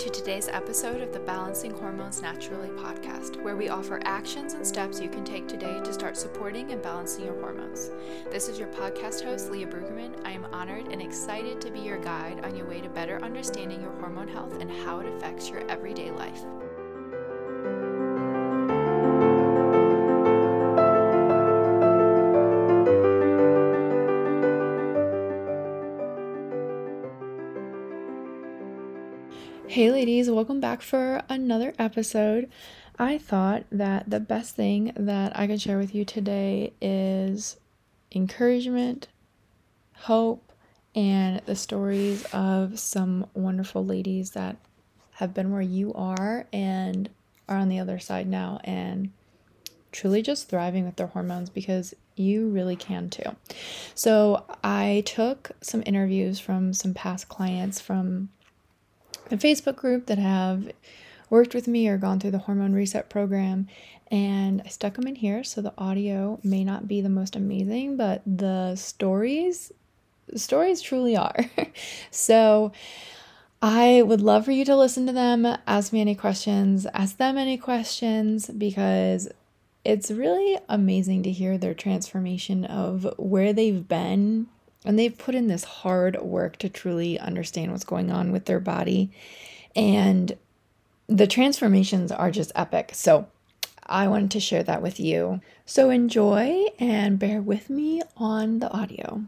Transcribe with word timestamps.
to 0.00 0.08
today's 0.08 0.48
episode 0.48 1.02
of 1.02 1.12
the 1.12 1.20
Balancing 1.20 1.72
Hormones 1.72 2.22
Naturally 2.22 2.70
podcast, 2.70 3.36
where 3.42 3.54
we 3.54 3.68
offer 3.68 4.00
actions 4.04 4.54
and 4.54 4.66
steps 4.66 4.98
you 4.98 5.10
can 5.10 5.26
take 5.26 5.46
today 5.46 5.78
to 5.84 5.92
start 5.92 6.16
supporting 6.16 6.72
and 6.72 6.80
balancing 6.80 7.26
your 7.26 7.38
hormones. 7.38 7.90
This 8.30 8.48
is 8.48 8.58
your 8.58 8.68
podcast 8.68 9.22
host, 9.22 9.50
Leah 9.50 9.66
Brueggemann. 9.66 10.14
I 10.24 10.30
am 10.30 10.46
honored 10.52 10.86
and 10.86 11.02
excited 11.02 11.60
to 11.60 11.70
be 11.70 11.80
your 11.80 11.98
guide 11.98 12.42
on 12.46 12.56
your 12.56 12.66
way 12.66 12.80
to 12.80 12.88
better 12.88 13.22
understanding 13.22 13.82
your 13.82 13.92
hormone 13.92 14.28
health 14.28 14.58
and 14.58 14.70
how 14.70 15.00
it 15.00 15.06
affects 15.06 15.50
your 15.50 15.68
everyday 15.68 16.10
life. 16.10 16.46
Welcome 30.40 30.58
back 30.58 30.80
for 30.80 31.20
another 31.28 31.74
episode. 31.78 32.48
I 32.98 33.18
thought 33.18 33.64
that 33.70 34.08
the 34.08 34.20
best 34.20 34.56
thing 34.56 34.90
that 34.96 35.38
I 35.38 35.46
could 35.46 35.60
share 35.60 35.76
with 35.76 35.94
you 35.94 36.06
today 36.06 36.72
is 36.80 37.58
encouragement, 38.10 39.08
hope, 39.96 40.50
and 40.94 41.42
the 41.44 41.54
stories 41.54 42.24
of 42.32 42.78
some 42.78 43.26
wonderful 43.34 43.84
ladies 43.84 44.30
that 44.30 44.56
have 45.16 45.34
been 45.34 45.52
where 45.52 45.60
you 45.60 45.92
are 45.92 46.46
and 46.54 47.10
are 47.46 47.58
on 47.58 47.68
the 47.68 47.78
other 47.78 47.98
side 47.98 48.26
now 48.26 48.62
and 48.64 49.12
truly 49.92 50.22
just 50.22 50.48
thriving 50.48 50.86
with 50.86 50.96
their 50.96 51.08
hormones 51.08 51.50
because 51.50 51.92
you 52.16 52.48
really 52.48 52.76
can 52.76 53.10
too. 53.10 53.36
So, 53.94 54.46
I 54.64 55.02
took 55.04 55.50
some 55.60 55.82
interviews 55.84 56.40
from 56.40 56.72
some 56.72 56.94
past 56.94 57.28
clients 57.28 57.78
from 57.78 58.30
a 59.32 59.36
Facebook 59.36 59.76
group 59.76 60.06
that 60.06 60.18
have 60.18 60.70
worked 61.28 61.54
with 61.54 61.68
me 61.68 61.88
or 61.88 61.96
gone 61.96 62.18
through 62.18 62.32
the 62.32 62.38
hormone 62.38 62.72
reset 62.72 63.08
program 63.08 63.68
and 64.10 64.62
I 64.64 64.68
stuck 64.68 64.94
them 64.94 65.06
in 65.06 65.14
here 65.14 65.44
so 65.44 65.60
the 65.60 65.72
audio 65.78 66.40
may 66.42 66.64
not 66.64 66.88
be 66.88 67.00
the 67.00 67.08
most 67.08 67.36
amazing 67.36 67.96
but 67.96 68.22
the 68.26 68.74
stories 68.74 69.72
the 70.30 70.38
stories 70.38 70.80
truly 70.80 71.16
are. 71.16 71.46
so 72.10 72.72
I 73.62 74.02
would 74.02 74.20
love 74.20 74.44
for 74.44 74.52
you 74.52 74.64
to 74.64 74.76
listen 74.76 75.06
to 75.06 75.12
them, 75.12 75.46
ask 75.66 75.92
me 75.92 76.00
any 76.00 76.14
questions, 76.14 76.86
ask 76.94 77.16
them 77.16 77.36
any 77.36 77.58
questions 77.58 78.48
because 78.48 79.28
it's 79.84 80.10
really 80.10 80.58
amazing 80.68 81.22
to 81.24 81.30
hear 81.30 81.58
their 81.58 81.74
transformation 81.74 82.64
of 82.64 83.12
where 83.18 83.52
they've 83.52 83.86
been 83.86 84.46
and 84.84 84.98
they've 84.98 85.16
put 85.16 85.34
in 85.34 85.48
this 85.48 85.64
hard 85.64 86.20
work 86.22 86.56
to 86.58 86.68
truly 86.68 87.18
understand 87.18 87.72
what's 87.72 87.84
going 87.84 88.10
on 88.10 88.32
with 88.32 88.46
their 88.46 88.60
body. 88.60 89.10
And 89.76 90.36
the 91.08 91.26
transformations 91.26 92.12
are 92.12 92.30
just 92.30 92.52
epic. 92.54 92.90
So 92.94 93.28
I 93.86 94.08
wanted 94.08 94.30
to 94.32 94.40
share 94.40 94.62
that 94.64 94.82
with 94.82 95.00
you. 95.00 95.40
So 95.66 95.90
enjoy 95.90 96.64
and 96.78 97.18
bear 97.18 97.42
with 97.42 97.70
me 97.70 98.02
on 98.16 98.60
the 98.60 98.70
audio. 98.70 99.22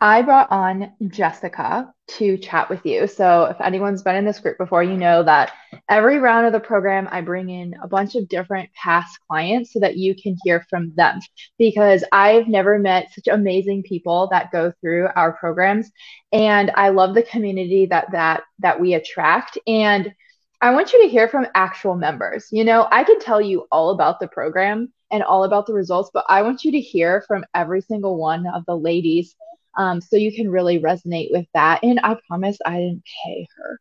I 0.00 0.22
brought 0.22 0.50
on 0.52 0.92
Jessica 1.08 1.94
to 2.08 2.38
chat 2.38 2.70
with 2.70 2.84
you. 2.84 3.06
So, 3.06 3.44
if 3.44 3.60
anyone's 3.60 4.02
been 4.02 4.16
in 4.16 4.24
this 4.24 4.40
group 4.40 4.58
before, 4.58 4.82
you 4.82 4.96
know 4.96 5.22
that 5.22 5.52
every 5.88 6.18
round 6.18 6.46
of 6.46 6.52
the 6.52 6.60
program, 6.60 7.08
I 7.10 7.20
bring 7.20 7.50
in 7.50 7.74
a 7.82 7.88
bunch 7.88 8.14
of 8.14 8.28
different 8.28 8.70
past 8.74 9.18
clients 9.28 9.72
so 9.72 9.80
that 9.80 9.96
you 9.96 10.14
can 10.14 10.36
hear 10.42 10.64
from 10.70 10.92
them. 10.96 11.20
Because 11.58 12.04
I've 12.12 12.48
never 12.48 12.78
met 12.78 13.12
such 13.12 13.28
amazing 13.28 13.82
people 13.82 14.28
that 14.30 14.50
go 14.50 14.72
through 14.80 15.08
our 15.14 15.32
programs, 15.32 15.90
and 16.32 16.70
I 16.74 16.88
love 16.88 17.14
the 17.14 17.22
community 17.22 17.86
that 17.86 18.10
that 18.12 18.42
that 18.60 18.80
we 18.80 18.94
attract. 18.94 19.58
And 19.66 20.12
I 20.60 20.70
want 20.72 20.92
you 20.92 21.02
to 21.02 21.08
hear 21.08 21.28
from 21.28 21.46
actual 21.54 21.94
members. 21.94 22.48
You 22.50 22.64
know, 22.64 22.88
I 22.90 23.04
can 23.04 23.20
tell 23.20 23.40
you 23.40 23.66
all 23.70 23.90
about 23.90 24.18
the 24.18 24.28
program 24.28 24.92
and 25.10 25.22
all 25.22 25.44
about 25.44 25.66
the 25.66 25.72
results, 25.72 26.10
but 26.12 26.24
I 26.28 26.42
want 26.42 26.64
you 26.64 26.72
to 26.72 26.80
hear 26.80 27.22
from 27.28 27.44
every 27.54 27.80
single 27.80 28.16
one 28.18 28.46
of 28.46 28.64
the 28.66 28.76
ladies 28.76 29.36
um, 29.78 30.00
so 30.00 30.16
you 30.16 30.34
can 30.34 30.50
really 30.50 30.80
resonate 30.80 31.28
with 31.30 31.46
that. 31.54 31.82
And 31.82 32.00
I 32.02 32.16
promise 32.26 32.58
I 32.66 32.78
didn't 32.78 33.04
pay 33.24 33.46
her. 33.56 33.80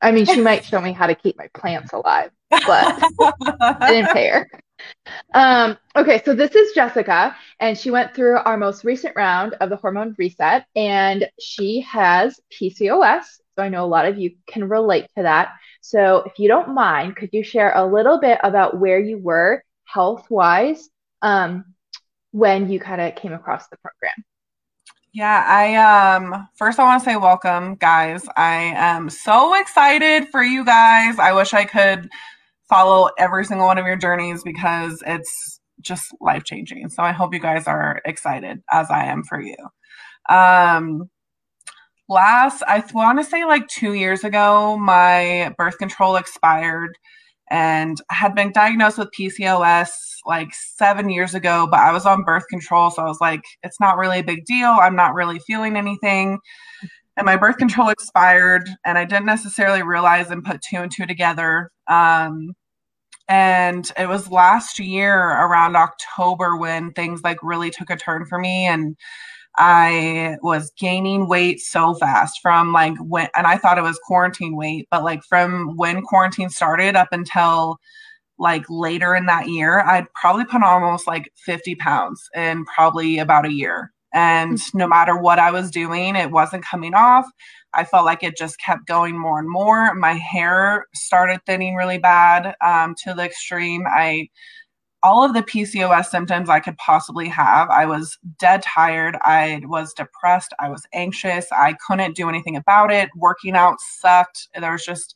I 0.00 0.12
mean, 0.12 0.26
she 0.26 0.40
might 0.40 0.64
show 0.64 0.80
me 0.80 0.92
how 0.92 1.08
to 1.08 1.14
keep 1.14 1.36
my 1.36 1.48
plants 1.54 1.92
alive, 1.92 2.30
but 2.50 3.02
I 3.18 3.76
didn't 3.90 4.12
pay 4.12 4.28
her. 4.28 4.48
Um, 5.34 5.76
okay, 5.96 6.22
so 6.24 6.34
this 6.34 6.54
is 6.54 6.72
Jessica, 6.72 7.34
and 7.58 7.76
she 7.76 7.90
went 7.90 8.14
through 8.14 8.36
our 8.36 8.56
most 8.56 8.84
recent 8.84 9.16
round 9.16 9.54
of 9.54 9.70
the 9.70 9.76
hormone 9.76 10.14
reset, 10.16 10.66
and 10.76 11.28
she 11.40 11.80
has 11.80 12.38
PCOS. 12.52 13.24
So 13.56 13.64
I 13.64 13.70
know 13.70 13.84
a 13.84 13.86
lot 13.86 14.06
of 14.06 14.18
you 14.18 14.36
can 14.46 14.68
relate 14.68 15.08
to 15.16 15.24
that. 15.24 15.54
So 15.80 16.22
if 16.26 16.38
you 16.38 16.46
don't 16.46 16.74
mind, 16.74 17.16
could 17.16 17.30
you 17.32 17.42
share 17.42 17.72
a 17.74 17.84
little 17.84 18.20
bit 18.20 18.38
about 18.44 18.78
where 18.78 19.00
you 19.00 19.18
were 19.18 19.64
health 19.84 20.26
wise 20.30 20.88
um, 21.22 21.64
when 22.32 22.70
you 22.70 22.80
kind 22.80 23.00
of 23.00 23.14
came 23.16 23.32
across 23.32 23.68
the 23.68 23.76
program? 23.78 24.24
Yeah, 25.12 25.44
I 25.46 25.74
um 25.76 26.48
first 26.56 26.78
I 26.78 26.84
want 26.84 27.02
to 27.02 27.04
say 27.04 27.16
welcome 27.16 27.76
guys. 27.76 28.24
I 28.36 28.72
am 28.76 29.08
so 29.10 29.58
excited 29.58 30.28
for 30.28 30.42
you 30.42 30.64
guys. 30.64 31.18
I 31.18 31.32
wish 31.32 31.54
I 31.54 31.64
could 31.64 32.08
follow 32.68 33.08
every 33.18 33.44
single 33.44 33.66
one 33.66 33.78
of 33.78 33.86
your 33.86 33.96
journeys 33.96 34.42
because 34.44 35.02
it's 35.06 35.60
just 35.80 36.12
life-changing. 36.20 36.90
So 36.90 37.02
I 37.02 37.12
hope 37.12 37.32
you 37.32 37.40
guys 37.40 37.66
are 37.66 38.02
excited 38.04 38.62
as 38.70 38.90
I 38.90 39.06
am 39.06 39.24
for 39.24 39.40
you. 39.40 39.56
Um 40.28 41.08
last 42.08 42.62
I 42.66 42.84
want 42.92 43.18
to 43.18 43.24
say 43.24 43.44
like 43.44 43.66
2 43.68 43.94
years 43.94 44.24
ago 44.24 44.76
my 44.76 45.54
birth 45.56 45.78
control 45.78 46.16
expired 46.16 46.96
and 47.50 48.00
had 48.10 48.34
been 48.34 48.52
diagnosed 48.52 48.98
with 48.98 49.08
PCOS 49.18 49.88
like 50.26 50.48
seven 50.52 51.08
years 51.08 51.34
ago, 51.34 51.66
but 51.70 51.80
I 51.80 51.92
was 51.92 52.06
on 52.06 52.24
birth 52.24 52.46
control. 52.48 52.90
So 52.90 53.02
I 53.02 53.06
was 53.06 53.20
like, 53.20 53.42
it's 53.62 53.80
not 53.80 53.96
really 53.96 54.20
a 54.20 54.24
big 54.24 54.44
deal. 54.44 54.70
I'm 54.70 54.96
not 54.96 55.14
really 55.14 55.38
feeling 55.40 55.76
anything. 55.76 56.38
And 57.16 57.24
my 57.24 57.36
birth 57.36 57.56
control 57.56 57.88
expired, 57.88 58.68
and 58.84 58.96
I 58.96 59.04
didn't 59.04 59.26
necessarily 59.26 59.82
realize 59.82 60.30
and 60.30 60.44
put 60.44 60.60
two 60.62 60.76
and 60.76 60.92
two 60.92 61.06
together. 61.06 61.70
Um, 61.88 62.52
and 63.28 63.90
it 63.98 64.08
was 64.08 64.30
last 64.30 64.78
year 64.78 65.18
around 65.18 65.76
October 65.76 66.56
when 66.56 66.92
things 66.92 67.22
like 67.22 67.38
really 67.42 67.70
took 67.70 67.90
a 67.90 67.96
turn 67.96 68.24
for 68.24 68.38
me. 68.38 68.66
And 68.66 68.96
I 69.58 70.36
was 70.40 70.70
gaining 70.78 71.28
weight 71.28 71.60
so 71.60 71.94
fast 71.94 72.38
from 72.40 72.72
like 72.72 72.96
when, 72.98 73.28
and 73.36 73.46
I 73.46 73.58
thought 73.58 73.78
it 73.78 73.82
was 73.82 74.00
quarantine 74.04 74.56
weight, 74.56 74.86
but 74.90 75.02
like 75.02 75.22
from 75.24 75.76
when 75.76 76.02
quarantine 76.02 76.48
started 76.48 76.94
up 76.94 77.08
until 77.10 77.78
like 78.38 78.64
later 78.68 79.14
in 79.16 79.26
that 79.26 79.48
year, 79.48 79.80
I'd 79.80 80.06
probably 80.14 80.44
put 80.44 80.62
on 80.62 80.82
almost 80.82 81.08
like 81.08 81.32
50 81.36 81.74
pounds 81.74 82.28
in 82.36 82.64
probably 82.66 83.18
about 83.18 83.46
a 83.46 83.52
year. 83.52 83.92
And 84.14 84.58
no 84.74 84.86
matter 84.86 85.16
what 85.16 85.38
I 85.38 85.50
was 85.50 85.70
doing, 85.70 86.16
it 86.16 86.30
wasn't 86.30 86.64
coming 86.64 86.94
off. 86.94 87.26
I 87.74 87.84
felt 87.84 88.06
like 88.06 88.22
it 88.22 88.36
just 88.36 88.58
kept 88.60 88.86
going 88.86 89.18
more 89.18 89.38
and 89.38 89.50
more. 89.50 89.92
My 89.94 90.14
hair 90.14 90.86
started 90.94 91.40
thinning 91.44 91.74
really 91.74 91.98
bad 91.98 92.54
um, 92.64 92.94
to 93.04 93.12
the 93.12 93.24
extreme. 93.24 93.84
I 93.86 94.28
all 95.02 95.24
of 95.24 95.34
the 95.34 95.42
PCOS 95.42 96.06
symptoms 96.06 96.48
I 96.48 96.60
could 96.60 96.76
possibly 96.76 97.28
have. 97.28 97.70
I 97.70 97.86
was 97.86 98.18
dead 98.38 98.62
tired. 98.62 99.16
I 99.22 99.60
was 99.64 99.92
depressed. 99.94 100.52
I 100.60 100.68
was 100.68 100.82
anxious. 100.92 101.46
I 101.52 101.76
couldn't 101.86 102.16
do 102.16 102.28
anything 102.28 102.56
about 102.56 102.90
it. 102.90 103.08
Working 103.16 103.54
out 103.54 103.78
sucked. 103.80 104.48
There 104.58 104.72
was 104.72 104.84
just 104.84 105.14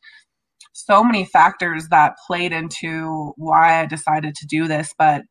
so 0.72 1.02
many 1.02 1.24
factors 1.24 1.88
that 1.88 2.16
played 2.26 2.52
into 2.52 3.32
why 3.36 3.80
I 3.80 3.86
decided 3.86 4.34
to 4.36 4.46
do 4.46 4.68
this. 4.68 4.94
But 4.96 5.22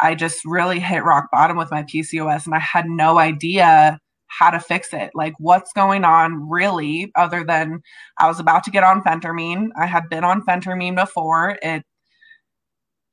I 0.00 0.14
just 0.14 0.44
really 0.44 0.80
hit 0.80 1.04
rock 1.04 1.26
bottom 1.30 1.56
with 1.56 1.70
my 1.70 1.84
PCOS 1.84 2.46
and 2.46 2.54
I 2.54 2.58
had 2.58 2.86
no 2.86 3.18
idea 3.18 3.98
how 4.26 4.50
to 4.50 4.58
fix 4.58 4.92
it. 4.92 5.10
Like, 5.14 5.34
what's 5.38 5.72
going 5.72 6.04
on 6.04 6.48
really, 6.50 7.12
other 7.14 7.44
than 7.44 7.80
I 8.18 8.26
was 8.26 8.40
about 8.40 8.64
to 8.64 8.70
get 8.70 8.82
on 8.82 9.02
phentermine. 9.02 9.68
I 9.78 9.86
had 9.86 10.08
been 10.10 10.24
on 10.24 10.42
phentermine 10.44 10.96
before. 10.96 11.56
It 11.62 11.84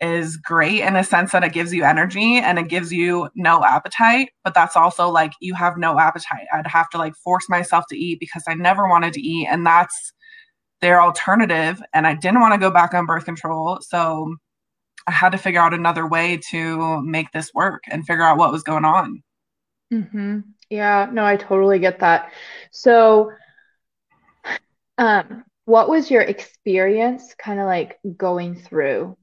is 0.01 0.35
great 0.37 0.81
in 0.81 0.95
a 0.95 1.03
sense 1.03 1.31
that 1.31 1.43
it 1.43 1.53
gives 1.53 1.71
you 1.73 1.83
energy 1.83 2.37
and 2.37 2.57
it 2.57 2.67
gives 2.67 2.91
you 2.91 3.29
no 3.35 3.63
appetite, 3.63 4.29
but 4.43 4.53
that's 4.53 4.75
also 4.75 5.07
like 5.09 5.31
you 5.39 5.53
have 5.53 5.77
no 5.77 5.99
appetite. 5.99 6.47
I'd 6.51 6.67
have 6.67 6.89
to 6.89 6.97
like 6.97 7.15
force 7.15 7.47
myself 7.47 7.85
to 7.89 7.97
eat 7.97 8.19
because 8.19 8.43
I 8.47 8.55
never 8.55 8.87
wanted 8.87 9.13
to 9.13 9.21
eat. 9.21 9.47
And 9.47 9.65
that's 9.65 10.13
their 10.81 10.99
alternative. 10.99 11.81
And 11.93 12.07
I 12.07 12.15
didn't 12.15 12.41
want 12.41 12.53
to 12.55 12.59
go 12.59 12.71
back 12.71 12.95
on 12.95 13.05
birth 13.05 13.25
control. 13.25 13.79
So 13.81 14.35
I 15.05 15.11
had 15.11 15.31
to 15.33 15.37
figure 15.37 15.61
out 15.61 15.73
another 15.73 16.07
way 16.07 16.39
to 16.49 17.01
make 17.03 17.31
this 17.31 17.53
work 17.53 17.83
and 17.89 18.05
figure 18.05 18.23
out 18.23 18.37
what 18.37 18.51
was 18.51 18.63
going 18.63 18.85
on. 18.85 19.21
Mm-hmm. 19.93 20.39
Yeah, 20.69 21.09
no, 21.11 21.23
I 21.23 21.35
totally 21.35 21.79
get 21.79 21.99
that. 21.99 22.31
So, 22.71 23.31
um, 24.97 25.43
what 25.65 25.89
was 25.89 26.09
your 26.09 26.21
experience 26.21 27.35
kind 27.37 27.59
of 27.59 27.65
like 27.65 27.99
going 28.17 28.55
through 28.55 29.17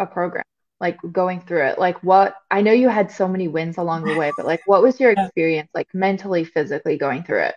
a 0.00 0.06
program 0.06 0.44
like 0.80 0.98
going 1.12 1.40
through 1.40 1.66
it? 1.66 1.78
Like 1.78 2.02
what 2.02 2.34
i 2.50 2.60
know 2.62 2.72
you 2.72 2.88
had 2.88 3.10
so 3.10 3.28
many 3.28 3.48
wins 3.48 3.76
along 3.78 4.04
the 4.04 4.16
way 4.16 4.32
but 4.36 4.46
like 4.46 4.60
what 4.66 4.82
was 4.82 4.98
your 4.98 5.10
experience 5.16 5.68
like 5.74 5.88
mentally 5.94 6.44
physically 6.44 6.96
going 6.96 7.22
through 7.22 7.42
it? 7.42 7.54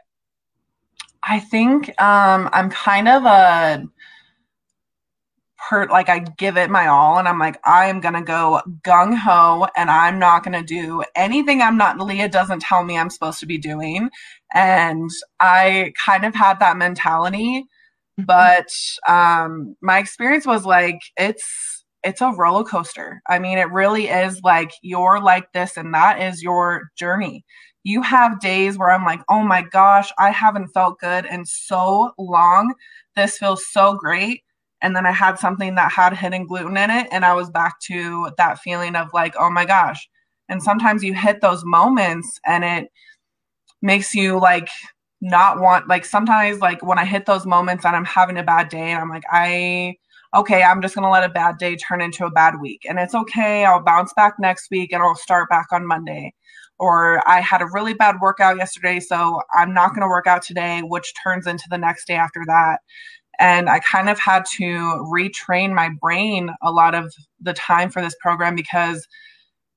I 1.26 1.40
think 1.40 1.90
um, 2.02 2.50
I'm 2.52 2.70
kind 2.70 3.08
of 3.08 3.24
a 3.24 3.88
hurt 5.70 5.90
like 5.90 6.10
I 6.10 6.20
give 6.20 6.58
it 6.58 6.70
my 6.70 6.88
all 6.88 7.18
and 7.18 7.28
I'm 7.28 7.40
like 7.40 7.58
I 7.64 7.86
am 7.86 8.02
to 8.02 8.22
go 8.22 8.62
gung 8.84 9.18
ho 9.18 9.66
and 9.78 9.90
I'm 9.90 10.20
not 10.20 10.44
to 10.44 10.62
do 10.62 11.04
anything 11.16 11.62
I'm 11.62 11.78
not 11.78 11.98
Leah 12.00 12.28
doesn't 12.28 12.62
tell 12.62 12.84
me 12.84 12.98
I'm 12.98 13.10
supposed 13.10 13.40
to 13.40 13.46
be 13.46 13.58
doing. 13.58 14.10
And 14.54 15.10
I 15.40 15.94
kind 16.04 16.26
of 16.26 16.36
had 16.36 16.60
that 16.60 16.76
mentality 16.76 17.66
mm-hmm. 18.20 18.24
but 18.26 18.68
um 19.08 19.78
my 19.82 20.00
experience 20.00 20.46
was 20.46 20.66
like 20.66 21.00
it's 21.16 21.83
it's 22.04 22.22
a 22.22 22.32
roller 22.38 22.64
coaster. 22.64 23.22
I 23.30 23.40
mean 23.40 23.58
it 23.58 23.72
really 23.72 24.08
is 24.10 24.42
like 24.44 24.72
you're 24.82 25.22
like 25.22 25.52
this 25.54 25.78
and 25.78 25.94
that 25.94 26.22
is 26.22 26.42
your 26.44 26.90
journey. 26.98 27.46
You 27.84 28.02
have 28.02 28.40
days 28.40 28.78
where 28.78 28.92
I'm 28.92 29.06
like, 29.06 29.22
"Oh 29.30 29.44
my 29.44 29.62
gosh, 29.62 30.12
I 30.20 30.32
haven't 30.32 30.70
felt 30.70 31.00
good 31.00 31.26
in 31.26 31.46
so 31.46 32.12
long. 32.18 32.74
This 33.16 33.38
feels 33.38 33.66
so 33.72 33.96
great." 33.96 34.42
and 34.82 34.96
then 34.98 35.06
I 35.06 35.12
had 35.14 35.40
something 35.40 35.76
that 35.76 35.94
had 35.94 36.14
hidden 36.14 36.46
gluten 36.46 36.76
in 36.76 36.90
it, 36.92 37.08
and 37.12 37.24
I 37.24 37.34
was 37.36 37.50
back 37.50 37.80
to 37.88 38.30
that 38.38 38.60
feeling 38.60 38.96
of 38.98 39.08
like, 39.14 39.34
oh 39.40 39.50
my 39.50 39.64
gosh. 39.66 40.10
And 40.50 40.62
sometimes 40.62 41.04
you 41.06 41.14
hit 41.14 41.40
those 41.40 41.64
moments 41.64 42.38
and 42.46 42.66
it 42.66 42.90
makes 43.82 44.14
you 44.16 44.40
like 44.40 44.70
not 45.22 45.60
want, 45.60 45.88
like, 45.88 46.06
sometimes, 46.06 46.60
like, 46.60 46.84
when 46.86 47.00
I 47.00 47.06
hit 47.06 47.26
those 47.26 47.46
moments 47.46 47.86
and 47.86 47.96
I'm 47.96 48.06
having 48.06 48.38
a 48.38 48.44
bad 48.44 48.70
day 48.70 48.92
and 48.92 49.00
I'm 49.02 49.10
like, 49.10 49.24
I, 49.32 49.96
okay, 50.34 50.64
I'm 50.64 50.82
just 50.82 50.96
going 50.96 51.04
to 51.04 51.12
let 51.12 51.24
a 51.24 51.30
bad 51.30 51.58
day 51.58 51.76
turn 51.76 52.02
into 52.02 52.26
a 52.26 52.32
bad 52.32 52.60
week. 52.60 52.86
And 52.88 52.98
it's 53.00 53.14
okay. 53.14 53.66
I'll 53.66 53.84
bounce 53.84 54.14
back 54.14 54.36
next 54.40 54.72
week 54.72 54.92
and 54.92 55.04
I'll 55.04 55.16
start 55.16 55.50
back 55.50 55.68
on 55.72 55.86
Monday. 55.86 56.34
Or 56.80 57.28
I 57.30 57.40
had 57.40 57.62
a 57.62 57.70
really 57.72 57.94
bad 57.94 58.16
workout 58.20 58.58
yesterday, 58.58 59.00
so 59.00 59.42
I'm 59.54 59.74
not 59.74 59.90
going 59.90 60.02
to 60.02 60.08
work 60.08 60.26
out 60.26 60.42
today, 60.42 60.82
which 60.82 61.14
turns 61.24 61.46
into 61.46 61.66
the 61.70 61.78
next 61.78 62.08
day 62.08 62.16
after 62.16 62.42
that. 62.48 62.80
And 63.40 63.70
I 63.70 63.80
kind 63.80 64.10
of 64.10 64.20
had 64.20 64.46
to 64.58 64.64
retrain 65.14 65.74
my 65.74 65.90
brain 66.02 66.50
a 66.62 66.72
lot 66.72 66.96
of 66.96 67.14
the 67.40 67.54
time 67.54 67.90
for 67.90 68.02
this 68.02 68.16
program 68.20 68.56
because 68.56 69.08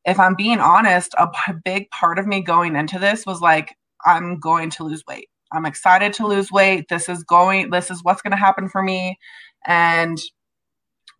if 0.05 0.19
I'm 0.19 0.35
being 0.35 0.61
honest, 0.61 1.15
a 1.19 1.29
big 1.65 1.91
part 1.91 2.19
of 2.19 2.27
me 2.27 2.41
going 2.41 2.77
into 2.77 2.99
this 2.99 3.27
was 3.27 3.41
like, 3.41 3.75
I'm 4.05 4.39
going 4.39 4.71
to 4.71 4.85
lose 4.85 5.03
weight. 5.09 5.29
I'm 5.53 5.67
excited 5.67 6.13
to 6.15 6.27
lose 6.27 6.51
weight. 6.51 6.87
This 6.89 7.09
is 7.09 7.25
going, 7.25 7.71
this 7.71 7.91
is 7.91 8.03
what's 8.03 8.23
going 8.23 8.33
to 8.33 8.37
happen 8.37 8.69
for 8.69 8.83
me. 8.83 9.19
And 9.67 10.19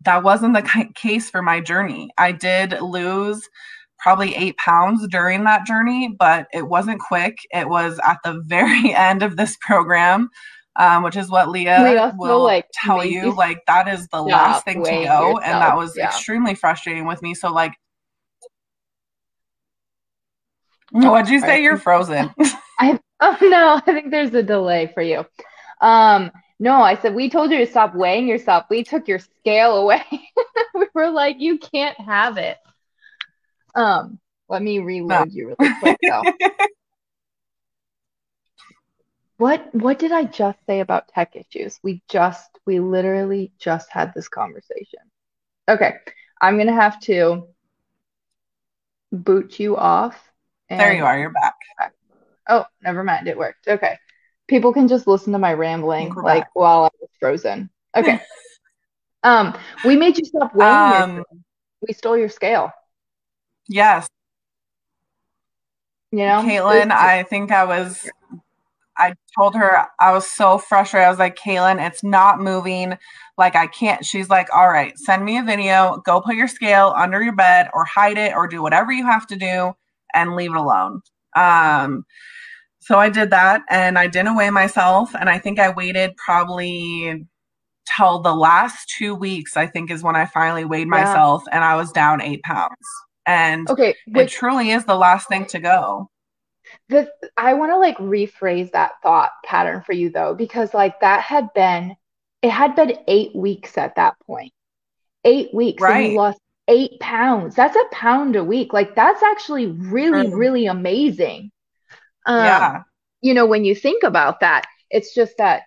that 0.05 0.23
wasn't 0.23 0.53
the 0.53 0.89
case 0.95 1.29
for 1.29 1.41
my 1.41 1.59
journey. 1.59 2.09
I 2.17 2.31
did 2.31 2.79
lose 2.81 3.47
probably 3.99 4.35
eight 4.35 4.57
pounds 4.57 5.07
during 5.07 5.43
that 5.45 5.65
journey, 5.65 6.15
but 6.17 6.47
it 6.53 6.67
wasn't 6.67 6.99
quick. 6.99 7.37
It 7.51 7.67
was 7.67 7.99
at 8.05 8.17
the 8.23 8.41
very 8.45 8.93
end 8.93 9.23
of 9.23 9.37
this 9.37 9.57
program 9.61 10.29
um, 10.77 11.03
which 11.03 11.15
is 11.15 11.29
what 11.29 11.49
Leah 11.49 12.13
will 12.17 12.43
like 12.43 12.67
tell 12.73 13.03
you. 13.03 13.35
Like 13.35 13.65
that 13.65 13.87
is 13.87 14.07
the 14.09 14.21
last 14.21 14.63
thing 14.63 14.83
to 14.83 14.89
go, 14.89 14.99
yourself. 14.99 15.39
and 15.43 15.61
that 15.61 15.75
was 15.75 15.97
yeah. 15.97 16.05
extremely 16.05 16.53
frustrating 16.53 17.07
with 17.07 17.21
me. 17.21 17.33
So 17.33 17.51
like, 17.51 17.73
what'd 20.91 21.29
you 21.29 21.39
say? 21.39 21.63
You're 21.63 21.77
frozen. 21.77 22.31
I 22.79 22.99
oh 23.21 23.37
no, 23.41 23.81
I 23.85 23.93
think 23.93 24.11
there's 24.11 24.33
a 24.33 24.43
delay 24.43 24.91
for 24.93 25.01
you. 25.01 25.25
Um, 25.81 26.31
no, 26.59 26.73
I 26.81 26.95
said 26.95 27.13
we 27.13 27.29
told 27.29 27.51
you 27.51 27.59
to 27.59 27.67
stop 27.67 27.95
weighing 27.95 28.27
yourself. 28.27 28.65
We 28.69 28.83
took 28.83 29.07
your 29.07 29.19
scale 29.19 29.77
away. 29.77 30.03
we 30.73 30.87
were 30.93 31.09
like, 31.09 31.39
you 31.39 31.59
can't 31.59 31.99
have 31.99 32.37
it. 32.37 32.57
Um, 33.75 34.19
let 34.49 34.61
me 34.61 34.79
reload 34.79 35.27
no. 35.29 35.33
you 35.33 35.55
really 35.59 35.73
quick 35.81 35.97
though. 36.01 36.23
What 39.37 39.73
what 39.73 39.99
did 39.99 40.11
I 40.11 40.23
just 40.23 40.57
say 40.65 40.79
about 40.79 41.09
tech 41.09 41.35
issues? 41.35 41.79
We 41.83 42.01
just 42.09 42.49
we 42.65 42.79
literally 42.79 43.51
just 43.59 43.91
had 43.91 44.13
this 44.13 44.27
conversation. 44.27 44.99
Okay. 45.69 45.93
I'm 46.41 46.57
gonna 46.57 46.73
have 46.73 46.99
to 47.01 47.47
boot 49.11 49.59
you 49.59 49.77
off. 49.77 50.19
And... 50.69 50.79
There 50.79 50.93
you 50.93 51.05
are, 51.05 51.17
you're 51.19 51.29
back. 51.29 51.53
Oh, 52.49 52.65
never 52.81 53.03
mind, 53.03 53.27
it 53.27 53.37
worked. 53.37 53.67
Okay. 53.67 53.97
People 54.47 54.73
can 54.73 54.87
just 54.87 55.07
listen 55.07 55.33
to 55.33 55.39
my 55.39 55.53
rambling 55.53 56.13
like 56.13 56.43
back. 56.43 56.49
while 56.53 56.85
I 56.85 56.89
was 56.99 57.09
frozen. 57.19 57.69
Okay. 57.95 58.21
um, 59.23 59.57
we 59.85 59.95
made 59.95 60.17
you 60.17 60.25
stop 60.25 60.55
weighing 60.55 61.19
um, 61.19 61.23
we 61.85 61.93
stole 61.93 62.17
your 62.17 62.29
scale. 62.29 62.71
Yes. 63.67 64.07
You 66.11 66.19
know, 66.19 66.41
Caitlin, 66.41 66.91
I 66.91 67.23
think 67.23 67.51
I 67.51 67.65
was 67.65 68.09
I 68.97 69.13
told 69.37 69.55
her 69.55 69.87
I 69.99 70.11
was 70.11 70.29
so 70.29 70.57
frustrated. 70.57 71.05
I 71.05 71.09
was 71.09 71.19
like, 71.19 71.37
Caitlin, 71.37 71.85
it's 71.85 72.03
not 72.03 72.39
moving. 72.39 72.97
Like, 73.37 73.55
I 73.55 73.67
can't. 73.67 74.03
She's 74.03 74.29
like, 74.29 74.47
all 74.53 74.69
right, 74.69 74.97
send 74.97 75.23
me 75.23 75.37
a 75.37 75.43
video. 75.43 76.01
Go 76.05 76.19
put 76.21 76.35
your 76.35 76.47
scale 76.47 76.93
under 76.97 77.21
your 77.21 77.35
bed 77.35 77.69
or 77.73 77.85
hide 77.85 78.17
it 78.17 78.33
or 78.35 78.47
do 78.47 78.61
whatever 78.61 78.91
you 78.91 79.05
have 79.05 79.27
to 79.27 79.35
do 79.35 79.73
and 80.15 80.35
leave 80.35 80.51
it 80.51 80.57
alone. 80.57 81.01
Um, 81.35 82.05
so 82.87 82.97
I 82.97 83.09
did 83.09 83.31
that 83.31 83.63
and 83.69 83.99
I 83.99 84.07
didn't 84.07 84.37
weigh 84.37 84.49
myself. 84.49 85.13
And 85.13 85.29
I 85.29 85.39
think 85.39 85.59
I 85.59 85.69
waited 85.69 86.15
probably 86.15 87.25
till 87.97 88.19
the 88.21 88.33
last 88.33 88.93
two 88.97 89.13
weeks, 89.13 89.57
I 89.57 89.67
think 89.67 89.91
is 89.91 90.03
when 90.03 90.15
I 90.15 90.25
finally 90.25 90.63
weighed 90.63 90.87
yeah. 90.87 91.03
myself 91.03 91.43
and 91.51 91.65
I 91.65 91.75
was 91.75 91.91
down 91.91 92.21
eight 92.21 92.41
pounds. 92.43 92.75
And 93.25 93.69
okay, 93.69 93.93
which, 94.07 94.33
it 94.33 94.37
truly 94.37 94.71
is 94.71 94.85
the 94.85 94.95
last 94.95 95.27
thing 95.27 95.45
to 95.47 95.59
go 95.59 96.09
the 96.87 97.11
I 97.35 97.55
want 97.55 97.71
to 97.71 97.77
like 97.77 97.97
rephrase 97.97 98.71
that 98.71 98.93
thought 99.03 99.31
pattern 99.43 99.81
for 99.81 99.93
you 99.93 100.09
though, 100.09 100.33
because 100.33 100.73
like 100.73 100.99
that 101.01 101.21
had 101.21 101.53
been 101.53 101.95
it 102.41 102.51
had 102.51 102.75
been 102.75 102.97
eight 103.07 103.35
weeks 103.35 103.77
at 103.77 103.95
that 103.95 104.15
point. 104.25 104.53
Eight 105.25 105.53
weeks 105.53 105.81
right. 105.81 106.03
and 106.03 106.11
you 106.13 106.17
lost 106.17 106.39
eight 106.69 106.99
pounds. 107.01 107.55
That's 107.55 107.75
a 107.75 107.83
pound 107.91 108.37
a 108.37 108.43
week. 108.43 108.71
Like 108.71 108.95
that's 108.95 109.23
actually 109.23 109.67
really, 109.67 110.27
mm. 110.27 110.37
really 110.37 110.67
amazing. 110.67 111.51
Um, 112.27 112.45
yeah. 112.45 112.83
You 113.21 113.33
know, 113.33 113.47
when 113.47 113.65
you 113.65 113.73
think 113.73 114.03
about 114.03 114.41
that, 114.41 114.65
it's 114.89 115.15
just 115.15 115.37
that 115.37 115.63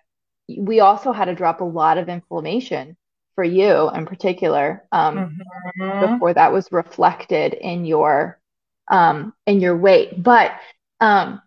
we 0.57 0.79
also 0.79 1.11
had 1.11 1.25
to 1.25 1.35
drop 1.35 1.61
a 1.61 1.65
lot 1.65 1.97
of 1.97 2.09
inflammation 2.09 2.95
for 3.35 3.43
you 3.43 3.89
in 3.91 4.05
particular 4.05 4.83
um, 4.91 5.37
mm-hmm. 5.79 6.13
before 6.13 6.33
that 6.33 6.51
was 6.51 6.71
reflected 6.71 7.53
in 7.53 7.85
your 7.85 8.39
um, 8.89 9.33
in 9.45 9.59
your 9.59 9.77
weight. 9.77 10.21
But 10.21 10.51
um, 10.99 11.41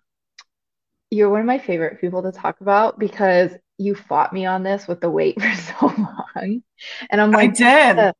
you're 1.10 1.30
one 1.30 1.40
of 1.40 1.46
my 1.46 1.58
favorite 1.58 2.00
people 2.00 2.22
to 2.22 2.32
talk 2.32 2.60
about 2.60 2.98
because 2.98 3.52
you 3.78 3.94
fought 3.94 4.32
me 4.32 4.46
on 4.46 4.62
this 4.62 4.86
with 4.86 5.00
the 5.00 5.10
weight 5.10 5.40
for 5.40 5.54
so 5.54 5.86
long. 5.86 6.62
And 7.10 7.20
I'm 7.20 7.30
like, 7.30 7.60
I 7.60 7.92
did. 7.94 8.14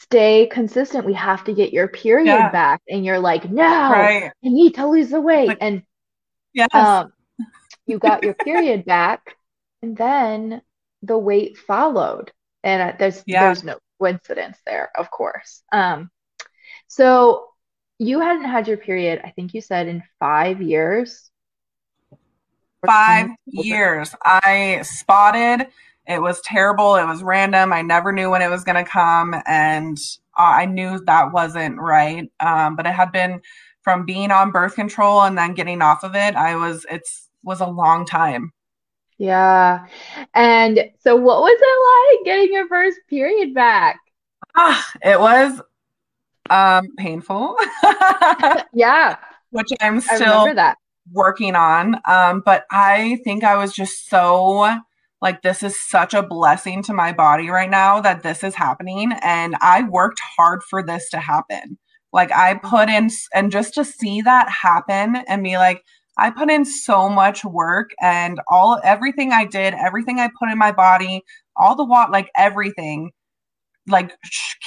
Stay 0.00 0.46
consistent. 0.46 1.04
We 1.04 1.14
have 1.14 1.42
to 1.44 1.52
get 1.52 1.72
your 1.72 1.88
period 1.88 2.26
yeah. 2.26 2.50
back. 2.50 2.80
And 2.88 3.04
you're 3.04 3.18
like, 3.18 3.50
no, 3.50 3.64
right. 3.64 4.30
I 4.44 4.48
need 4.48 4.76
to 4.76 4.86
lose 4.86 5.10
the 5.10 5.20
weight. 5.20 5.48
Like, 5.48 5.58
and 5.60 5.82
yes. 6.58 6.74
um, 6.74 7.12
you 7.86 7.98
got 7.98 8.22
your 8.22 8.34
period 8.34 8.84
back. 8.84 9.36
And 9.82 9.96
then 9.96 10.62
the 11.02 11.16
weight 11.16 11.56
followed. 11.56 12.32
And 12.64 12.98
there's 12.98 13.22
yeah. 13.26 13.44
there's 13.44 13.64
no 13.64 13.78
coincidence 13.98 14.58
there, 14.66 14.90
of 14.96 15.10
course. 15.10 15.62
Um, 15.72 16.10
so 16.88 17.46
you 17.98 18.20
hadn't 18.20 18.44
had 18.44 18.68
your 18.68 18.76
period, 18.76 19.20
I 19.24 19.30
think 19.30 19.54
you 19.54 19.60
said 19.60 19.88
in 19.88 20.02
five 20.18 20.60
years. 20.60 21.30
Five 22.84 23.30
years. 23.46 24.14
I 24.24 24.82
spotted. 24.82 25.68
It 26.06 26.22
was 26.22 26.40
terrible. 26.42 26.96
It 26.96 27.06
was 27.06 27.22
random. 27.22 27.72
I 27.72 27.82
never 27.82 28.12
knew 28.12 28.30
when 28.30 28.42
it 28.42 28.50
was 28.50 28.64
going 28.64 28.82
to 28.82 28.90
come. 28.90 29.34
And 29.46 29.98
I 30.36 30.64
knew 30.64 31.00
that 31.04 31.32
wasn't 31.32 31.78
right. 31.78 32.30
Um, 32.40 32.76
but 32.76 32.86
it 32.86 32.92
had 32.92 33.12
been 33.12 33.40
from 33.88 34.04
being 34.04 34.30
on 34.30 34.50
birth 34.50 34.74
control 34.74 35.22
and 35.22 35.38
then 35.38 35.54
getting 35.54 35.80
off 35.80 36.04
of 36.04 36.14
it. 36.14 36.36
I 36.36 36.56
was, 36.56 36.84
it's, 36.90 37.30
was 37.42 37.62
a 37.62 37.66
long 37.66 38.04
time. 38.04 38.52
Yeah. 39.16 39.86
And 40.34 40.90
so 41.00 41.16
what 41.16 41.40
was 41.40 41.58
it 41.58 42.18
like 42.18 42.26
getting 42.26 42.52
your 42.52 42.68
first 42.68 42.98
period 43.08 43.54
back? 43.54 43.98
Ah, 44.54 44.86
it 45.02 45.18
was 45.18 45.62
um, 46.50 46.88
painful. 46.98 47.56
yeah. 48.74 49.16
Which 49.52 49.68
I'm 49.80 50.02
still 50.02 50.54
working 51.10 51.56
on. 51.56 51.98
Um, 52.04 52.42
but 52.44 52.66
I 52.70 53.20
think 53.24 53.42
I 53.42 53.56
was 53.56 53.72
just 53.72 54.10
so 54.10 54.80
like 55.22 55.40
this 55.40 55.62
is 55.62 55.80
such 55.80 56.12
a 56.12 56.22
blessing 56.22 56.82
to 56.82 56.92
my 56.92 57.14
body 57.14 57.48
right 57.48 57.70
now 57.70 58.02
that 58.02 58.22
this 58.22 58.44
is 58.44 58.54
happening 58.54 59.12
and 59.22 59.56
I 59.62 59.84
worked 59.84 60.20
hard 60.36 60.62
for 60.62 60.82
this 60.82 61.08
to 61.08 61.20
happen. 61.20 61.78
Like 62.12 62.32
I 62.32 62.54
put 62.54 62.88
in 62.88 63.10
and 63.34 63.52
just 63.52 63.74
to 63.74 63.84
see 63.84 64.22
that 64.22 64.48
happen 64.48 65.16
and 65.28 65.42
be 65.44 65.56
like 65.56 65.82
I 66.18 66.30
put 66.30 66.50
in 66.50 66.64
so 66.64 67.08
much 67.08 67.44
work 67.44 67.90
and 68.00 68.40
all 68.48 68.80
everything 68.82 69.32
I 69.32 69.44
did, 69.44 69.74
everything 69.74 70.18
I 70.18 70.28
put 70.38 70.50
in 70.50 70.58
my 70.58 70.72
body, 70.72 71.22
all 71.56 71.76
the 71.76 71.84
what 71.84 72.10
like 72.10 72.30
everything 72.36 73.12
like 73.86 74.12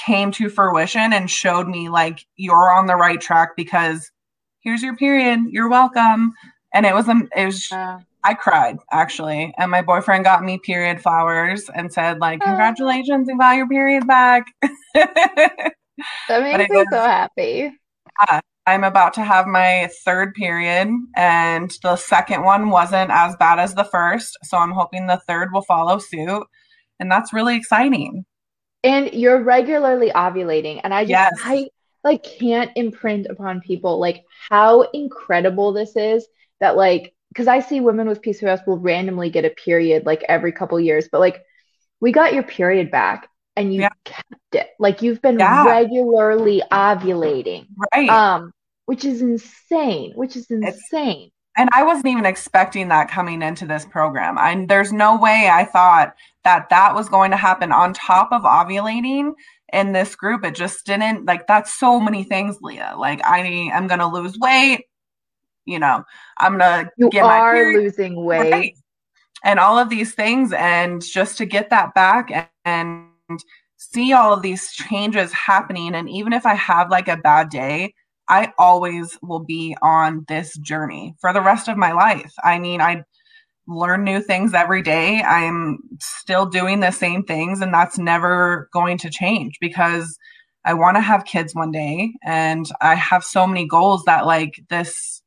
came 0.04 0.32
to 0.32 0.48
fruition 0.48 1.12
and 1.12 1.30
showed 1.30 1.68
me 1.68 1.88
like 1.88 2.24
you're 2.36 2.72
on 2.72 2.86
the 2.86 2.96
right 2.96 3.20
track 3.20 3.50
because 3.56 4.10
here's 4.60 4.82
your 4.82 4.96
period 4.96 5.40
you're 5.50 5.68
welcome. 5.68 6.32
And 6.74 6.86
it 6.86 6.94
was 6.94 7.08
um, 7.08 7.28
it 7.36 7.46
was 7.46 7.68
I 8.24 8.34
cried 8.34 8.76
actually, 8.92 9.52
and 9.58 9.70
my 9.70 9.82
boyfriend 9.82 10.24
got 10.24 10.42
me 10.42 10.58
period 10.58 11.02
flowers 11.02 11.68
and 11.74 11.92
said 11.92 12.18
like, 12.20 12.40
"Congratulations, 12.40 13.28
you 13.28 13.36
got 13.36 13.56
your 13.56 13.68
period 13.68 14.06
back." 14.06 14.46
that 16.28 16.42
makes 16.42 16.70
me 16.70 16.84
so 16.90 17.00
happy. 17.00 17.72
Yeah, 18.28 18.40
I'm 18.66 18.84
about 18.84 19.14
to 19.14 19.24
have 19.24 19.46
my 19.46 19.88
third 20.04 20.34
period, 20.34 20.88
and 21.16 21.72
the 21.82 21.96
second 21.96 22.44
one 22.44 22.70
wasn't 22.70 23.10
as 23.10 23.36
bad 23.36 23.58
as 23.58 23.74
the 23.74 23.84
first, 23.84 24.38
so 24.44 24.58
I'm 24.58 24.72
hoping 24.72 25.06
the 25.06 25.20
third 25.26 25.52
will 25.52 25.62
follow 25.62 25.98
suit, 25.98 26.46
and 27.00 27.10
that's 27.10 27.32
really 27.32 27.56
exciting. 27.56 28.24
And 28.84 29.12
you're 29.12 29.42
regularly 29.42 30.10
ovulating, 30.10 30.80
and 30.84 30.94
I 30.94 31.02
just 31.02 31.10
yes. 31.10 31.32
I 31.42 31.68
like 32.04 32.24
can't 32.24 32.70
imprint 32.76 33.26
upon 33.28 33.60
people 33.60 33.98
like 33.98 34.24
how 34.50 34.82
incredible 34.92 35.72
this 35.72 35.94
is 35.96 36.26
that 36.60 36.76
like 36.76 37.14
because 37.28 37.48
I 37.48 37.60
see 37.60 37.80
women 37.80 38.08
with 38.08 38.22
PCOS 38.22 38.66
will 38.66 38.78
randomly 38.78 39.30
get 39.30 39.44
a 39.44 39.50
period 39.50 40.04
like 40.04 40.22
every 40.28 40.52
couple 40.52 40.78
years, 40.78 41.08
but 41.10 41.20
like 41.20 41.42
we 42.00 42.12
got 42.12 42.34
your 42.34 42.42
period 42.42 42.90
back 42.90 43.28
and 43.56 43.74
you 43.74 43.82
yeah. 43.82 43.90
kept 44.04 44.54
it. 44.54 44.70
Like 44.78 45.02
you've 45.02 45.22
been 45.22 45.38
yeah. 45.38 45.64
regularly 45.64 46.62
ovulating. 46.70 47.66
Right. 47.94 48.08
Um, 48.08 48.52
which 48.86 49.04
is 49.04 49.22
insane, 49.22 50.12
which 50.14 50.36
is 50.36 50.50
insane. 50.50 51.26
It's, 51.26 51.32
and 51.56 51.68
I 51.72 51.84
wasn't 51.84 52.06
even 52.06 52.24
expecting 52.24 52.88
that 52.88 53.10
coming 53.10 53.42
into 53.42 53.66
this 53.66 53.84
program. 53.84 54.38
I 54.38 54.64
there's 54.68 54.92
no 54.92 55.16
way 55.18 55.48
I 55.52 55.64
thought 55.64 56.14
that 56.44 56.68
that 56.70 56.94
was 56.94 57.08
going 57.08 57.30
to 57.30 57.36
happen 57.36 57.72
on 57.72 57.92
top 57.92 58.32
of 58.32 58.42
ovulating 58.42 59.32
in 59.72 59.92
this 59.92 60.16
group. 60.16 60.44
It 60.44 60.54
just 60.54 60.84
didn't 60.86 61.26
like 61.26 61.46
that's 61.46 61.78
so 61.78 62.00
many 62.00 62.24
things, 62.24 62.58
Leah. 62.62 62.94
Like 62.98 63.24
I 63.24 63.38
am 63.40 63.86
going 63.86 64.00
to 64.00 64.06
lose 64.06 64.38
weight 64.38 64.86
you 65.64 65.78
know, 65.78 66.04
I'm 66.38 66.58
gonna 66.58 66.90
you 66.96 67.10
get 67.10 67.24
are 67.24 67.54
my 67.54 67.78
losing 67.78 68.24
weight. 68.24 68.52
Right. 68.52 68.78
And 69.44 69.58
all 69.58 69.78
of 69.78 69.88
these 69.88 70.14
things, 70.14 70.52
and 70.52 71.02
just 71.02 71.38
to 71.38 71.46
get 71.46 71.70
that 71.70 71.94
back 71.94 72.30
and, 72.30 72.46
and 72.64 73.08
see 73.76 74.12
all 74.12 74.32
of 74.32 74.42
these 74.42 74.72
changes 74.72 75.32
happening. 75.32 75.94
And 75.94 76.08
even 76.08 76.32
if 76.32 76.46
I 76.46 76.54
have 76.54 76.90
like 76.90 77.08
a 77.08 77.16
bad 77.16 77.48
day, 77.48 77.94
I 78.28 78.52
always 78.58 79.18
will 79.22 79.44
be 79.44 79.76
on 79.82 80.24
this 80.28 80.56
journey 80.58 81.14
for 81.20 81.32
the 81.32 81.42
rest 81.42 81.68
of 81.68 81.76
my 81.76 81.92
life. 81.92 82.32
I 82.42 82.58
mean, 82.58 82.80
I 82.80 83.02
learn 83.66 84.04
new 84.04 84.20
things 84.20 84.54
every 84.54 84.82
day. 84.82 85.22
I'm 85.22 85.78
still 86.00 86.46
doing 86.46 86.80
the 86.80 86.90
same 86.90 87.24
things, 87.24 87.60
and 87.60 87.74
that's 87.74 87.98
never 87.98 88.68
going 88.72 88.98
to 88.98 89.10
change 89.10 89.58
because 89.60 90.18
I 90.64 90.74
want 90.74 90.96
to 90.96 91.00
have 91.00 91.24
kids 91.24 91.54
one 91.54 91.72
day. 91.72 92.12
And 92.24 92.66
I 92.80 92.94
have 92.94 93.24
so 93.24 93.46
many 93.46 93.66
goals 93.66 94.04
that, 94.04 94.26
like, 94.26 94.54
this 94.68 95.22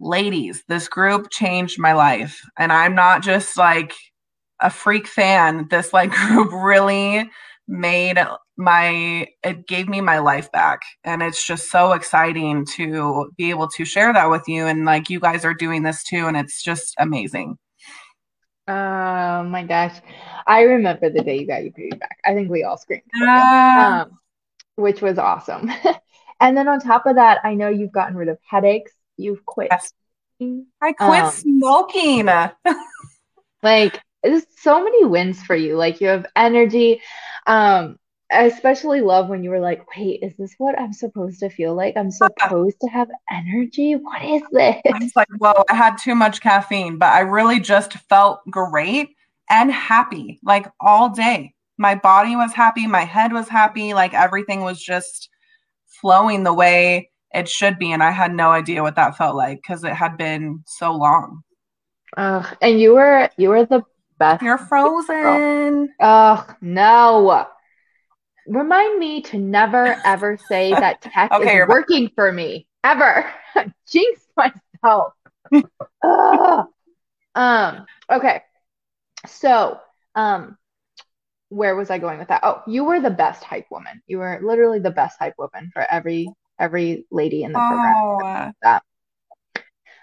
ladies, 0.00 0.62
this 0.68 0.88
group 0.88 1.30
changed 1.30 1.78
my 1.78 1.92
life. 1.92 2.40
And 2.58 2.72
I'm 2.72 2.94
not 2.94 3.22
just 3.22 3.56
like 3.56 3.94
a 4.60 4.70
freak 4.70 5.06
fan. 5.06 5.68
This 5.70 5.92
like 5.92 6.10
group 6.28 6.52
really 6.52 7.28
made 7.66 8.18
my 8.56 9.28
it 9.44 9.66
gave 9.66 9.88
me 9.88 10.00
my 10.00 10.18
life 10.18 10.50
back. 10.52 10.80
And 11.04 11.22
it's 11.22 11.46
just 11.46 11.70
so 11.70 11.92
exciting 11.92 12.66
to 12.76 13.30
be 13.36 13.50
able 13.50 13.68
to 13.68 13.84
share 13.84 14.12
that 14.12 14.30
with 14.30 14.48
you. 14.48 14.66
And 14.66 14.84
like 14.84 15.10
you 15.10 15.20
guys 15.20 15.44
are 15.44 15.54
doing 15.54 15.82
this 15.82 16.02
too. 16.02 16.26
And 16.26 16.36
it's 16.36 16.62
just 16.62 16.94
amazing. 16.98 17.58
Oh 18.66 19.44
my 19.44 19.64
gosh. 19.66 19.96
I 20.46 20.62
remember 20.62 21.08
the 21.08 21.22
day 21.22 21.38
you 21.38 21.46
got 21.46 21.62
your 21.62 21.72
period 21.72 22.00
back. 22.00 22.18
I 22.24 22.34
think 22.34 22.50
we 22.50 22.64
all 22.64 22.76
screamed. 22.76 23.02
Uh, 23.22 24.04
um, 24.06 24.18
which 24.76 25.00
was 25.00 25.18
awesome. 25.18 25.70
And 26.40 26.56
then 26.56 26.68
on 26.68 26.80
top 26.80 27.06
of 27.06 27.16
that 27.16 27.40
i 27.44 27.54
know 27.54 27.68
you've 27.68 27.92
gotten 27.92 28.16
rid 28.16 28.28
of 28.28 28.38
headaches. 28.48 28.92
You've 29.16 29.44
quit. 29.44 29.68
Yes. 29.70 29.92
I 30.80 30.92
quit 30.92 31.24
um, 31.24 31.30
smoking. 31.32 32.26
like 33.62 34.00
there's 34.22 34.44
so 34.58 34.82
many 34.82 35.04
wins 35.04 35.42
for 35.42 35.56
you. 35.56 35.76
Like 35.76 36.00
you 36.00 36.08
have 36.08 36.26
energy. 36.36 37.00
Um, 37.46 37.98
I 38.30 38.44
especially 38.44 39.00
love 39.00 39.28
when 39.28 39.42
you 39.42 39.50
were 39.50 39.60
like, 39.60 39.86
wait, 39.96 40.22
is 40.22 40.36
this 40.36 40.54
what 40.58 40.78
I'm 40.78 40.92
supposed 40.92 41.40
to 41.40 41.48
feel 41.48 41.74
like? 41.74 41.96
I'm 41.96 42.10
supposed 42.10 42.78
to 42.80 42.88
have 42.88 43.08
energy? 43.30 43.94
What 43.94 44.22
is 44.22 44.42
this? 44.52 44.82
I 44.84 44.98
was 44.98 45.16
like, 45.16 45.28
well, 45.38 45.64
I 45.70 45.74
had 45.74 45.96
too 45.96 46.14
much 46.14 46.42
caffeine, 46.42 46.98
but 46.98 47.10
I 47.12 47.20
really 47.20 47.58
just 47.58 47.94
felt 48.10 48.40
great 48.50 49.10
and 49.48 49.72
happy 49.72 50.40
like 50.42 50.66
all 50.80 51.08
day. 51.08 51.54
My 51.78 51.94
body 51.94 52.36
was 52.36 52.52
happy, 52.52 52.86
my 52.86 53.04
head 53.04 53.32
was 53.32 53.48
happy, 53.48 53.94
like 53.94 54.12
everything 54.12 54.60
was 54.60 54.82
just 54.82 55.30
flowing 55.86 56.42
the 56.42 56.52
way 56.52 57.10
it 57.34 57.48
should 57.48 57.78
be 57.78 57.92
and 57.92 58.02
i 58.02 58.10
had 58.10 58.34
no 58.34 58.50
idea 58.50 58.82
what 58.82 58.96
that 58.96 59.16
felt 59.16 59.36
like 59.36 59.58
because 59.58 59.84
it 59.84 59.92
had 59.92 60.16
been 60.16 60.62
so 60.66 60.92
long 60.92 61.42
uh, 62.16 62.42
and 62.62 62.80
you 62.80 62.94
were 62.94 63.28
you 63.36 63.50
were 63.50 63.66
the 63.66 63.82
best 64.18 64.42
you're 64.42 64.58
frozen 64.58 65.88
oh 66.00 66.46
no 66.60 67.46
remind 68.46 68.98
me 68.98 69.22
to 69.22 69.38
never 69.38 70.00
ever 70.04 70.38
say 70.48 70.70
that 70.72 71.00
tech 71.00 71.32
okay, 71.32 71.62
is 71.62 71.68
working 71.68 72.06
back. 72.06 72.14
for 72.14 72.32
me 72.32 72.66
ever 72.84 73.30
jinx 73.88 74.20
myself 74.36 75.12
um 77.34 77.86
okay 78.10 78.42
so 79.26 79.78
um 80.14 80.56
where 81.50 81.74
was 81.74 81.90
I 81.90 81.98
going 81.98 82.18
with 82.18 82.28
that? 82.28 82.40
Oh, 82.42 82.62
you 82.66 82.84
were 82.84 83.00
the 83.00 83.10
best 83.10 83.42
hype 83.42 83.66
woman. 83.70 84.02
You 84.06 84.18
were 84.18 84.40
literally 84.42 84.80
the 84.80 84.90
best 84.90 85.18
hype 85.18 85.34
woman 85.38 85.70
for 85.72 85.82
every 85.82 86.28
every 86.58 87.06
lady 87.10 87.42
in 87.42 87.52
the 87.52 87.58
program. 87.58 88.52
Oh. 88.64 88.78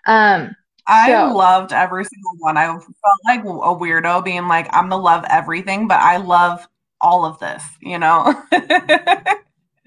Um, 0.07 0.55
I 0.87 1.11
so, 1.11 1.35
loved 1.35 1.73
every 1.73 2.05
single 2.05 2.33
one. 2.37 2.57
I 2.57 2.67
felt 2.67 3.19
like 3.25 3.41
a 3.41 3.43
weirdo 3.43 4.23
being 4.23 4.47
like, 4.47 4.67
I'm 4.71 4.89
gonna 4.89 5.01
love 5.01 5.25
everything, 5.29 5.87
but 5.87 5.99
I 5.99 6.17
love 6.17 6.67
all 7.01 7.25
of 7.25 7.39
this, 7.39 7.63
you 7.81 7.97
know. 7.97 8.25
and 8.51 9.35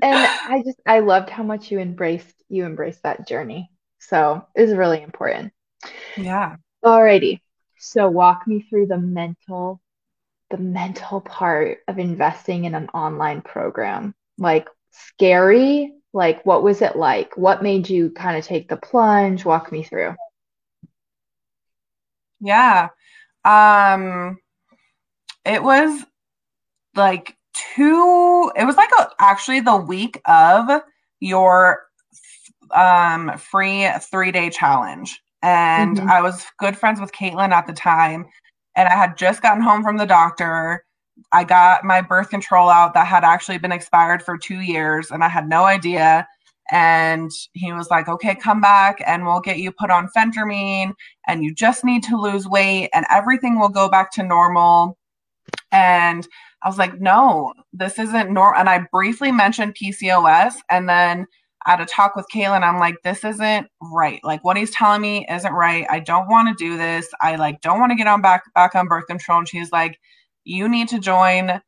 I 0.02 0.62
just 0.64 0.80
I 0.86 1.00
loved 1.00 1.30
how 1.30 1.42
much 1.42 1.70
you 1.70 1.78
embraced 1.78 2.34
you 2.48 2.64
embraced 2.64 3.02
that 3.04 3.28
journey. 3.28 3.70
So 4.00 4.44
it 4.54 4.62
was 4.62 4.72
really 4.72 5.02
important. 5.02 5.52
Yeah. 6.16 6.56
Alrighty. 6.84 7.40
So 7.78 8.08
walk 8.08 8.46
me 8.46 8.66
through 8.68 8.86
the 8.86 8.98
mental 8.98 9.80
the 10.50 10.58
mental 10.58 11.20
part 11.20 11.78
of 11.86 11.98
investing 11.98 12.64
in 12.64 12.74
an 12.74 12.88
online 12.88 13.42
program. 13.42 14.14
Like 14.38 14.68
scary 14.90 15.92
like, 16.12 16.44
what 16.46 16.62
was 16.62 16.82
it 16.82 16.96
like? 16.96 17.36
What 17.36 17.62
made 17.62 17.88
you 17.88 18.10
kind 18.10 18.36
of 18.36 18.44
take 18.44 18.68
the 18.68 18.76
plunge? 18.76 19.44
Walk 19.44 19.70
me 19.70 19.82
through. 19.82 20.14
Yeah. 22.40 22.88
Um, 23.44 24.38
it 25.44 25.62
was 25.62 26.04
like 26.94 27.36
two, 27.54 28.50
it 28.56 28.64
was 28.64 28.76
like 28.76 28.90
a, 28.98 29.08
actually 29.18 29.60
the 29.60 29.76
week 29.76 30.20
of 30.26 30.82
your 31.20 31.84
um 32.74 33.36
free 33.38 33.88
three 34.10 34.30
day 34.30 34.50
challenge. 34.50 35.20
And 35.42 35.96
mm-hmm. 35.96 36.10
I 36.10 36.20
was 36.20 36.44
good 36.58 36.76
friends 36.76 37.00
with 37.00 37.12
Caitlin 37.12 37.50
at 37.50 37.66
the 37.66 37.72
time. 37.72 38.26
And 38.76 38.88
I 38.88 38.92
had 38.92 39.16
just 39.16 39.42
gotten 39.42 39.62
home 39.62 39.82
from 39.82 39.96
the 39.96 40.06
doctor 40.06 40.84
I 41.32 41.44
got 41.44 41.84
my 41.84 42.00
birth 42.00 42.30
control 42.30 42.68
out 42.68 42.94
that 42.94 43.06
had 43.06 43.24
actually 43.24 43.58
been 43.58 43.72
expired 43.72 44.22
for 44.22 44.38
two 44.38 44.60
years 44.60 45.10
and 45.10 45.24
I 45.24 45.28
had 45.28 45.48
no 45.48 45.64
idea. 45.64 46.26
And 46.70 47.30
he 47.54 47.72
was 47.72 47.90
like, 47.90 48.08
okay, 48.08 48.34
come 48.34 48.60
back 48.60 49.02
and 49.06 49.24
we'll 49.24 49.40
get 49.40 49.58
you 49.58 49.72
put 49.72 49.90
on 49.90 50.08
phentermine 50.16 50.92
and 51.26 51.42
you 51.42 51.54
just 51.54 51.84
need 51.84 52.02
to 52.04 52.20
lose 52.20 52.46
weight 52.46 52.90
and 52.92 53.06
everything 53.10 53.58
will 53.58 53.70
go 53.70 53.88
back 53.88 54.12
to 54.12 54.22
normal. 54.22 54.98
And 55.72 56.26
I 56.62 56.68
was 56.68 56.78
like, 56.78 57.00
no, 57.00 57.54
this 57.72 57.98
isn't 57.98 58.30
normal. 58.30 58.60
And 58.60 58.68
I 58.68 58.86
briefly 58.92 59.32
mentioned 59.32 59.76
PCOS 59.80 60.54
and 60.70 60.88
then 60.88 61.26
I 61.66 61.72
had 61.72 61.80
a 61.80 61.86
talk 61.86 62.16
with 62.16 62.26
Caitlin. 62.34 62.62
I'm 62.62 62.78
like, 62.78 62.96
this 63.02 63.24
isn't 63.24 63.66
right. 63.80 64.20
Like 64.22 64.44
what 64.44 64.56
he's 64.56 64.70
telling 64.70 65.00
me 65.00 65.26
isn't 65.30 65.52
right. 65.52 65.86
I 65.88 66.00
don't 66.00 66.28
want 66.28 66.48
to 66.48 66.64
do 66.64 66.76
this. 66.76 67.08
I 67.20 67.36
like 67.36 67.60
don't 67.60 67.80
want 67.80 67.90
to 67.90 67.96
get 67.96 68.06
on 68.06 68.22
back 68.22 68.42
back 68.54 68.74
on 68.74 68.88
birth 68.88 69.06
control. 69.06 69.38
And 69.38 69.48
she's 69.48 69.72
like, 69.72 69.98
you 70.44 70.68
need 70.68 70.88
to 70.88 70.98
join 70.98 71.60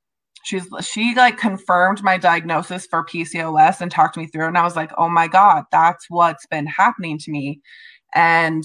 she's 0.45 0.67
she 0.83 1.15
like 1.15 1.39
confirmed 1.39 2.03
my 2.03 2.19
diagnosis 2.19 2.87
for 2.87 3.05
PCOS 3.05 3.81
and 3.81 3.91
talked 3.91 4.17
me 4.17 4.27
through 4.27 4.47
and 4.47 4.59
I 4.59 4.65
was 4.65 4.77
like, 4.77 4.93
"Oh 4.99 5.09
my 5.09 5.29
god, 5.29 5.65
that's 5.73 6.07
what's 6.09 6.47
been 6.47 6.67
happening 6.67 7.19
to 7.19 7.31
me." 7.31 7.61
And 8.15 8.65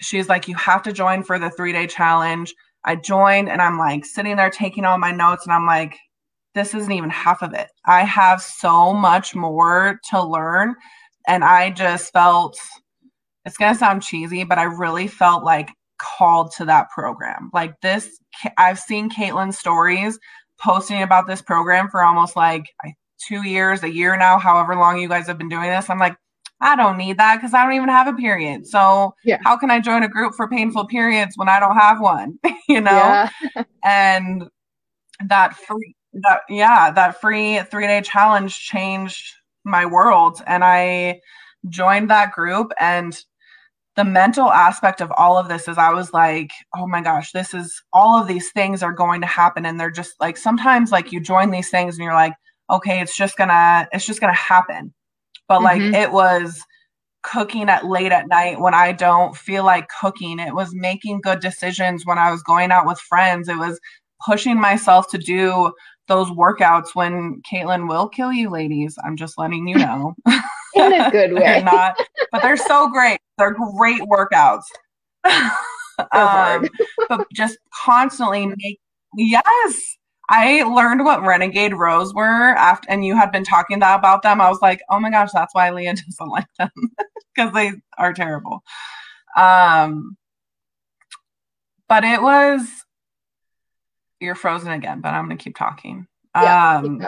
she's 0.00 0.28
like, 0.28 0.48
"You 0.48 0.56
have 0.56 0.82
to 0.84 0.92
join 0.92 1.22
for 1.22 1.38
the 1.38 1.50
3-day 1.50 1.86
challenge." 1.86 2.54
I 2.84 2.96
joined 2.96 3.48
and 3.48 3.62
I'm 3.62 3.78
like 3.78 4.04
sitting 4.04 4.36
there 4.36 4.50
taking 4.50 4.84
all 4.84 4.98
my 4.98 5.12
notes 5.12 5.46
and 5.46 5.54
I'm 5.54 5.66
like, 5.66 5.96
"This 6.54 6.74
isn't 6.74 6.92
even 6.92 7.10
half 7.10 7.42
of 7.42 7.54
it. 7.54 7.68
I 7.86 8.02
have 8.04 8.42
so 8.42 8.92
much 8.92 9.34
more 9.34 10.00
to 10.10 10.22
learn." 10.22 10.74
And 11.28 11.44
I 11.44 11.70
just 11.70 12.12
felt 12.12 12.58
it's 13.44 13.56
going 13.56 13.72
to 13.72 13.78
sound 13.78 14.02
cheesy, 14.02 14.44
but 14.44 14.58
I 14.58 14.64
really 14.64 15.06
felt 15.08 15.44
like 15.44 15.70
called 15.98 16.52
to 16.56 16.64
that 16.64 16.90
program. 16.90 17.50
Like 17.52 17.80
this, 17.80 18.08
I've 18.58 18.78
seen 18.78 19.10
Caitlin's 19.10 19.58
stories 19.58 20.18
posting 20.62 21.02
about 21.02 21.26
this 21.26 21.42
program 21.42 21.88
for 21.88 22.04
almost 22.04 22.36
like 22.36 22.64
two 23.18 23.46
years, 23.46 23.82
a 23.82 23.92
year 23.92 24.16
now, 24.16 24.38
however 24.38 24.74
long 24.74 24.98
you 24.98 25.08
guys 25.08 25.26
have 25.26 25.38
been 25.38 25.48
doing 25.48 25.70
this. 25.70 25.88
I'm 25.90 25.98
like, 25.98 26.16
I 26.60 26.76
don't 26.76 26.96
need 26.96 27.18
that 27.18 27.36
because 27.36 27.54
I 27.54 27.64
don't 27.64 27.74
even 27.74 27.88
have 27.88 28.06
a 28.06 28.12
period. 28.12 28.66
So 28.66 29.14
yeah. 29.24 29.38
how 29.42 29.56
can 29.56 29.70
I 29.70 29.80
join 29.80 30.04
a 30.04 30.08
group 30.08 30.34
for 30.34 30.48
painful 30.48 30.86
periods 30.86 31.36
when 31.36 31.48
I 31.48 31.58
don't 31.58 31.76
have 31.76 32.00
one? 32.00 32.38
you 32.68 32.80
know? 32.80 32.90
Yeah. 32.90 33.28
and 33.84 34.48
that 35.26 35.56
free 35.56 35.94
that 36.14 36.40
yeah, 36.48 36.90
that 36.90 37.20
free 37.20 37.60
three 37.70 37.86
day 37.86 38.00
challenge 38.02 38.58
changed 38.58 39.34
my 39.64 39.86
world. 39.86 40.40
And 40.46 40.62
I 40.64 41.20
joined 41.68 42.10
that 42.10 42.32
group 42.32 42.72
and 42.78 43.18
the 43.96 44.04
mental 44.04 44.50
aspect 44.50 45.00
of 45.00 45.12
all 45.12 45.36
of 45.36 45.48
this 45.48 45.68
is 45.68 45.76
I 45.76 45.92
was 45.92 46.12
like, 46.12 46.50
oh 46.74 46.86
my 46.86 47.02
gosh, 47.02 47.32
this 47.32 47.52
is 47.52 47.82
all 47.92 48.20
of 48.20 48.26
these 48.26 48.50
things 48.52 48.82
are 48.82 48.92
going 48.92 49.20
to 49.20 49.26
happen. 49.26 49.66
And 49.66 49.78
they're 49.78 49.90
just 49.90 50.14
like 50.18 50.36
sometimes 50.36 50.90
like 50.90 51.12
you 51.12 51.20
join 51.20 51.50
these 51.50 51.68
things 51.68 51.96
and 51.96 52.04
you're 52.04 52.14
like, 52.14 52.32
okay, 52.70 53.00
it's 53.00 53.16
just 53.16 53.36
gonna, 53.36 53.86
it's 53.92 54.06
just 54.06 54.20
gonna 54.20 54.32
happen. 54.32 54.94
But 55.46 55.60
mm-hmm. 55.60 55.92
like 55.92 56.02
it 56.02 56.12
was 56.12 56.62
cooking 57.22 57.68
at 57.68 57.86
late 57.86 58.12
at 58.12 58.28
night 58.28 58.60
when 58.60 58.74
I 58.74 58.92
don't 58.92 59.36
feel 59.36 59.64
like 59.64 59.88
cooking. 60.00 60.38
It 60.38 60.54
was 60.54 60.74
making 60.74 61.20
good 61.20 61.40
decisions 61.40 62.06
when 62.06 62.18
I 62.18 62.30
was 62.30 62.42
going 62.42 62.72
out 62.72 62.86
with 62.86 62.98
friends. 62.98 63.48
It 63.48 63.58
was 63.58 63.78
pushing 64.24 64.60
myself 64.60 65.08
to 65.10 65.18
do 65.18 65.72
those 66.08 66.30
workouts 66.30 66.94
when 66.94 67.42
Caitlin 67.50 67.88
will 67.88 68.08
kill 68.08 68.32
you, 68.32 68.50
ladies. 68.50 68.96
I'm 69.04 69.16
just 69.16 69.38
letting 69.38 69.68
you 69.68 69.76
know. 69.78 70.14
In 70.74 70.92
a 70.92 71.10
good 71.10 71.32
way. 71.34 71.40
they're 71.40 71.64
not, 71.64 71.96
but 72.30 72.42
they're 72.42 72.56
so 72.56 72.88
great. 72.90 73.18
They're 73.38 73.54
great 73.76 74.02
workouts. 74.02 74.64
um, 76.12 76.68
but 77.08 77.26
just 77.32 77.58
constantly 77.84 78.46
make 78.46 78.80
yes. 79.16 79.96
I 80.28 80.62
learned 80.62 81.04
what 81.04 81.22
Renegade 81.22 81.74
Rows 81.74 82.14
were 82.14 82.54
after, 82.54 82.90
and 82.90 83.04
you 83.04 83.16
had 83.16 83.32
been 83.32 83.44
talking 83.44 83.76
about 83.76 84.22
them. 84.22 84.40
I 84.40 84.48
was 84.48 84.62
like, 84.62 84.80
oh 84.88 84.98
my 84.98 85.10
gosh, 85.10 85.30
that's 85.32 85.54
why 85.54 85.70
Leah 85.70 85.94
doesn't 86.06 86.28
like 86.28 86.46
them 86.58 86.70
because 87.34 87.52
they 87.52 87.72
are 87.98 88.12
terrible. 88.12 88.62
Um, 89.36 90.16
but 91.88 92.04
it 92.04 92.22
was 92.22 92.66
you're 94.20 94.34
frozen 94.34 94.72
again, 94.72 95.00
but 95.00 95.12
I'm 95.12 95.26
going 95.26 95.36
to 95.36 95.44
keep 95.44 95.56
talking. 95.56 96.06
Yeah, 96.34 96.78
um, 96.78 97.06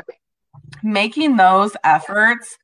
making 0.83 1.37
those 1.37 1.77
efforts 1.85 2.59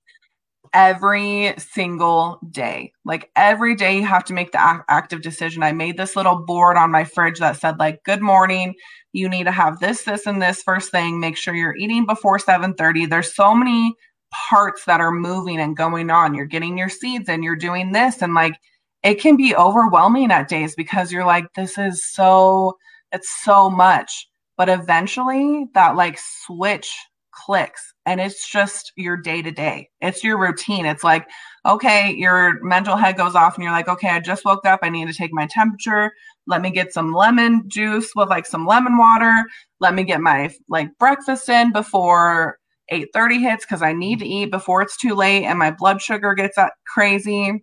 every 0.72 1.54
single 1.58 2.38
day. 2.50 2.92
Like 3.04 3.30
every 3.36 3.74
day 3.74 3.96
you 3.96 4.06
have 4.06 4.24
to 4.26 4.34
make 4.34 4.52
the 4.52 4.84
active 4.88 5.22
decision. 5.22 5.62
I 5.62 5.72
made 5.72 5.96
this 5.96 6.16
little 6.16 6.36
board 6.36 6.76
on 6.76 6.92
my 6.92 7.04
fridge 7.04 7.38
that 7.40 7.56
said 7.56 7.78
like 7.78 8.04
good 8.04 8.20
morning, 8.22 8.74
you 9.12 9.28
need 9.28 9.44
to 9.44 9.52
have 9.52 9.80
this 9.80 10.04
this 10.04 10.26
and 10.26 10.40
this 10.40 10.62
first 10.62 10.90
thing. 10.90 11.20
Make 11.20 11.36
sure 11.36 11.54
you're 11.54 11.76
eating 11.76 12.06
before 12.06 12.38
7:30. 12.38 13.06
There's 13.06 13.34
so 13.34 13.54
many 13.54 13.94
parts 14.32 14.84
that 14.84 15.00
are 15.00 15.10
moving 15.12 15.58
and 15.60 15.76
going 15.76 16.10
on. 16.10 16.34
You're 16.34 16.46
getting 16.46 16.78
your 16.78 16.88
seeds 16.88 17.28
and 17.28 17.42
you're 17.42 17.56
doing 17.56 17.92
this 17.92 18.22
and 18.22 18.34
like 18.34 18.54
it 19.02 19.20
can 19.20 19.36
be 19.36 19.54
overwhelming 19.56 20.30
at 20.30 20.48
days 20.48 20.74
because 20.76 21.10
you're 21.12 21.24
like 21.24 21.46
this 21.54 21.78
is 21.78 22.04
so 22.04 22.76
it's 23.12 23.30
so 23.42 23.70
much 23.70 24.28
but 24.56 24.68
eventually 24.68 25.66
that 25.74 25.96
like 25.96 26.18
switch 26.18 26.92
clicks 27.32 27.89
and 28.06 28.20
it's 28.20 28.48
just 28.48 28.92
your 28.96 29.16
day 29.16 29.42
to 29.42 29.50
day. 29.50 29.88
It's 30.00 30.24
your 30.24 30.38
routine. 30.38 30.86
It's 30.86 31.04
like, 31.04 31.28
okay, 31.66 32.14
your 32.14 32.62
mental 32.62 32.96
head 32.96 33.16
goes 33.16 33.34
off 33.34 33.54
and 33.54 33.62
you're 33.62 33.72
like, 33.72 33.88
okay, 33.88 34.08
I 34.08 34.20
just 34.20 34.44
woke 34.44 34.64
up. 34.66 34.80
I 34.82 34.88
need 34.88 35.08
to 35.08 35.14
take 35.14 35.32
my 35.32 35.46
temperature. 35.50 36.12
Let 36.46 36.62
me 36.62 36.70
get 36.70 36.92
some 36.92 37.12
lemon 37.12 37.62
juice 37.68 38.10
with 38.16 38.28
like 38.28 38.46
some 38.46 38.66
lemon 38.66 38.96
water. 38.96 39.44
Let 39.80 39.94
me 39.94 40.04
get 40.04 40.20
my 40.20 40.50
like 40.68 40.88
breakfast 40.98 41.48
in 41.48 41.72
before 41.72 42.56
8:30 42.90 43.40
hits 43.40 43.64
cuz 43.66 43.82
I 43.82 43.92
need 43.92 44.18
to 44.20 44.26
eat 44.26 44.50
before 44.50 44.82
it's 44.82 44.96
too 44.96 45.14
late 45.14 45.44
and 45.44 45.58
my 45.58 45.70
blood 45.70 46.02
sugar 46.02 46.34
gets 46.34 46.58
crazy. 46.86 47.62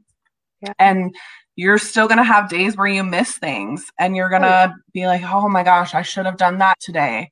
Yeah. 0.62 0.74
And 0.80 1.16
you're 1.56 1.80
still 1.80 2.08
going 2.08 2.20
to 2.20 2.24
have 2.24 2.50
days 2.50 2.78
where 2.78 2.88
you 2.88 3.04
miss 3.04 3.38
things 3.38 3.86
and 4.00 4.16
you're 4.16 4.30
going 4.30 4.44
to 4.44 4.74
be 4.94 5.08
like, 5.08 5.24
oh 5.24 5.50
my 5.50 5.64
gosh, 5.64 5.96
I 5.96 6.04
should 6.04 6.28
have 6.28 6.38
done 6.38 6.60
that 6.60 6.80
today. 6.80 7.32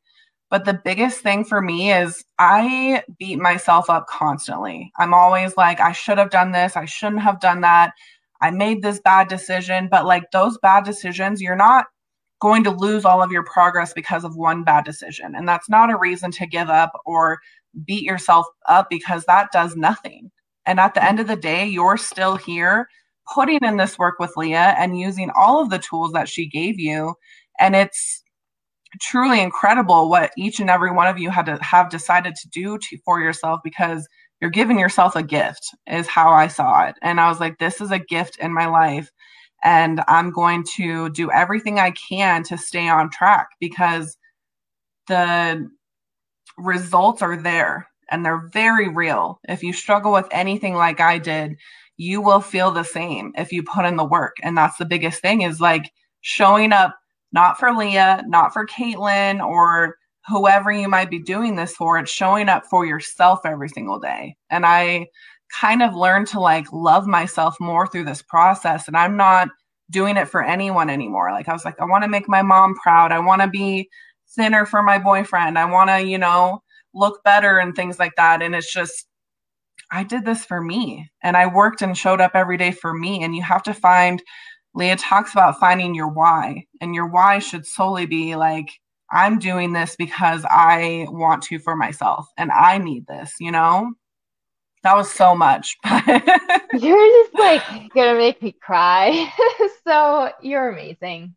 But 0.55 0.63
the 0.63 0.81
biggest 0.85 1.19
thing 1.19 1.43
for 1.43 1.61
me 1.61 1.91
is 1.91 2.23
I 2.39 3.03
beat 3.19 3.39
myself 3.39 3.89
up 3.89 4.07
constantly. 4.07 4.89
I'm 4.97 5.13
always 5.13 5.57
like, 5.57 5.81
I 5.81 5.91
should 5.91 6.17
have 6.17 6.29
done 6.29 6.53
this. 6.53 6.77
I 6.77 6.85
shouldn't 6.85 7.23
have 7.23 7.41
done 7.41 7.59
that. 7.59 7.91
I 8.39 8.51
made 8.51 8.81
this 8.81 9.01
bad 9.01 9.27
decision. 9.27 9.89
But 9.91 10.05
like 10.05 10.31
those 10.31 10.57
bad 10.59 10.85
decisions, 10.85 11.41
you're 11.41 11.57
not 11.57 11.87
going 12.39 12.63
to 12.63 12.71
lose 12.71 13.03
all 13.03 13.21
of 13.21 13.33
your 13.33 13.43
progress 13.43 13.91
because 13.91 14.23
of 14.23 14.37
one 14.37 14.63
bad 14.63 14.85
decision. 14.85 15.35
And 15.35 15.45
that's 15.45 15.67
not 15.67 15.91
a 15.91 15.97
reason 15.97 16.31
to 16.31 16.47
give 16.47 16.69
up 16.69 16.93
or 17.05 17.39
beat 17.83 18.03
yourself 18.03 18.45
up 18.69 18.89
because 18.89 19.25
that 19.25 19.51
does 19.51 19.75
nothing. 19.75 20.31
And 20.65 20.79
at 20.79 20.93
the 20.93 21.03
end 21.03 21.19
of 21.19 21.27
the 21.27 21.35
day, 21.35 21.67
you're 21.67 21.97
still 21.97 22.37
here 22.37 22.87
putting 23.33 23.59
in 23.61 23.75
this 23.75 23.99
work 23.99 24.19
with 24.19 24.37
Leah 24.37 24.73
and 24.79 24.97
using 24.97 25.31
all 25.35 25.61
of 25.61 25.69
the 25.69 25.79
tools 25.79 26.13
that 26.13 26.29
she 26.29 26.47
gave 26.47 26.79
you. 26.79 27.15
And 27.59 27.75
it's 27.75 28.23
truly 29.01 29.41
incredible 29.41 30.10
what 30.10 30.31
each 30.38 30.60
and 30.60 30.69
every 30.69 30.91
one 30.91 31.08
of 31.08 31.17
you 31.17 31.29
had 31.29 31.45
to 31.47 31.62
have 31.63 31.89
decided 31.89 32.36
to 32.36 32.49
do 32.49 32.77
to, 32.77 32.97
for 33.05 33.19
yourself 33.19 33.62
because 33.63 34.08
you're 34.41 34.51
giving 34.51 34.77
yourself 34.79 35.15
a 35.15 35.23
gift 35.23 35.75
is 35.88 36.08
how 36.08 36.29
I 36.29 36.47
saw 36.47 36.86
it. 36.86 36.95
And 37.01 37.19
I 37.19 37.29
was 37.29 37.39
like, 37.39 37.58
this 37.58 37.81
is 37.81 37.91
a 37.91 37.99
gift 37.99 38.38
in 38.39 38.53
my 38.53 38.67
life. 38.67 39.10
And 39.63 40.01
I'm 40.08 40.31
going 40.31 40.65
to 40.75 41.10
do 41.10 41.31
everything 41.31 41.79
I 41.79 41.91
can 41.91 42.43
to 42.43 42.58
stay 42.58 42.88
on 42.88 43.10
track 43.10 43.47
because 43.60 44.17
the 45.08 45.67
results 46.58 47.21
are 47.21 47.38
there 47.38 47.88
and 48.12 48.23
they're 48.23 48.49
very 48.53 48.88
real. 48.88 49.39
If 49.47 49.63
you 49.63 49.73
struggle 49.73 50.12
with 50.12 50.27
anything 50.31 50.75
like 50.75 50.99
I 50.99 51.17
did, 51.17 51.55
you 51.97 52.21
will 52.21 52.41
feel 52.41 52.71
the 52.71 52.84
same 52.84 53.31
if 53.38 53.51
you 53.51 53.63
put 53.63 53.86
in 53.86 53.95
the 53.95 54.03
work. 54.05 54.36
And 54.43 54.58
that's 54.58 54.77
the 54.77 54.86
biggest 54.86 55.21
thing 55.21 55.41
is 55.41 55.62
like 55.62 55.91
showing 56.21 56.73
up 56.73 56.95
not 57.35 57.59
for 57.59 57.73
Leah, 57.73 58.23
not 58.27 58.53
for 58.53 58.65
Caitlin 58.65 59.45
or 59.45 59.97
whoever 60.27 60.71
you 60.71 60.87
might 60.87 61.09
be 61.09 61.19
doing 61.19 61.55
this 61.55 61.75
for. 61.75 61.99
It's 61.99 62.09
showing 62.09 62.47
up 62.47 62.65
for 62.65 62.85
yourself 62.85 63.41
every 63.45 63.67
single 63.67 63.99
day. 63.99 64.37
And 64.49 64.65
I 64.65 65.07
kind 65.59 65.83
of 65.83 65.93
learned 65.93 66.27
to 66.27 66.39
like 66.39 66.65
love 66.71 67.05
myself 67.05 67.57
more 67.59 67.87
through 67.87 68.05
this 68.05 68.21
process. 68.21 68.87
And 68.87 68.95
I'm 68.95 69.17
not 69.17 69.49
doing 69.91 70.15
it 70.15 70.29
for 70.29 70.43
anyone 70.43 70.89
anymore. 70.89 71.31
Like 71.31 71.49
I 71.49 71.53
was 71.53 71.65
like, 71.65 71.79
I 71.79 71.85
want 71.85 72.05
to 72.05 72.09
make 72.09 72.29
my 72.29 72.41
mom 72.41 72.73
proud. 72.81 73.11
I 73.11 73.19
want 73.19 73.41
to 73.41 73.49
be 73.49 73.89
thinner 74.35 74.65
for 74.65 74.81
my 74.81 74.97
boyfriend. 74.97 75.59
I 75.59 75.65
want 75.65 75.89
to, 75.89 76.01
you 76.01 76.17
know, 76.17 76.63
look 76.93 77.21
better 77.25 77.59
and 77.59 77.75
things 77.75 77.99
like 77.99 78.13
that. 78.15 78.41
And 78.41 78.55
it's 78.55 78.73
just 78.73 79.05
I 79.91 80.03
did 80.03 80.25
this 80.25 80.45
for 80.45 80.61
me 80.61 81.11
and 81.21 81.35
I 81.35 81.47
worked 81.47 81.81
and 81.81 81.97
showed 81.97 82.21
up 82.21 82.31
every 82.33 82.57
day 82.57 82.71
for 82.71 82.93
me. 82.93 83.23
And 83.23 83.35
you 83.35 83.43
have 83.43 83.61
to 83.63 83.73
find, 83.73 84.23
Leah 84.75 84.97
talks 84.97 85.31
about 85.31 85.59
finding 85.59 85.95
your 85.95 86.09
why, 86.09 86.65
and 86.81 86.93
your 86.93 87.07
why 87.07 87.39
should 87.39 87.65
solely 87.65 88.05
be 88.05 88.35
like, 88.35 88.69
I'm 89.09 89.39
doing 89.39 89.71
this 89.71 89.95
because 89.95 90.45
I 90.49 91.07
want 91.09 91.43
to 91.43 91.59
for 91.59 91.75
myself 91.75 92.27
and 92.38 92.51
I 92.51 92.77
need 92.77 93.07
this, 93.07 93.33
you 93.39 93.51
know? 93.51 93.93
That 94.83 94.97
was 94.97 95.09
so 95.09 95.33
much. 95.33 95.77
you're 95.85 97.23
just 97.23 97.33
like 97.33 97.63
gonna 97.93 98.17
make 98.17 98.41
me 98.41 98.51
cry. 98.51 99.31
so 99.88 100.31
you're 100.41 100.69
amazing. 100.69 101.35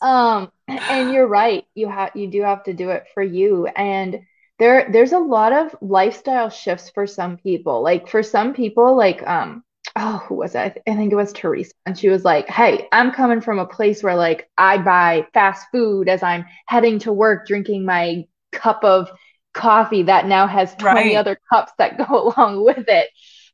Um, 0.00 0.52
and 0.68 1.12
you're 1.12 1.26
right. 1.26 1.64
You 1.74 1.88
have 1.88 2.12
you 2.14 2.28
do 2.28 2.42
have 2.42 2.64
to 2.64 2.72
do 2.72 2.90
it 2.90 3.06
for 3.14 3.22
you. 3.22 3.66
And 3.66 4.20
there 4.58 4.88
there's 4.92 5.12
a 5.12 5.18
lot 5.18 5.52
of 5.52 5.74
lifestyle 5.80 6.50
shifts 6.50 6.90
for 6.90 7.06
some 7.06 7.36
people. 7.36 7.82
Like 7.82 8.08
for 8.08 8.22
some 8.22 8.54
people, 8.54 8.96
like 8.96 9.26
um, 9.26 9.64
oh, 9.96 10.22
who 10.26 10.36
was 10.36 10.54
it? 10.54 10.82
I 10.86 10.94
think 10.94 11.12
it 11.12 11.16
was 11.16 11.32
Teresa. 11.32 11.72
And 11.86 11.98
she 11.98 12.08
was 12.08 12.24
like, 12.24 12.48
Hey, 12.48 12.88
I'm 12.92 13.12
coming 13.12 13.40
from 13.40 13.58
a 13.58 13.66
place 13.66 14.02
where 14.02 14.16
like 14.16 14.50
I 14.56 14.78
buy 14.78 15.26
fast 15.34 15.66
food 15.72 16.08
as 16.08 16.22
I'm 16.22 16.44
heading 16.66 16.98
to 17.00 17.12
work, 17.12 17.46
drinking 17.46 17.84
my 17.84 18.24
cup 18.52 18.84
of 18.84 19.10
coffee 19.52 20.04
that 20.04 20.26
now 20.26 20.46
has 20.46 20.74
20 20.76 20.94
right. 20.94 21.16
other 21.16 21.38
cups 21.52 21.72
that 21.78 21.98
go 22.08 22.32
along 22.36 22.64
with 22.64 22.88
it. 22.88 23.08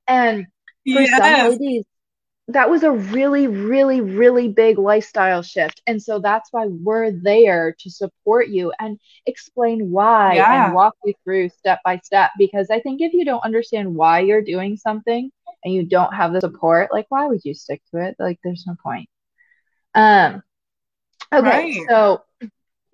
And 0.06 0.46
for 0.84 1.00
yes. 1.00 1.18
some 1.18 1.50
ladies, 1.50 1.84
that 2.48 2.70
was 2.70 2.82
a 2.82 2.90
really, 2.90 3.46
really, 3.46 4.00
really 4.00 4.48
big 4.48 4.78
lifestyle 4.78 5.42
shift. 5.42 5.82
And 5.86 6.02
so 6.02 6.18
that's 6.18 6.48
why 6.50 6.66
we're 6.66 7.10
there 7.10 7.76
to 7.80 7.90
support 7.90 8.48
you 8.48 8.72
and 8.80 8.98
explain 9.26 9.90
why 9.90 10.36
yeah. 10.36 10.66
and 10.66 10.74
walk 10.74 10.94
you 11.04 11.12
through 11.24 11.50
step 11.50 11.80
by 11.84 12.00
step. 12.02 12.30
Because 12.38 12.68
I 12.70 12.80
think 12.80 13.02
if 13.02 13.12
you 13.12 13.26
don't 13.26 13.44
understand 13.44 13.94
why 13.94 14.20
you're 14.20 14.42
doing 14.42 14.78
something 14.78 15.30
and 15.64 15.74
you 15.74 15.84
don't 15.84 16.14
have 16.14 16.32
the 16.32 16.40
support, 16.40 16.92
like 16.92 17.06
why 17.08 17.26
would 17.26 17.44
you 17.44 17.54
stick 17.54 17.82
to 17.90 18.00
it? 18.04 18.16
Like 18.18 18.38
there's 18.42 18.64
no 18.66 18.74
point. 18.82 19.08
Um 19.94 20.42
okay, 21.32 21.48
right. 21.48 21.86
so 21.88 22.22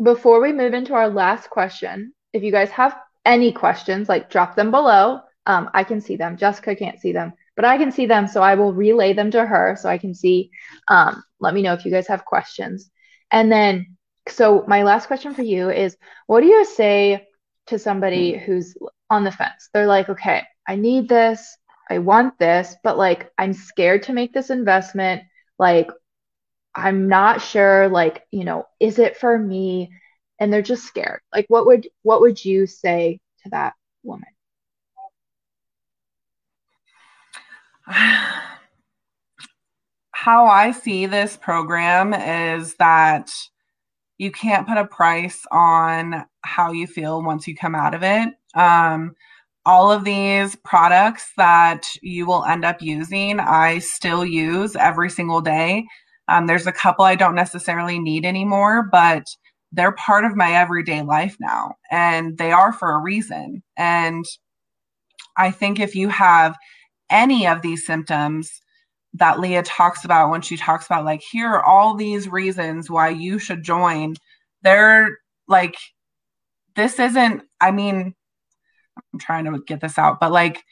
before 0.03 0.41
we 0.41 0.53
move 0.53 0.75
into 0.75 0.95
our 0.95 1.09
last 1.09 1.51
question, 1.51 2.13
if 2.33 2.43
you 2.43 2.51
guys 2.51 2.71
have 2.71 2.97
any 3.25 3.53
questions, 3.53 4.09
like 4.09 4.31
drop 4.31 4.57
them 4.57 4.71
below. 4.71 5.21
Um, 5.47 5.71
I 5.75 5.85
can 5.85 6.01
see 6.01 6.17
them. 6.17 6.39
Jessica 6.39 6.75
can't 6.75 7.01
see 7.01 7.13
them 7.13 7.35
but 7.57 7.65
I 7.65 7.79
can 7.79 7.93
see 7.93 8.07
them. 8.07 8.27
So 8.27 8.43
I 8.43 8.55
will 8.55 8.73
relay 8.73 9.13
them 9.13 9.31
to 9.33 9.45
her 9.45 9.77
so 9.81 9.89
I 9.89 9.99
can 9.99 10.15
see. 10.15 10.51
Um, 10.89 11.23
let 11.41 11.55
me 11.55 11.63
know 11.63 11.75
if 11.75 11.85
you 11.85 11.91
guys 11.91 12.09
have 12.09 12.25
questions. 12.25 12.91
And 13.31 13.51
then, 13.51 13.97
so 14.29 14.65
my 14.67 14.83
last 14.83 15.07
question 15.07 15.35
for 15.35 15.43
you 15.43 15.71
is 15.71 15.97
what 16.27 16.41
do 16.41 16.47
you 16.47 16.65
say 16.65 17.27
to 17.67 17.79
somebody 17.79 18.37
who's 18.37 18.75
on 19.11 19.25
the 19.25 19.31
fence? 19.31 19.69
They're 19.73 19.87
like, 19.87 20.09
okay, 20.09 20.43
I 20.67 20.77
need 20.77 21.09
this. 21.09 21.57
I 21.91 21.99
want 21.99 22.39
this, 22.39 22.77
but 22.83 22.97
like 22.97 23.31
I'm 23.39 23.53
scared 23.53 24.05
to 24.05 24.13
make 24.13 24.33
this 24.33 24.51
investment. 24.51 25.23
Like 25.59 25.89
I'm 26.75 27.09
not 27.09 27.41
sure 27.41 27.89
like, 27.89 28.27
you 28.31 28.45
know, 28.45 28.67
is 28.81 28.99
it 28.99 29.17
for 29.17 29.39
me? 29.39 29.93
And 30.41 30.53
they're 30.53 30.63
just 30.63 30.85
scared. 30.85 31.21
Like 31.33 31.47
what 31.49 31.67
would 31.67 31.89
what 32.03 32.21
would 32.21 32.45
you 32.45 32.67
say 32.67 33.21
to 33.43 33.51
that 33.51 33.75
woman? 34.03 34.29
How 40.13 40.47
I 40.47 40.71
see 40.73 41.07
this 41.07 41.37
program 41.37 42.15
is 42.15 42.75
that 42.77 43.31
you 44.17 44.31
can't 44.31 44.67
put 44.67 44.79
a 44.79 44.87
price 44.87 45.45
on 45.51 46.25
how 46.43 46.73
you 46.73 46.87
feel 46.87 47.23
once 47.23 47.47
you 47.47 47.55
come 47.55 47.75
out 47.75 47.95
of 47.95 48.03
it. 48.03 48.33
Um, 48.55 49.17
all 49.67 49.91
of 49.91 50.05
these 50.05 50.57
products 50.57 51.33
that 51.37 51.87
you 52.03 52.27
will 52.27 52.45
end 52.45 52.65
up 52.65 52.83
using, 52.83 53.41
I 53.41 53.79
still 53.79 54.25
use 54.25 54.77
every 54.77 55.09
single 55.09 55.41
day. 55.41 55.87
Um, 56.29 56.47
there's 56.47 56.67
a 56.67 56.73
couple 56.73 57.05
I 57.05 57.15
don't 57.15 57.35
necessarily 57.35 57.99
need 57.99 58.25
anymore, 58.25 58.89
but 58.91 59.25
they're 59.73 59.93
part 59.93 60.25
of 60.25 60.37
my 60.37 60.53
everyday 60.53 61.03
life 61.03 61.37
now, 61.41 61.75
and 61.91 62.39
they 62.39 62.53
are 62.53 62.73
for 62.73 62.93
a 62.93 63.01
reason. 63.01 63.63
And 63.77 64.25
I 65.37 65.51
think 65.51 65.81
if 65.81 65.95
you 65.95 66.09
have 66.11 66.57
any 67.11 67.47
of 67.47 67.63
these 67.63 67.85
symptoms 67.85 68.51
that 69.15 69.41
Leah 69.41 69.63
talks 69.63 70.05
about 70.05 70.31
when 70.31 70.43
she 70.43 70.57
talks 70.57 70.87
about, 70.87 71.05
like, 71.05 71.23
here 71.31 71.49
are 71.49 71.65
all 71.65 71.95
these 71.95 72.29
reasons 72.29 72.91
why 72.91 73.09
you 73.09 73.39
should 73.39 73.63
join, 73.63 74.15
they're 74.63 75.19
like, 75.49 75.77
this 76.77 76.99
isn't, 76.99 77.43
I 77.61 77.71
mean, 77.71 78.15
I'm 78.97 79.19
trying 79.19 79.45
to 79.45 79.61
get 79.67 79.81
this 79.81 79.99
out, 79.99 80.21
but 80.21 80.33
like 80.33 80.63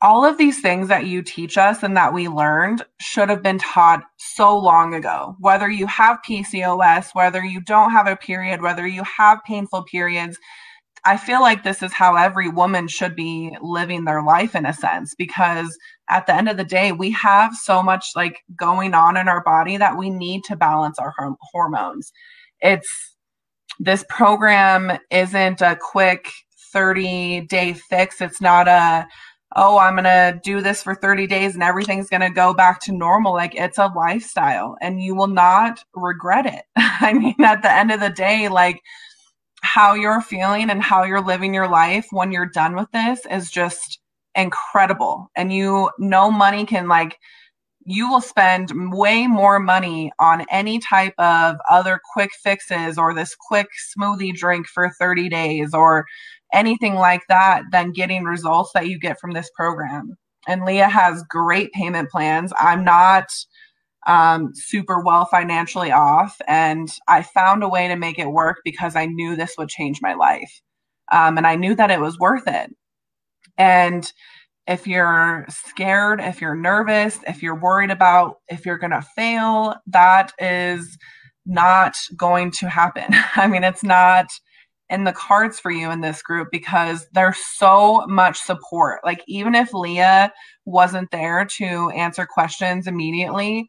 all 0.00 0.24
of 0.24 0.38
these 0.38 0.60
things 0.60 0.88
that 0.88 1.06
you 1.06 1.22
teach 1.22 1.56
us 1.56 1.82
and 1.82 1.96
that 1.96 2.12
we 2.12 2.28
learned 2.28 2.84
should 3.00 3.28
have 3.28 3.42
been 3.42 3.58
taught 3.58 4.02
so 4.16 4.56
long 4.56 4.94
ago. 4.94 5.36
Whether 5.38 5.70
you 5.70 5.86
have 5.86 6.18
PCOS, 6.28 7.08
whether 7.12 7.44
you 7.44 7.60
don't 7.60 7.90
have 7.90 8.06
a 8.06 8.16
period, 8.16 8.62
whether 8.62 8.86
you 8.86 9.02
have 9.04 9.44
painful 9.46 9.84
periods, 9.84 10.38
I 11.06 11.18
feel 11.18 11.42
like 11.42 11.62
this 11.62 11.82
is 11.82 11.92
how 11.92 12.16
every 12.16 12.48
woman 12.48 12.88
should 12.88 13.14
be 13.14 13.54
living 13.60 14.04
their 14.04 14.22
life 14.22 14.54
in 14.54 14.64
a 14.64 14.72
sense 14.72 15.14
because 15.14 15.76
at 16.08 16.26
the 16.26 16.34
end 16.34 16.48
of 16.48 16.56
the 16.56 16.64
day 16.64 16.92
we 16.92 17.10
have 17.10 17.54
so 17.54 17.82
much 17.82 18.06
like 18.16 18.40
going 18.56 18.94
on 18.94 19.16
in 19.16 19.28
our 19.28 19.42
body 19.42 19.76
that 19.76 19.98
we 19.98 20.08
need 20.08 20.44
to 20.44 20.56
balance 20.56 20.98
our 20.98 21.12
hormones. 21.52 22.10
It's 22.60 23.16
this 23.78 24.04
program 24.08 24.98
isn't 25.10 25.60
a 25.60 25.76
quick 25.78 26.30
30 26.74 27.42
day 27.42 27.72
fix. 27.72 28.20
It's 28.20 28.42
not 28.42 28.68
a, 28.68 29.06
oh, 29.56 29.78
I'm 29.78 29.94
going 29.94 30.04
to 30.04 30.38
do 30.42 30.60
this 30.60 30.82
for 30.82 30.94
30 30.94 31.26
days 31.26 31.54
and 31.54 31.62
everything's 31.62 32.10
going 32.10 32.20
to 32.20 32.30
go 32.30 32.52
back 32.52 32.80
to 32.80 32.92
normal. 32.92 33.32
Like 33.32 33.54
it's 33.54 33.78
a 33.78 33.86
lifestyle 33.86 34.76
and 34.82 35.00
you 35.00 35.14
will 35.14 35.28
not 35.28 35.82
regret 35.94 36.44
it. 36.44 36.64
I 36.76 37.14
mean, 37.14 37.36
at 37.40 37.62
the 37.62 37.72
end 37.72 37.92
of 37.92 38.00
the 38.00 38.10
day, 38.10 38.48
like 38.48 38.82
how 39.62 39.94
you're 39.94 40.20
feeling 40.20 40.68
and 40.68 40.82
how 40.82 41.04
you're 41.04 41.24
living 41.24 41.54
your 41.54 41.68
life 41.68 42.06
when 42.10 42.32
you're 42.32 42.44
done 42.44 42.76
with 42.76 42.90
this 42.92 43.20
is 43.30 43.50
just 43.50 43.98
incredible. 44.34 45.30
And 45.34 45.52
you, 45.52 45.90
no 45.98 46.30
money 46.30 46.66
can 46.66 46.88
like, 46.88 47.18
you 47.86 48.10
will 48.10 48.20
spend 48.20 48.70
way 48.74 49.26
more 49.26 49.60
money 49.60 50.10
on 50.18 50.44
any 50.50 50.78
type 50.78 51.14
of 51.18 51.56
other 51.70 52.00
quick 52.12 52.30
fixes 52.42 52.98
or 52.98 53.14
this 53.14 53.36
quick 53.38 53.68
smoothie 53.96 54.34
drink 54.34 54.66
for 54.66 54.90
30 54.98 55.28
days 55.28 55.74
or 55.74 56.06
anything 56.54 56.94
like 56.94 57.22
that 57.28 57.64
than 57.72 57.92
getting 57.92 58.24
results 58.24 58.70
that 58.74 58.88
you 58.88 58.98
get 58.98 59.20
from 59.20 59.32
this 59.32 59.50
program. 59.54 60.16
And 60.46 60.64
Leah 60.64 60.88
has 60.88 61.24
great 61.28 61.72
payment 61.72 62.10
plans. 62.10 62.52
I'm 62.58 62.84
not 62.84 63.28
um, 64.06 64.50
super 64.54 65.00
well 65.00 65.26
financially 65.26 65.90
off, 65.90 66.36
and 66.46 66.88
I 67.08 67.22
found 67.22 67.62
a 67.62 67.68
way 67.68 67.88
to 67.88 67.96
make 67.96 68.18
it 68.18 68.30
work 68.30 68.58
because 68.64 68.96
I 68.96 69.06
knew 69.06 69.34
this 69.34 69.54
would 69.58 69.68
change 69.68 70.00
my 70.02 70.14
life. 70.14 70.60
Um, 71.12 71.36
and 71.36 71.46
I 71.46 71.56
knew 71.56 71.74
that 71.74 71.90
it 71.90 72.00
was 72.00 72.18
worth 72.18 72.46
it. 72.46 72.70
And 73.58 74.10
if 74.66 74.86
you're 74.86 75.44
scared, 75.48 76.20
if 76.20 76.40
you're 76.40 76.54
nervous, 76.54 77.18
if 77.26 77.42
you're 77.42 77.58
worried 77.58 77.90
about 77.90 78.36
if 78.48 78.64
you're 78.64 78.78
going 78.78 78.92
to 78.92 79.02
fail, 79.14 79.74
that 79.86 80.32
is 80.38 80.96
not 81.46 81.96
going 82.16 82.50
to 82.52 82.68
happen. 82.68 83.08
I 83.36 83.46
mean, 83.46 83.64
it's 83.64 83.84
not 83.84 84.26
in 84.94 85.04
the 85.04 85.12
cards 85.12 85.60
for 85.60 85.70
you 85.70 85.90
in 85.90 86.00
this 86.00 86.22
group 86.22 86.48
because 86.50 87.06
there's 87.12 87.38
so 87.38 88.04
much 88.06 88.38
support. 88.38 89.00
Like, 89.04 89.22
even 89.26 89.54
if 89.54 89.74
Leah 89.74 90.32
wasn't 90.64 91.10
there 91.10 91.44
to 91.44 91.90
answer 91.90 92.24
questions 92.24 92.86
immediately, 92.86 93.68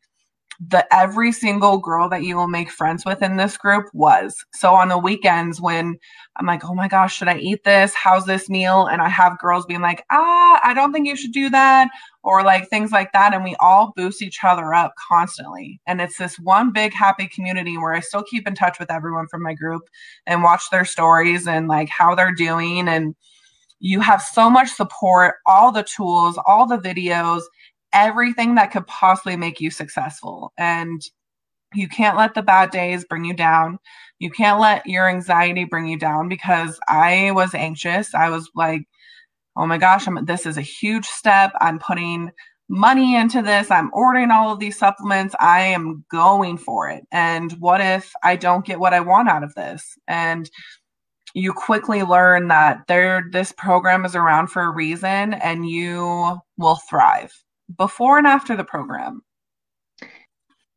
the 0.60 0.86
every 0.94 1.32
single 1.32 1.78
girl 1.78 2.08
that 2.10 2.24
you 2.24 2.36
will 2.36 2.48
make 2.48 2.72
friends 2.72 3.06
with 3.06 3.22
in 3.22 3.38
this 3.38 3.58
group 3.58 3.86
was. 3.94 4.36
So 4.54 4.74
on 4.74 4.90
the 4.90 4.98
weekends 4.98 5.60
when 5.60 5.98
I'm 6.38 6.46
like, 6.46 6.64
oh 6.66 6.74
my 6.74 6.88
gosh, 6.88 7.16
should 7.16 7.28
I 7.28 7.38
eat 7.38 7.64
this? 7.64 7.94
How's 7.94 8.26
this 8.26 8.50
meal? 8.50 8.86
And 8.88 9.02
I 9.02 9.10
have 9.10 9.40
girls 9.40 9.66
being 9.66 9.82
like, 9.82 10.06
ah, 10.12 10.60
I 10.64 10.74
don't 10.74 10.94
think 10.94 11.08
you 11.08 11.16
should 11.16 11.34
do 11.34 11.50
that, 11.50 11.90
or 12.24 12.44
like 12.44 12.70
things 12.70 12.92
like 12.92 13.12
that. 13.14 13.34
And 13.34 13.44
we 13.44 13.56
all 13.60 13.94
boost 13.96 14.22
each 14.22 14.44
other 14.44 14.74
up 14.74 14.94
constantly. 15.08 15.80
And 15.88 16.02
it's 16.02 16.18
this 16.18 16.38
one 16.40 16.72
big 16.72 16.94
happy 16.94 17.28
community 17.28 17.78
where 17.78 17.94
I 17.94 18.00
still 18.00 18.24
keep 18.24 18.48
in 18.48 18.56
touch 18.56 18.80
with 18.80 18.92
everyone 18.92 19.28
from 19.28 19.44
my 19.44 19.54
group 19.54 19.84
and 20.26 20.44
watch 20.44 20.64
their 20.72 20.86
stories 20.86 21.48
and 21.48 21.68
like 21.68 21.90
how 21.90 22.16
they're 22.16 22.34
doing. 22.34 22.88
And 22.88 23.16
you 23.80 24.00
have 24.00 24.22
so 24.22 24.50
much 24.50 24.70
support, 24.72 25.36
all 25.46 25.72
the 25.72 25.84
tools, 25.84 26.40
all 26.46 26.66
the 26.66 26.78
videos 26.78 27.42
everything 27.96 28.56
that 28.56 28.72
could 28.72 28.86
possibly 28.86 29.38
make 29.38 29.60
you 29.60 29.72
successful. 29.72 30.54
And 30.58 31.02
you 31.74 31.88
can't 31.88 32.18
let 32.18 32.36
the 32.36 32.44
bad 32.44 32.70
days 32.70 33.06
bring 33.06 33.26
you 33.26 33.34
down. 33.34 33.80
You 34.20 34.30
can't 34.30 34.60
let 34.60 34.86
your 34.86 35.10
anxiety 35.10 35.64
bring 35.64 35.88
you 35.88 35.98
down 35.98 36.30
because 36.30 36.80
I 36.88 37.32
was 37.32 37.56
anxious. 37.56 38.14
I 38.14 38.30
was 38.30 38.50
like, 38.56 38.84
oh 39.56 39.66
my 39.66 39.78
gosh, 39.78 40.08
I'm, 40.08 40.26
this 40.26 40.46
is 40.46 40.58
a 40.58 40.62
huge 40.62 41.06
step. 41.06 41.52
I'm 41.60 41.80
putting 41.80 42.32
money 42.68 43.16
into 43.16 43.42
this. 43.42 43.72
I'm 43.72 43.92
ordering 43.94 44.32
all 44.32 44.52
of 44.52 44.60
these 44.60 44.78
supplements. 44.78 45.36
I 45.40 45.62
am 45.62 46.04
going 46.12 46.58
for 46.58 46.90
it. 46.90 47.04
And 47.12 47.52
what 47.54 47.82
if 47.82 48.12
I 48.24 48.36
don't 48.36 48.66
get 48.66 48.80
what 48.80 48.94
I 48.94 49.00
want 49.00 49.30
out 49.30 49.44
of 49.44 49.54
this? 49.56 49.98
And 50.08 50.50
you 51.34 51.54
quickly 51.54 52.04
learn 52.04 52.48
that 52.48 52.88
there 52.88 53.26
this 53.32 53.52
program 53.52 54.06
is 54.06 54.16
around 54.16 54.48
for 54.48 54.64
a 54.64 54.74
reason 54.74 55.34
and 55.34 55.70
you 55.70 56.38
will 56.58 56.80
thrive 56.90 57.34
before 57.78 58.18
and 58.18 58.28
after 58.28 58.56
the 58.56 58.64
program. 58.64 59.22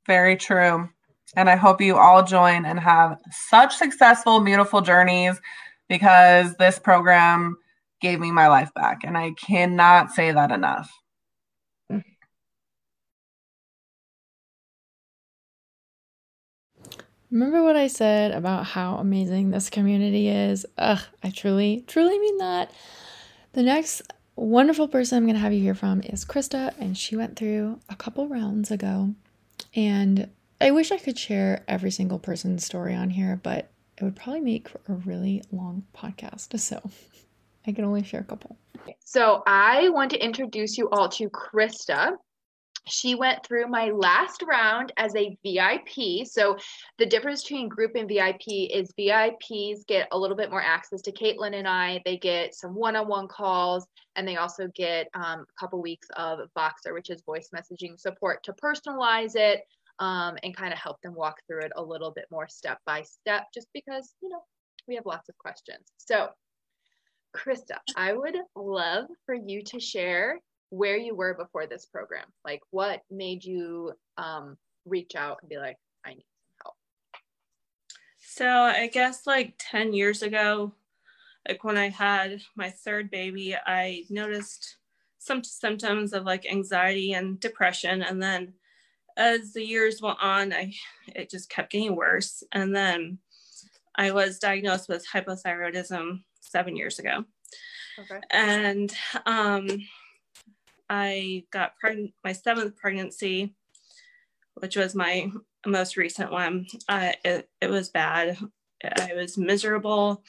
Very 0.07 0.37
true. 0.37 0.89
And 1.37 1.51
I 1.51 1.57
hope 1.57 1.81
you 1.81 1.97
all 1.97 2.25
join 2.25 2.65
and 2.65 2.81
have 2.81 3.19
such 3.31 3.77
successful, 3.77 4.41
beautiful 4.41 4.81
journeys 4.81 5.39
because 5.89 6.55
this 6.57 6.79
program 6.79 7.57
gave 8.01 8.21
me 8.21 8.31
my 8.31 8.49
life 8.49 8.73
back. 8.75 9.01
And 9.05 9.19
I 9.19 9.33
cannot 9.33 10.13
say 10.13 10.33
that 10.33 10.51
enough. 10.51 10.91
Remember 17.31 17.63
what 17.63 17.77
I 17.77 17.89
said 17.89 18.33
about 18.33 18.65
how 18.65 18.97
amazing 18.97 19.51
this 19.51 19.69
community 19.69 20.29
is? 20.29 20.65
Ugh, 20.79 21.01
I 21.23 21.29
truly, 21.29 21.85
truly 21.87 22.19
mean 22.19 22.39
that. 22.39 22.71
The 23.53 23.63
next 23.63 24.03
wonderful 24.45 24.89
person 24.89 25.19
I'm 25.19 25.25
going 25.25 25.35
to 25.35 25.41
have 25.41 25.53
you 25.53 25.61
hear 25.61 25.75
from 25.75 26.03
is 26.03 26.25
Krista, 26.25 26.75
and 26.79 26.97
she 26.97 27.17
went 27.17 27.37
through 27.37 27.81
a 27.89 27.97
couple 27.97 28.29
rounds 28.29 28.71
ago. 28.71 29.15
And 29.75 30.31
I 30.61 30.71
wish 30.71 30.91
I 30.91 30.99
could 30.99 31.19
share 31.19 31.65
every 31.69 31.91
single 31.91 32.19
person's 32.19 32.65
story 32.65 32.95
on 32.95 33.11
here, 33.11 33.41
but 33.43 33.71
it 33.97 34.05
would 34.05 34.17
probably 34.17 34.41
make 34.41 34.69
for 34.69 34.81
a 34.89 34.95
really 34.95 35.43
long 35.53 35.85
podcast. 35.95 36.49
So 36.59 36.91
I 37.67 37.73
can 37.73 37.85
only 37.85 38.03
share 38.03 38.21
a 38.21 38.25
couple. 38.25 38.57
So 39.01 39.43
I 39.47 39.89
want 39.91 40.11
to 40.13 40.25
introduce 40.25 40.79
you 40.79 40.89
all 40.91 41.09
to 41.11 41.29
Krista 41.31 42.13
she 42.89 43.15
went 43.15 43.45
through 43.45 43.69
my 43.69 43.91
last 43.91 44.43
round 44.43 44.93
as 44.97 45.15
a 45.15 45.37
VIP. 45.45 46.27
So 46.27 46.57
the 46.99 47.07
difference 47.07 47.43
between 47.43 47.69
group 47.69 47.93
and 47.95 48.09
VIP 48.09 48.71
is 48.71 48.93
VIPs 48.99 49.87
get 49.87 50.09
a 50.13 50.19
little 50.19 50.37
bit 50.37 50.51
more 50.51 50.63
access 50.63 51.03
to 51.03 51.13
Caitlin 51.13 51.55
and 51.55 51.69
I. 51.69 52.01
They 52.05 52.17
get 52.17 52.55
some 52.55 52.75
one-on-one 52.75 53.29
calls, 53.29 53.87
and 54.17 54.27
they 54.27 54.37
also 54.37 54.69
get 54.75 55.09
um, 55.15 55.41
a 55.41 55.61
couple 55.61 55.81
weeks 55.83 56.09
of 56.17 56.41
Voxer, 56.57 56.93
which 56.93 57.11
is 57.11 57.23
voice 57.23 57.51
messaging 57.55 57.99
support 57.99 58.43
to 58.45 58.53
personalize 58.53 59.37
it 59.37 59.63
um, 59.99 60.37
and 60.43 60.57
kind 60.57 60.73
of 60.73 60.79
help 60.79 61.01
them 61.03 61.15
walk 61.15 61.37
through 61.47 61.63
it 61.63 61.73
a 61.77 61.83
little 61.83 62.11
bit 62.11 62.27
more 62.31 62.49
step 62.49 62.79
by 62.87 63.03
step, 63.03 63.45
just 63.55 63.69
because 63.75 64.15
you 64.23 64.29
know 64.29 64.41
we 64.87 64.95
have 64.95 65.07
lots 65.07 65.29
of 65.29 65.39
questions. 65.39 65.87
So. 65.99 66.29
Krista, 67.37 67.77
I 67.95 68.15
would 68.15 68.37
love 68.57 69.05
for 69.27 69.35
you 69.35 69.63
to 69.65 69.79
share 69.79 70.41
where 70.71 70.97
you 70.97 71.15
were 71.15 71.35
before 71.35 71.67
this 71.67 71.87
program. 71.87 72.27
Like, 72.45 72.61
what 72.71 73.03
made 73.11 73.45
you 73.45 73.93
um, 74.17 74.57
reach 74.85 75.15
out 75.15 75.39
and 75.41 75.49
be 75.49 75.59
like, 75.59 75.77
I 76.05 76.11
need 76.11 76.25
some 76.25 76.55
help? 76.63 76.75
So, 78.19 78.47
I 78.47 78.89
guess 78.89 79.27
like 79.27 79.55
10 79.59 79.93
years 79.93 80.23
ago, 80.23 80.73
like 81.49 81.65
when 81.65 81.79
I 81.79 81.89
had 81.89 82.41
my 82.57 82.71
third 82.71 83.11
baby, 83.11 83.57
I 83.57 84.05
noticed 84.11 84.77
some 85.19 85.43
symptoms 85.43 86.13
of 86.13 86.25
like 86.25 86.47
anxiety 86.47 87.13
and 87.13 87.41
depression. 87.41 88.03
And 88.03 88.23
then 88.23 88.53
as 89.17 89.53
the 89.53 89.65
years 89.65 90.01
went 90.01 90.19
on, 90.21 90.53
I 90.53 90.75
it 91.07 91.31
just 91.31 91.51
kept 91.51 91.73
getting 91.73 91.97
worse. 91.97 92.43
And 92.53 92.75
then 92.75 93.19
I 93.97 94.13
was 94.13 94.39
diagnosed 94.39 94.89
with 94.89 95.07
hypothyroidism 95.13 96.23
seven 96.41 96.77
years 96.77 96.99
ago. 96.99 97.25
Okay. 97.99 98.21
And 98.31 98.95
um, 99.27 99.69
I 100.89 101.45
got 101.53 101.77
pregnant, 101.79 102.13
my 102.25 102.33
seventh 102.33 102.77
pregnancy, 102.77 103.55
which 104.55 104.77
was 104.77 104.95
my 104.95 105.31
most 105.67 105.97
recent 105.97 106.33
one. 106.33 106.67
Uh, 106.89 107.13
it, 107.25 107.49
it 107.61 107.71
was 107.71 107.91
bad. 107.91 108.39
I 108.85 109.15
was 109.15 109.37
miserable. 109.37 110.23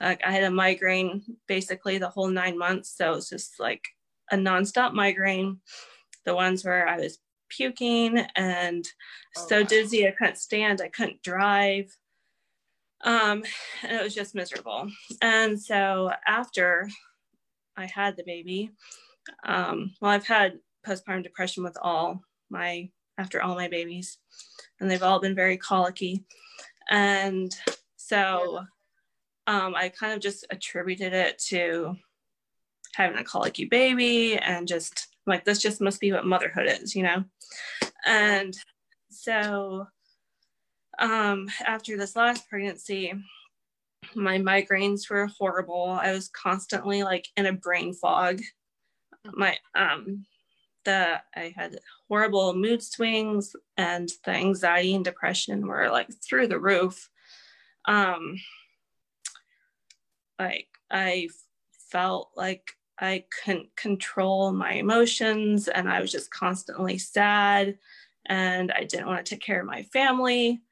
Like 0.00 0.24
I 0.24 0.30
had 0.30 0.44
a 0.44 0.50
migraine 0.50 1.22
basically 1.46 1.98
the 1.98 2.08
whole 2.08 2.28
nine 2.28 2.58
months. 2.58 2.94
So 2.96 3.12
it 3.12 3.16
was 3.16 3.28
just 3.28 3.58
like 3.58 3.84
a 4.30 4.36
nonstop 4.36 4.92
migraine. 4.92 5.60
The 6.24 6.34
ones 6.34 6.64
where 6.64 6.88
I 6.88 6.98
was 6.98 7.18
puking 7.48 8.18
and 8.34 8.84
oh, 9.36 9.46
so 9.48 9.60
wow. 9.60 9.66
dizzy 9.66 10.06
I 10.06 10.10
couldn't 10.10 10.38
stand, 10.38 10.80
I 10.80 10.88
couldn't 10.88 11.22
drive. 11.22 11.96
Um, 13.02 13.44
and 13.82 13.92
it 13.92 14.02
was 14.02 14.14
just 14.14 14.34
miserable. 14.34 14.90
And 15.22 15.60
so 15.60 16.10
after 16.26 16.88
I 17.76 17.86
had 17.86 18.16
the 18.16 18.24
baby, 18.24 18.72
um, 19.44 19.92
well, 20.00 20.10
I've 20.10 20.26
had 20.26 20.58
postpartum 20.86 21.22
depression 21.22 21.64
with 21.64 21.76
all 21.80 22.22
my 22.50 22.90
after 23.18 23.42
all 23.42 23.54
my 23.54 23.68
babies, 23.68 24.18
and 24.80 24.90
they've 24.90 25.02
all 25.02 25.20
been 25.20 25.34
very 25.34 25.56
colicky. 25.56 26.24
And 26.90 27.54
so 27.96 28.60
um, 29.46 29.74
I 29.74 29.88
kind 29.88 30.12
of 30.12 30.20
just 30.20 30.46
attributed 30.50 31.12
it 31.12 31.38
to 31.48 31.96
having 32.94 33.18
a 33.18 33.24
colicky 33.24 33.66
baby 33.66 34.36
and 34.38 34.66
just 34.66 35.08
like 35.26 35.44
this 35.44 35.60
just 35.60 35.80
must 35.80 36.00
be 36.00 36.12
what 36.12 36.26
motherhood 36.26 36.66
is, 36.66 36.94
you 36.94 37.02
know? 37.02 37.24
And 38.06 38.56
so 39.10 39.86
um, 40.98 41.48
after 41.64 41.96
this 41.96 42.16
last 42.16 42.48
pregnancy, 42.48 43.12
my 44.14 44.38
migraines 44.38 45.10
were 45.10 45.28
horrible. 45.38 45.98
I 46.00 46.12
was 46.12 46.28
constantly 46.28 47.02
like 47.02 47.26
in 47.36 47.46
a 47.46 47.52
brain 47.52 47.92
fog. 47.92 48.40
My 49.34 49.56
um 49.74 50.26
the 50.84 51.20
I 51.34 51.52
had 51.56 51.78
horrible 52.08 52.54
mood 52.54 52.82
swings 52.82 53.54
and 53.76 54.08
the 54.24 54.32
anxiety 54.32 54.94
and 54.94 55.04
depression 55.04 55.66
were 55.66 55.90
like 55.90 56.08
through 56.22 56.48
the 56.48 56.60
roof. 56.60 57.08
Um 57.86 58.36
like 60.38 60.68
I 60.90 61.28
felt 61.90 62.30
like 62.36 62.72
I 62.98 63.24
couldn't 63.44 63.74
control 63.76 64.52
my 64.52 64.72
emotions 64.72 65.68
and 65.68 65.88
I 65.88 66.00
was 66.00 66.12
just 66.12 66.30
constantly 66.30 66.98
sad 66.98 67.76
and 68.26 68.72
I 68.72 68.84
didn't 68.84 69.06
want 69.06 69.24
to 69.24 69.34
take 69.34 69.42
care 69.42 69.60
of 69.60 69.66
my 69.66 69.82
family. 69.84 70.62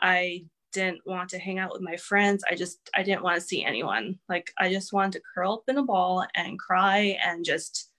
I 0.00 0.46
didn't 0.72 1.06
want 1.06 1.30
to 1.30 1.38
hang 1.38 1.58
out 1.58 1.72
with 1.72 1.82
my 1.82 1.96
friends. 1.96 2.44
I 2.50 2.54
just 2.54 2.90
I 2.94 3.02
didn't 3.02 3.22
want 3.22 3.36
to 3.36 3.46
see 3.46 3.64
anyone. 3.64 4.18
Like 4.28 4.52
I 4.58 4.72
just 4.72 4.92
wanted 4.92 5.12
to 5.18 5.24
curl 5.34 5.54
up 5.54 5.64
in 5.68 5.78
a 5.78 5.82
ball 5.82 6.26
and 6.34 6.58
cry 6.58 7.18
and 7.24 7.44
just 7.44 7.90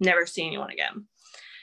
never 0.00 0.26
see 0.26 0.46
anyone 0.46 0.70
again. 0.70 1.06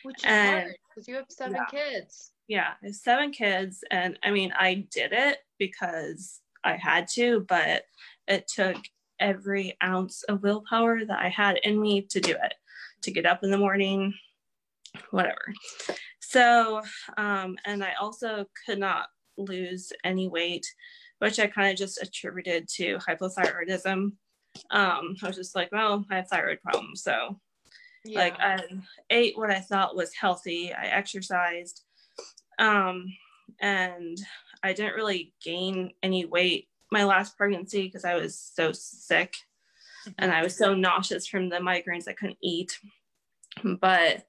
Which 0.03 0.17
is 0.17 0.25
and, 0.25 0.61
hard 0.61 0.75
because 0.89 1.07
you 1.07 1.15
have 1.15 1.25
seven 1.29 1.55
yeah. 1.55 1.65
kids. 1.65 2.31
Yeah, 2.47 2.73
I 2.81 2.85
have 2.87 2.95
seven 2.95 3.31
kids 3.31 3.83
and 3.91 4.19
I 4.23 4.31
mean 4.31 4.53
I 4.57 4.85
did 4.91 5.13
it 5.13 5.39
because 5.57 6.41
I 6.63 6.77
had 6.77 7.07
to, 7.09 7.45
but 7.47 7.83
it 8.27 8.47
took 8.47 8.77
every 9.19 9.77
ounce 9.83 10.23
of 10.23 10.43
willpower 10.43 11.05
that 11.05 11.19
I 11.19 11.29
had 11.29 11.57
in 11.63 11.79
me 11.79 12.01
to 12.09 12.19
do 12.19 12.31
it, 12.31 12.53
to 13.03 13.11
get 13.11 13.25
up 13.25 13.43
in 13.43 13.51
the 13.51 13.57
morning, 13.57 14.13
whatever. 15.11 15.53
So, 16.19 16.81
um, 17.17 17.55
and 17.65 17.83
I 17.83 17.93
also 17.99 18.45
could 18.65 18.79
not 18.79 19.07
lose 19.37 19.91
any 20.03 20.27
weight, 20.27 20.65
which 21.19 21.39
I 21.39 21.47
kind 21.47 21.71
of 21.71 21.77
just 21.77 22.01
attributed 22.01 22.67
to 22.75 22.97
hypothyroidism. 22.97 24.11
Um, 24.71 25.15
I 25.23 25.27
was 25.27 25.35
just 25.35 25.55
like, 25.55 25.71
well, 25.71 26.05
I 26.09 26.17
have 26.17 26.27
thyroid 26.29 26.59
problems. 26.61 27.03
So, 27.03 27.39
yeah. 28.05 28.19
like, 28.19 28.39
I 28.39 28.61
ate 29.09 29.37
what 29.37 29.51
I 29.51 29.59
thought 29.59 29.95
was 29.95 30.13
healthy, 30.13 30.73
I 30.73 30.87
exercised, 30.87 31.83
um, 32.59 33.05
and 33.59 34.17
I 34.63 34.73
didn't 34.73 34.95
really 34.95 35.33
gain 35.43 35.91
any 36.01 36.25
weight 36.25 36.67
my 36.91 37.03
last 37.03 37.37
pregnancy 37.37 37.83
because 37.83 38.05
I 38.05 38.15
was 38.15 38.37
so 38.37 38.71
sick 38.71 39.33
and 40.17 40.31
I 40.31 40.43
was 40.43 40.55
so 40.55 40.73
nauseous 40.73 41.27
from 41.27 41.49
the 41.49 41.57
migraines 41.57 42.07
I 42.07 42.13
couldn't 42.13 42.37
eat. 42.41 42.79
But 43.63 44.25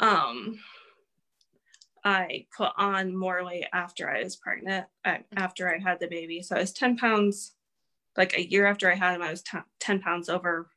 um 0.00 0.58
I 2.04 2.46
put 2.56 2.72
on 2.76 3.16
more 3.16 3.44
weight 3.44 3.66
after 3.72 4.10
I 4.10 4.22
was 4.22 4.36
pregnant, 4.36 4.86
uh, 5.06 5.18
after 5.36 5.74
I 5.74 5.78
had 5.78 6.00
the 6.00 6.06
baby. 6.06 6.42
So 6.42 6.54
I 6.54 6.60
was 6.60 6.72
10 6.72 6.98
pounds, 6.98 7.52
like 8.14 8.36
a 8.36 8.46
year 8.46 8.66
after 8.66 8.92
I 8.92 8.94
had 8.94 9.14
him, 9.14 9.22
I 9.22 9.30
was 9.30 9.42
t- 9.42 9.58
10 9.80 10.00
pounds 10.00 10.28
over 10.28 10.68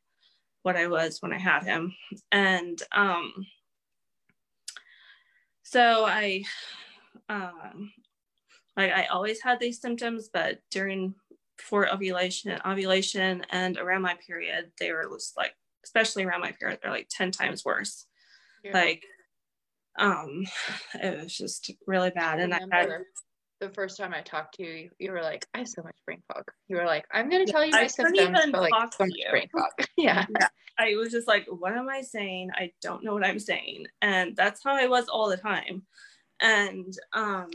what 0.63 0.75
I 0.75 0.87
was 0.87 1.21
when 1.21 1.33
I 1.33 1.39
had 1.39 1.63
him. 1.63 1.95
And 2.31 2.81
um, 2.91 3.33
so 5.63 6.05
I, 6.05 6.43
um, 7.29 7.91
like 8.75 8.91
I 8.91 9.05
always 9.05 9.41
had 9.41 9.59
these 9.59 9.81
symptoms, 9.81 10.29
but 10.31 10.59
during 10.71 11.15
for 11.57 11.91
ovulation, 11.91 12.59
ovulation, 12.65 13.43
and 13.49 13.77
around 13.77 14.01
my 14.01 14.15
period, 14.25 14.71
they 14.79 14.91
were 14.91 15.09
just 15.13 15.35
like, 15.35 15.55
especially 15.83 16.23
around 16.23 16.41
my 16.41 16.51
period, 16.51 16.79
they're 16.81 16.91
like 16.91 17.07
ten 17.09 17.31
times 17.31 17.65
worse. 17.65 18.05
Yeah. 18.63 18.73
Like, 18.73 19.03
um, 19.97 20.45
it 21.01 21.23
was 21.23 21.35
just 21.35 21.71
really 21.87 22.11
bad. 22.11 22.39
And 22.39 22.53
I, 22.53 22.59
I 22.71 22.77
had 22.77 22.89
the 23.59 23.69
first 23.69 23.97
time 23.97 24.13
I 24.13 24.21
talked 24.21 24.55
to 24.55 24.63
you, 24.63 24.89
you 24.99 25.11
were 25.11 25.21
like, 25.21 25.47
I 25.53 25.59
have 25.59 25.67
so 25.67 25.81
much 25.83 25.95
brain 26.05 26.21
fog. 26.31 26.43
You 26.67 26.77
were 26.77 26.85
like, 26.85 27.05
I'm 27.11 27.29
going 27.29 27.45
to 27.45 27.51
tell 27.51 27.65
you 27.65 27.71
my 27.71 27.81
I 27.81 27.87
symptoms, 27.87 28.39
but 28.51 28.61
like 28.61 28.73
so 28.93 29.05
much 29.05 29.13
you. 29.15 29.29
brain 29.29 29.49
fog. 29.51 29.71
yeah. 29.97 30.25
yeah. 30.39 30.47
I 30.77 30.95
was 30.95 31.11
just 31.11 31.27
like, 31.27 31.47
what 31.49 31.73
am 31.73 31.89
I 31.89 32.01
saying? 32.01 32.51
I 32.53 32.71
don't 32.81 33.03
know 33.03 33.13
what 33.13 33.25
I'm 33.25 33.39
saying. 33.39 33.87
And 34.01 34.35
that's 34.35 34.63
how 34.63 34.75
I 34.75 34.87
was 34.87 35.07
all 35.07 35.27
the 35.27 35.37
time. 35.37 35.83
And, 36.39 36.93
um, 37.13 37.49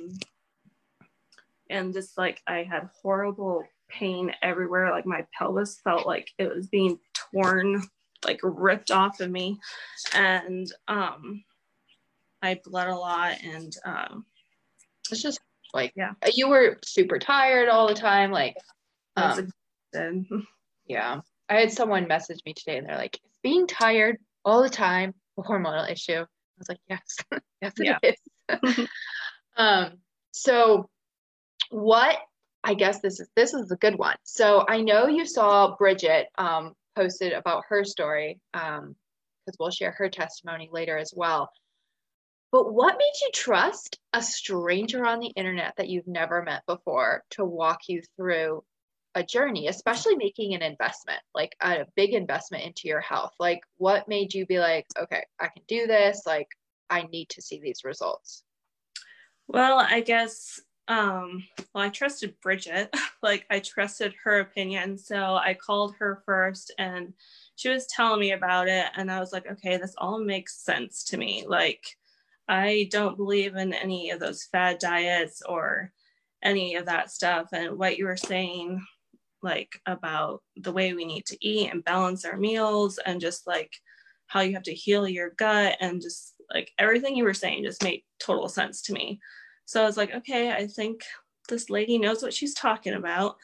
and 1.71 1.93
just 1.93 2.19
like 2.19 2.43
I 2.47 2.65
had 2.65 2.91
horrible 3.01 3.65
pain 3.89 4.33
everywhere. 4.43 4.91
Like 4.91 5.07
my 5.07 5.25
pelvis 5.37 5.81
felt 5.83 6.07
like 6.07 6.29
it 6.39 6.53
was 6.53 6.67
being 6.67 6.99
torn, 7.15 7.83
like 8.25 8.41
ripped 8.43 8.91
off 8.91 9.21
of 9.21 9.31
me. 9.31 9.59
And 10.15 10.71
um 10.89 11.45
I 12.43 12.61
bled 12.65 12.89
a 12.89 12.97
lot 12.97 13.37
and 13.45 13.75
um 13.85 14.27
it's 15.11 15.23
just 15.23 15.41
like 15.73 15.93
yeah. 15.97 16.13
You 16.33 16.49
were 16.49 16.79
super 16.85 17.19
tired 17.19 17.69
all 17.69 17.89
the 17.89 17.95
time, 17.95 18.31
like 18.31 18.57
um, 19.17 19.49
yeah. 20.87 21.21
I 21.49 21.55
had 21.57 21.73
someone 21.73 22.09
message 22.09 22.41
me 22.47 22.55
today 22.55 22.79
and 22.79 22.89
they're 22.89 22.97
like, 22.97 23.21
being 23.43 23.67
tired 23.67 24.17
all 24.45 24.63
the 24.63 24.71
time 24.71 25.15
a 25.39 25.43
hormonal 25.43 25.91
issue. 25.91 26.21
I 26.21 26.59
was 26.59 26.69
like, 26.69 26.81
yes, 26.89 27.17
yes 27.63 27.73
it 27.79 27.87
yeah. 27.87 27.99
is. 28.03 28.89
um, 29.57 29.93
so 30.33 30.89
what 31.71 32.19
I 32.65 32.75
guess 32.75 33.01
this 33.01 33.21
is 33.21 33.29
this 33.35 33.55
is 33.55 33.71
a 33.71 33.77
good 33.77 33.99
one. 33.99 34.17
So 34.25 34.65
I 34.69 34.81
know 34.81 35.07
you 35.07 35.27
saw 35.27 35.77
Bridget 35.77 36.29
um, 36.39 36.75
posted 36.97 37.33
about 37.33 37.65
her 37.69 37.85
story 37.85 38.39
because 38.53 38.79
um, 38.79 38.97
we'll 39.59 39.71
share 39.71 39.93
her 39.93 40.09
testimony 40.09 40.69
later 40.71 40.97
as 40.97 41.13
well. 41.15 41.51
But 42.53 42.71
what 42.71 42.99
made 42.99 43.13
you 43.23 43.31
trust 43.33 43.99
a 44.13 44.23
stranger 44.23 45.07
on 45.07 45.21
the 45.21 45.33
internet 45.35 45.75
that 45.79 45.89
you've 45.89 46.07
never 46.07 46.43
met 46.43 46.63
before 46.67 47.25
to 47.31 47.45
walk 47.47 47.81
you 47.89 48.03
through 48.15 48.63
a 49.15 49.23
journey, 49.23 49.69
especially 49.69 50.17
making 50.17 50.55
an 50.55 50.61
investment, 50.63 51.21
like 51.35 51.57
a 51.63 51.87
big 51.97 52.13
investment 52.13 52.65
into 52.65 52.89
your 52.89 53.01
health? 53.01 53.33
Like, 53.41 53.61
what 53.79 54.07
made 54.07 54.35
you 54.35 54.45
be 54.45 54.59
like, 54.59 54.87
okay, 55.01 55.25
I 55.41 55.49
can 55.49 55.63
do 55.67 55.87
this? 55.87 56.23
Like, 56.27 56.49
I 56.91 57.05
need 57.05 57.31
to 57.31 57.43
see 57.43 57.59
these 57.59 57.85
results? 57.85 58.45
Well, 59.49 59.79
I 59.79 60.01
guess 60.01 60.61
um 60.89 61.45
well 61.73 61.85
i 61.85 61.89
trusted 61.89 62.35
bridget 62.41 62.93
like 63.23 63.47
i 63.51 63.61
trusted 63.61 64.13
her 64.25 64.41
opinion 64.41 64.99
so 64.99 65.37
i 65.37 65.55
called 65.55 65.95
her 65.97 66.25
first 66.27 66.75
and 66.77 67.15
she 67.55 67.69
was 67.69 67.87
telling 67.87 68.19
me 68.19 68.33
about 68.33 68.67
it 68.67 68.87
and 68.97 69.09
i 69.09 69.21
was 69.21 69.33
like 69.33 69.47
okay 69.49 69.77
this 69.77 69.95
all 69.99 70.19
makes 70.19 70.65
sense 70.65 71.05
to 71.05 71.17
me 71.17 71.45
like 71.47 71.97
i 72.53 72.89
don't 72.91 73.17
believe 73.17 73.57
in 73.57 73.73
any 73.73 74.11
of 74.11 74.21
those 74.21 74.45
fad 74.45 74.79
diets 74.79 75.43
or 75.49 75.93
any 76.43 76.75
of 76.75 76.87
that 76.87 77.11
stuff 77.11 77.49
and 77.53 77.79
what 77.79 77.99
you 77.99 78.05
were 78.05 78.17
saying 78.17 78.85
like 79.43 79.73
about 79.87 80.43
the 80.57 80.73
way 80.73 80.93
we 80.93 81.05
need 81.05 81.27
to 81.27 81.37
eat 81.41 81.71
and 81.73 81.85
balance 81.85 82.25
our 82.25 82.37
meals 82.37 82.99
and 83.07 83.21
just 83.21 83.47
like 83.47 83.73
how 84.27 84.41
you 84.41 84.55
have 84.55 84.63
to 84.63 84.75
heal 84.75 85.07
your 85.09 85.31
gut 85.31 85.77
and 85.81 86.01
just 86.01 86.35
like 86.53 86.71
everything 86.79 87.17
you 87.17 87.25
were 87.25 87.35
saying 87.35 87.65
just 87.65 87.83
made 87.83 88.03
total 88.21 88.49
sense 88.49 88.83
to 88.83 88.93
me 88.93 89.21
so 89.73 89.83
I 89.83 89.87
was 89.87 89.97
like, 89.97 90.15
okay, 90.15 90.53
I 90.53 90.67
think 90.67 91.03
this 91.49 91.71
lady 91.71 91.99
knows 91.99 92.23
what 92.23 92.35
she's 92.35 92.55
talking 92.55 92.95
about. 92.95 93.37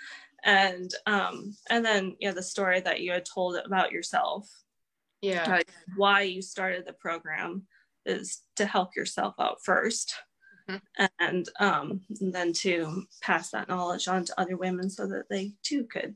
And 0.44 0.90
um, 1.06 1.56
and 1.68 1.84
then 1.84 2.16
yeah, 2.20 2.32
the 2.32 2.42
story 2.42 2.80
that 2.80 3.00
you 3.00 3.12
had 3.12 3.24
told 3.24 3.56
about 3.56 3.92
yourself 3.92 4.48
Yeah. 5.20 5.48
Like 5.48 5.70
why 5.96 6.22
you 6.22 6.42
started 6.42 6.86
the 6.86 6.92
program 6.92 7.66
is 8.06 8.42
to 8.56 8.66
help 8.66 8.96
yourself 8.96 9.34
out 9.38 9.58
1st 9.66 10.12
mm-hmm. 10.70 11.04
and 11.20 11.48
um, 11.60 12.00
and 12.20 12.32
then 12.32 12.52
to 12.52 13.04
pass 13.22 13.50
that 13.50 13.68
knowledge 13.68 14.08
on 14.08 14.24
to 14.24 14.40
other 14.40 14.56
women 14.56 14.90
so 14.90 15.06
that 15.06 15.24
they 15.30 15.52
too 15.62 15.84
could 15.90 16.14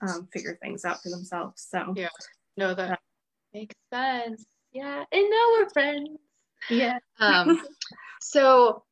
um, 0.00 0.28
figure 0.32 0.58
things 0.62 0.84
out 0.84 1.02
for 1.02 1.10
themselves. 1.10 1.66
So 1.68 1.92
yeah, 1.96 2.08
no, 2.56 2.74
that 2.74 2.92
uh, 2.92 2.96
makes 3.52 3.74
sense. 3.92 4.44
Yeah, 4.72 5.04
and 5.10 5.30
now 5.30 5.46
we're 5.52 5.70
friends. 5.70 6.18
Yeah. 6.70 6.98
um, 7.18 7.62
so 8.20 8.84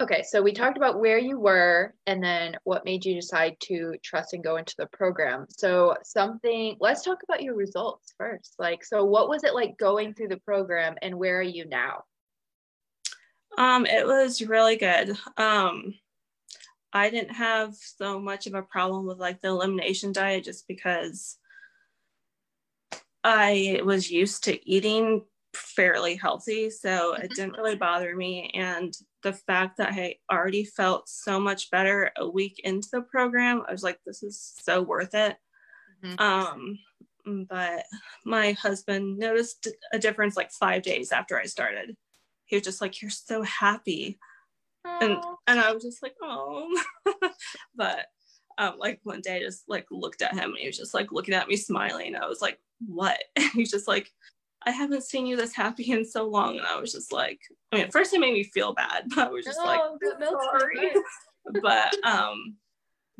okay, 0.00 0.22
so 0.22 0.42
we 0.42 0.52
talked 0.52 0.76
about 0.76 1.00
where 1.00 1.18
you 1.18 1.38
were 1.38 1.94
and 2.06 2.22
then 2.22 2.56
what 2.64 2.84
made 2.84 3.04
you 3.04 3.14
decide 3.14 3.56
to 3.60 3.94
trust 4.02 4.32
and 4.32 4.42
go 4.42 4.56
into 4.56 4.74
the 4.76 4.86
program. 4.86 5.46
So 5.50 5.96
something 6.04 6.76
let's 6.80 7.02
talk 7.02 7.22
about 7.22 7.42
your 7.42 7.54
results 7.54 8.12
first. 8.18 8.54
Like 8.58 8.84
so 8.84 9.04
what 9.04 9.28
was 9.28 9.44
it 9.44 9.54
like 9.54 9.78
going 9.78 10.14
through 10.14 10.28
the 10.28 10.40
program 10.40 10.96
and 11.02 11.14
where 11.14 11.38
are 11.38 11.42
you 11.42 11.66
now? 11.66 12.02
Um 13.56 13.86
it 13.86 14.06
was 14.06 14.42
really 14.42 14.76
good. 14.76 15.16
Um 15.36 15.94
I 16.92 17.10
didn't 17.10 17.34
have 17.34 17.74
so 17.74 18.20
much 18.20 18.46
of 18.46 18.54
a 18.54 18.62
problem 18.62 19.06
with 19.06 19.18
like 19.18 19.40
the 19.42 19.48
elimination 19.48 20.12
diet 20.12 20.44
just 20.44 20.66
because 20.68 21.36
I 23.24 23.80
was 23.84 24.10
used 24.10 24.44
to 24.44 24.70
eating 24.70 25.22
fairly 25.54 26.16
healthy. 26.16 26.70
So 26.70 27.14
it 27.14 27.22
mm-hmm. 27.22 27.34
didn't 27.34 27.56
really 27.56 27.76
bother 27.76 28.14
me. 28.14 28.50
And 28.54 28.92
the 29.24 29.32
fact 29.32 29.78
that 29.78 29.92
I 29.92 30.16
already 30.30 30.64
felt 30.64 31.08
so 31.08 31.40
much 31.40 31.70
better 31.70 32.12
a 32.16 32.28
week 32.28 32.60
into 32.62 32.88
the 32.92 33.02
program, 33.02 33.62
I 33.68 33.72
was 33.72 33.82
like, 33.82 33.98
this 34.06 34.22
is 34.22 34.54
so 34.62 34.82
worth 34.82 35.14
it. 35.14 35.36
Mm-hmm. 36.04 36.22
Um, 36.22 36.78
but 37.48 37.84
my 38.24 38.52
husband 38.52 39.18
noticed 39.18 39.66
a 39.92 39.98
difference 39.98 40.36
like 40.36 40.52
five 40.52 40.82
days 40.82 41.10
after 41.10 41.36
I 41.36 41.46
started. 41.46 41.96
He 42.44 42.54
was 42.56 42.62
just 42.62 42.80
like, 42.80 43.02
You're 43.02 43.10
so 43.10 43.42
happy 43.42 44.18
and 44.84 45.16
and 45.46 45.60
I 45.60 45.72
was 45.72 45.82
just 45.82 46.02
like, 46.02 46.14
oh, 46.22 46.68
but 47.74 48.06
um, 48.58 48.74
like 48.78 49.00
one 49.02 49.20
day 49.20 49.36
I 49.36 49.40
just 49.40 49.64
like 49.68 49.86
looked 49.90 50.22
at 50.22 50.34
him 50.34 50.50
and 50.50 50.58
he 50.58 50.66
was 50.66 50.76
just 50.76 50.94
like 50.94 51.10
looking 51.10 51.34
at 51.34 51.48
me 51.48 51.56
smiling. 51.56 52.14
I 52.14 52.26
was 52.26 52.40
like, 52.40 52.58
what? 52.86 53.18
He's 53.52 53.70
just 53.70 53.88
like, 53.88 54.10
I 54.66 54.70
haven't 54.70 55.04
seen 55.04 55.26
you 55.26 55.36
this 55.36 55.54
happy 55.54 55.90
in 55.90 56.04
so 56.04 56.28
long. 56.28 56.56
And 56.56 56.66
I 56.66 56.80
was 56.80 56.92
just 56.92 57.12
like, 57.12 57.40
I 57.72 57.76
mean, 57.76 57.84
at 57.86 57.92
first 57.92 58.14
it 58.14 58.20
made 58.20 58.34
me 58.34 58.44
feel 58.44 58.74
bad, 58.74 59.04
but 59.14 59.28
I 59.28 59.30
was 59.30 59.44
just 59.44 59.58
no, 59.58 59.66
like, 59.66 59.80
sorry. 60.44 60.92
but 61.62 61.94
um, 62.04 62.56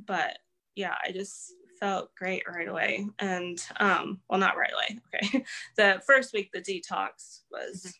but 0.06 0.38
yeah, 0.74 0.94
I 1.06 1.12
just 1.12 1.52
felt 1.78 2.14
great 2.16 2.44
right 2.48 2.68
away. 2.68 3.06
And 3.18 3.58
um, 3.78 4.20
well, 4.28 4.40
not 4.40 4.56
right 4.56 4.72
away. 4.72 5.00
Okay, 5.14 5.44
the 5.76 6.02
first 6.06 6.32
week 6.32 6.50
the 6.52 6.60
detox 6.60 7.42
was 7.50 7.82
mm-hmm. 7.86 7.90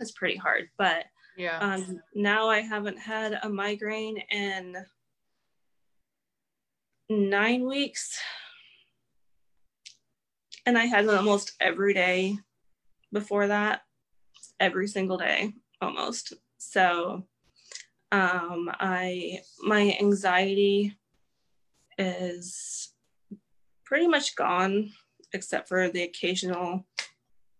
was 0.00 0.12
pretty 0.12 0.36
hard, 0.36 0.68
but 0.76 1.04
yeah. 1.36 1.58
Um, 1.58 2.00
now 2.14 2.48
I 2.48 2.60
haven't 2.60 2.98
had 2.98 3.38
a 3.42 3.48
migraine 3.48 4.18
in 4.30 4.76
nine 7.08 7.66
weeks. 7.66 8.18
And 10.64 10.76
I 10.76 10.86
had 10.86 11.04
it 11.04 11.10
almost 11.10 11.52
every 11.60 11.94
day 11.94 12.38
before 13.16 13.46
that, 13.46 13.80
every 14.60 14.86
single 14.86 15.16
day 15.16 15.54
almost. 15.80 16.34
So 16.58 17.24
um, 18.12 18.70
I 18.78 19.38
my 19.62 19.96
anxiety 19.98 20.94
is 21.96 22.92
pretty 23.84 24.06
much 24.06 24.36
gone 24.36 24.90
except 25.32 25.66
for 25.66 25.88
the 25.88 26.02
occasional 26.02 26.84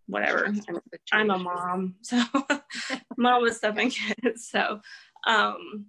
whatever. 0.06 0.44
I'm, 0.46 0.60
I'm 1.10 1.30
a 1.30 1.38
mom, 1.38 1.96
so 2.02 2.22
mom 3.16 3.42
with 3.42 3.56
seven 3.56 3.88
kids. 3.90 4.48
So, 4.50 4.80
um, 5.26 5.86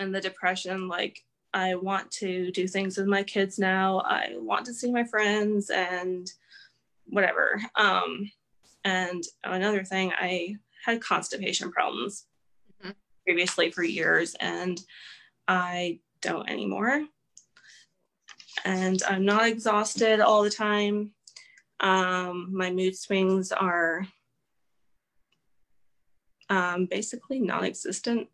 and 0.00 0.14
the 0.14 0.22
depression, 0.22 0.88
like 0.88 1.20
I 1.52 1.74
want 1.74 2.10
to 2.12 2.50
do 2.50 2.66
things 2.66 2.96
with 2.96 3.06
my 3.06 3.24
kids 3.24 3.58
now. 3.58 4.00
I 4.00 4.32
want 4.38 4.64
to 4.66 4.74
see 4.74 4.90
my 4.90 5.04
friends 5.04 5.68
and 5.68 6.32
whatever. 7.06 7.60
Um, 7.76 8.30
and 8.84 9.22
another 9.42 9.82
thing, 9.84 10.12
I 10.12 10.56
had 10.84 11.00
constipation 11.00 11.70
problems 11.72 12.26
mm-hmm. 12.82 12.92
previously 13.24 13.70
for 13.70 13.82
years, 13.82 14.34
and 14.40 14.80
I 15.48 16.00
don't 16.20 16.48
anymore. 16.48 17.04
And 18.64 19.02
I'm 19.08 19.24
not 19.24 19.46
exhausted 19.46 20.20
all 20.20 20.42
the 20.42 20.50
time. 20.50 21.10
Um, 21.80 22.50
my 22.52 22.70
mood 22.70 22.96
swings 22.96 23.52
are 23.52 24.06
um, 26.48 26.86
basically 26.86 27.40
non 27.40 27.64
existent, 27.64 28.28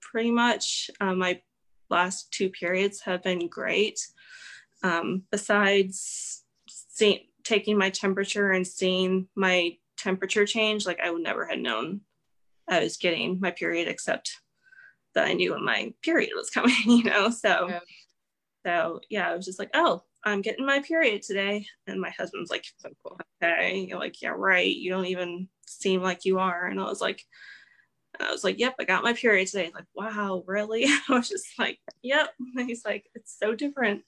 pretty 0.00 0.30
much. 0.30 0.90
Uh, 1.00 1.14
my 1.14 1.40
last 1.90 2.30
two 2.30 2.50
periods 2.50 3.00
have 3.00 3.22
been 3.22 3.48
great. 3.48 3.98
Um, 4.82 5.24
besides 5.30 6.44
see, 6.68 7.30
taking 7.44 7.78
my 7.78 7.90
temperature 7.90 8.50
and 8.50 8.66
seeing 8.66 9.28
my 9.34 9.76
temperature 9.96 10.46
change, 10.46 10.86
like 10.86 11.00
I 11.00 11.10
would 11.10 11.22
never 11.22 11.46
had 11.46 11.60
known 11.60 12.02
I 12.68 12.80
was 12.80 12.96
getting 12.96 13.40
my 13.40 13.50
period, 13.50 13.88
except 13.88 14.36
that 15.14 15.26
I 15.26 15.32
knew 15.32 15.52
when 15.52 15.64
my 15.64 15.92
period 16.02 16.30
was 16.34 16.50
coming, 16.54 16.76
you 16.84 17.04
know? 17.04 17.30
So, 17.30 17.68
yeah. 17.68 17.80
so 18.66 19.00
yeah, 19.08 19.30
I 19.30 19.36
was 19.36 19.44
just 19.44 19.58
like, 19.58 19.70
oh, 19.74 20.02
I'm 20.24 20.42
getting 20.42 20.66
my 20.66 20.80
period 20.80 21.22
today. 21.22 21.66
And 21.86 22.00
my 22.00 22.10
husband's 22.10 22.50
like, 22.50 22.64
okay. 23.42 23.86
You're 23.88 23.98
like, 23.98 24.20
yeah, 24.20 24.34
right. 24.36 24.74
You 24.74 24.90
don't 24.90 25.06
even 25.06 25.48
seem 25.66 26.02
like 26.02 26.24
you 26.24 26.38
are. 26.38 26.66
And 26.66 26.80
I 26.80 26.84
was 26.84 27.00
like, 27.00 27.22
I 28.20 28.30
was 28.32 28.42
like, 28.42 28.58
yep, 28.58 28.74
I 28.80 28.84
got 28.84 29.04
my 29.04 29.12
period 29.12 29.48
today. 29.48 29.66
He's 29.66 29.74
like, 29.74 29.84
wow, 29.94 30.42
really? 30.46 30.84
I 31.08 31.12
was 31.12 31.28
just 31.28 31.46
like, 31.58 31.78
yep. 32.02 32.30
And 32.56 32.66
he's 32.68 32.84
like, 32.84 33.06
it's 33.14 33.36
so 33.38 33.54
different. 33.54 34.02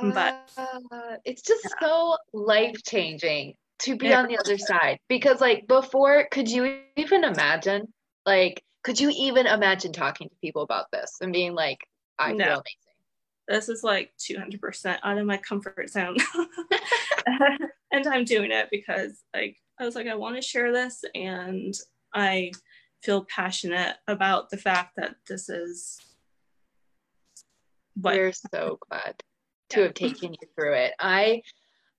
But 0.00 0.50
uh, 0.56 1.16
it's 1.24 1.42
just 1.42 1.64
yeah. 1.64 1.86
so 1.86 2.16
life 2.32 2.82
changing 2.84 3.54
to 3.80 3.96
be 3.96 4.12
on 4.14 4.28
the 4.28 4.38
other 4.38 4.58
side 4.58 4.98
because, 5.08 5.40
like, 5.40 5.66
before, 5.66 6.26
could 6.30 6.50
you 6.50 6.80
even 6.96 7.24
imagine? 7.24 7.92
Like, 8.26 8.62
could 8.82 9.00
you 9.00 9.10
even 9.16 9.46
imagine 9.46 9.92
talking 9.92 10.28
to 10.28 10.34
people 10.40 10.62
about 10.62 10.86
this 10.92 11.18
and 11.20 11.32
being 11.32 11.54
like, 11.54 11.78
I 12.18 12.32
no. 12.32 12.44
feel 12.44 12.52
amazing? 12.54 12.84
this 13.48 13.68
is 13.68 13.82
like 13.84 14.12
200% 14.18 14.98
out 15.02 15.18
of 15.18 15.26
my 15.26 15.36
comfort 15.36 15.90
zone 15.90 16.16
and 17.92 18.06
i'm 18.06 18.24
doing 18.24 18.50
it 18.50 18.68
because 18.70 19.22
like 19.34 19.56
i 19.78 19.84
was 19.84 19.94
like 19.94 20.06
i 20.06 20.14
want 20.14 20.36
to 20.36 20.42
share 20.42 20.72
this 20.72 21.04
and 21.14 21.74
i 22.14 22.50
feel 23.02 23.26
passionate 23.34 23.96
about 24.08 24.50
the 24.50 24.56
fact 24.56 24.92
that 24.96 25.16
this 25.28 25.48
is 25.48 25.98
what 27.94 28.14
we're 28.14 28.32
so 28.32 28.78
glad 28.88 29.14
to 29.70 29.80
yeah. 29.80 29.86
have 29.86 29.94
taken 29.94 30.32
you 30.32 30.48
through 30.56 30.74
it 30.74 30.92
i 30.98 31.40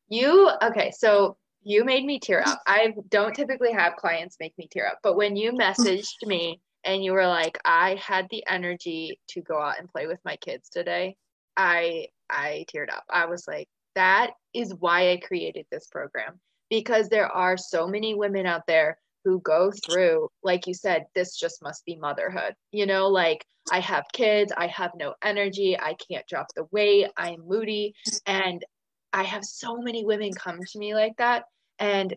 you 0.10 0.49
okay 0.62 0.91
so 0.91 1.38
you 1.63 1.84
made 1.84 2.06
me 2.06 2.19
tear 2.19 2.43
up 2.45 2.62
i 2.67 2.93
don't 3.10 3.34
typically 3.34 3.71
have 3.71 3.95
clients 3.95 4.38
make 4.39 4.58
me 4.58 4.67
tear 4.69 4.88
up 4.88 4.99
but 5.04 5.15
when 5.15 5.36
you 5.36 5.51
messaged 5.51 6.25
me 6.25 6.60
and 6.84 7.04
you 7.04 7.12
were 7.12 7.28
like 7.28 7.58
i 7.65 7.95
had 7.95 8.28
the 8.30 8.43
energy 8.47 9.19
to 9.28 9.41
go 9.41 9.60
out 9.60 9.80
and 9.80 9.89
play 9.89 10.08
with 10.08 10.19
my 10.25 10.36
kids 10.38 10.69
today 10.69 11.15
I 11.58 12.08
I 12.30 12.65
teared 12.73 12.91
up. 12.91 13.04
I 13.10 13.25
was 13.25 13.47
like, 13.47 13.67
that 13.95 14.32
is 14.54 14.73
why 14.80 15.12
I 15.12 15.17
created 15.17 15.65
this 15.71 15.88
program 15.88 16.39
because 16.69 17.08
there 17.08 17.28
are 17.28 17.58
so 17.58 17.88
many 17.88 18.15
women 18.15 18.45
out 18.45 18.65
there 18.67 18.97
who 19.26 19.42
go 19.42 19.72
through 19.86 20.30
like 20.44 20.68
you 20.68 20.74
said 20.74 21.06
this 21.16 21.36
just 21.36 21.62
must 21.62 21.84
be 21.86 21.98
motherhood. 21.98 22.56
You 22.72 22.86
know 22.86 23.10
like 23.10 23.46
i 23.72 23.80
have 23.80 24.06
kids 24.14 24.54
i 24.56 24.68
have 24.68 24.92
no 24.96 25.16
energy 25.24 25.78
i 25.80 25.96
can't 26.08 26.28
drop 26.28 26.46
the 26.56 26.66
weight 26.72 27.08
i'm 27.18 27.42
moody 27.48 27.95
and 28.28 28.64
i 29.12 29.24
have 29.24 29.43
so 29.43 29.78
many 29.78 30.06
women 30.06 30.32
come 30.34 30.60
to 30.64 30.80
me 30.80 30.93
like 30.93 31.18
that. 31.18 31.45
And 31.80 32.16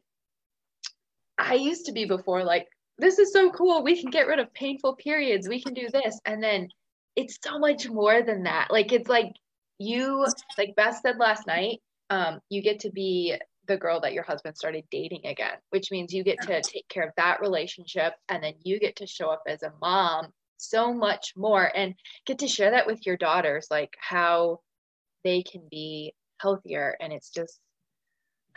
i 1.38 1.54
used 1.54 1.86
to 1.86 1.92
be 1.92 2.04
before 2.04 2.44
like 2.44 2.66
this 2.98 3.18
is 3.18 3.32
so 3.32 3.50
cool 3.50 3.82
we 3.82 4.00
can 4.00 4.10
get 4.10 4.26
rid 4.26 4.38
of 4.38 4.52
painful 4.54 4.96
periods 4.96 5.48
we 5.48 5.62
can 5.62 5.74
do 5.74 5.88
this. 5.90 6.20
And 6.26 6.42
then 6.42 6.68
it's 7.16 7.38
so 7.42 7.58
much 7.58 7.88
more 7.88 8.22
than 8.22 8.44
that. 8.44 8.68
Like 8.70 8.92
it's 8.92 9.08
like 9.08 9.32
you 9.78 10.24
like 10.56 10.74
Beth 10.76 11.00
said 11.02 11.18
last 11.18 11.46
night, 11.46 11.80
um, 12.10 12.40
you 12.48 12.62
get 12.62 12.80
to 12.80 12.90
be 12.90 13.34
the 13.68 13.76
girl 13.76 14.00
that 14.00 14.14
your 14.14 14.24
husband 14.24 14.56
started 14.56 14.84
dating 14.90 15.26
again, 15.26 15.56
which 15.70 15.90
means 15.90 16.12
you 16.12 16.24
get 16.24 16.40
to 16.42 16.60
take 16.62 16.88
care 16.88 17.04
of 17.04 17.12
that 17.16 17.40
relationship 17.40 18.14
and 18.28 18.42
then 18.42 18.54
you 18.64 18.80
get 18.80 18.96
to 18.96 19.06
show 19.06 19.28
up 19.28 19.42
as 19.46 19.62
a 19.62 19.72
mom 19.80 20.32
so 20.56 20.92
much 20.92 21.34
more 21.36 21.70
and 21.76 21.94
get 22.26 22.40
to 22.40 22.48
share 22.48 22.72
that 22.72 22.86
with 22.86 23.06
your 23.06 23.16
daughters, 23.16 23.68
like 23.70 23.96
how 24.00 24.60
they 25.22 25.42
can 25.42 25.62
be 25.70 26.14
healthier. 26.40 26.96
And 27.00 27.12
it's 27.12 27.30
just, 27.30 27.60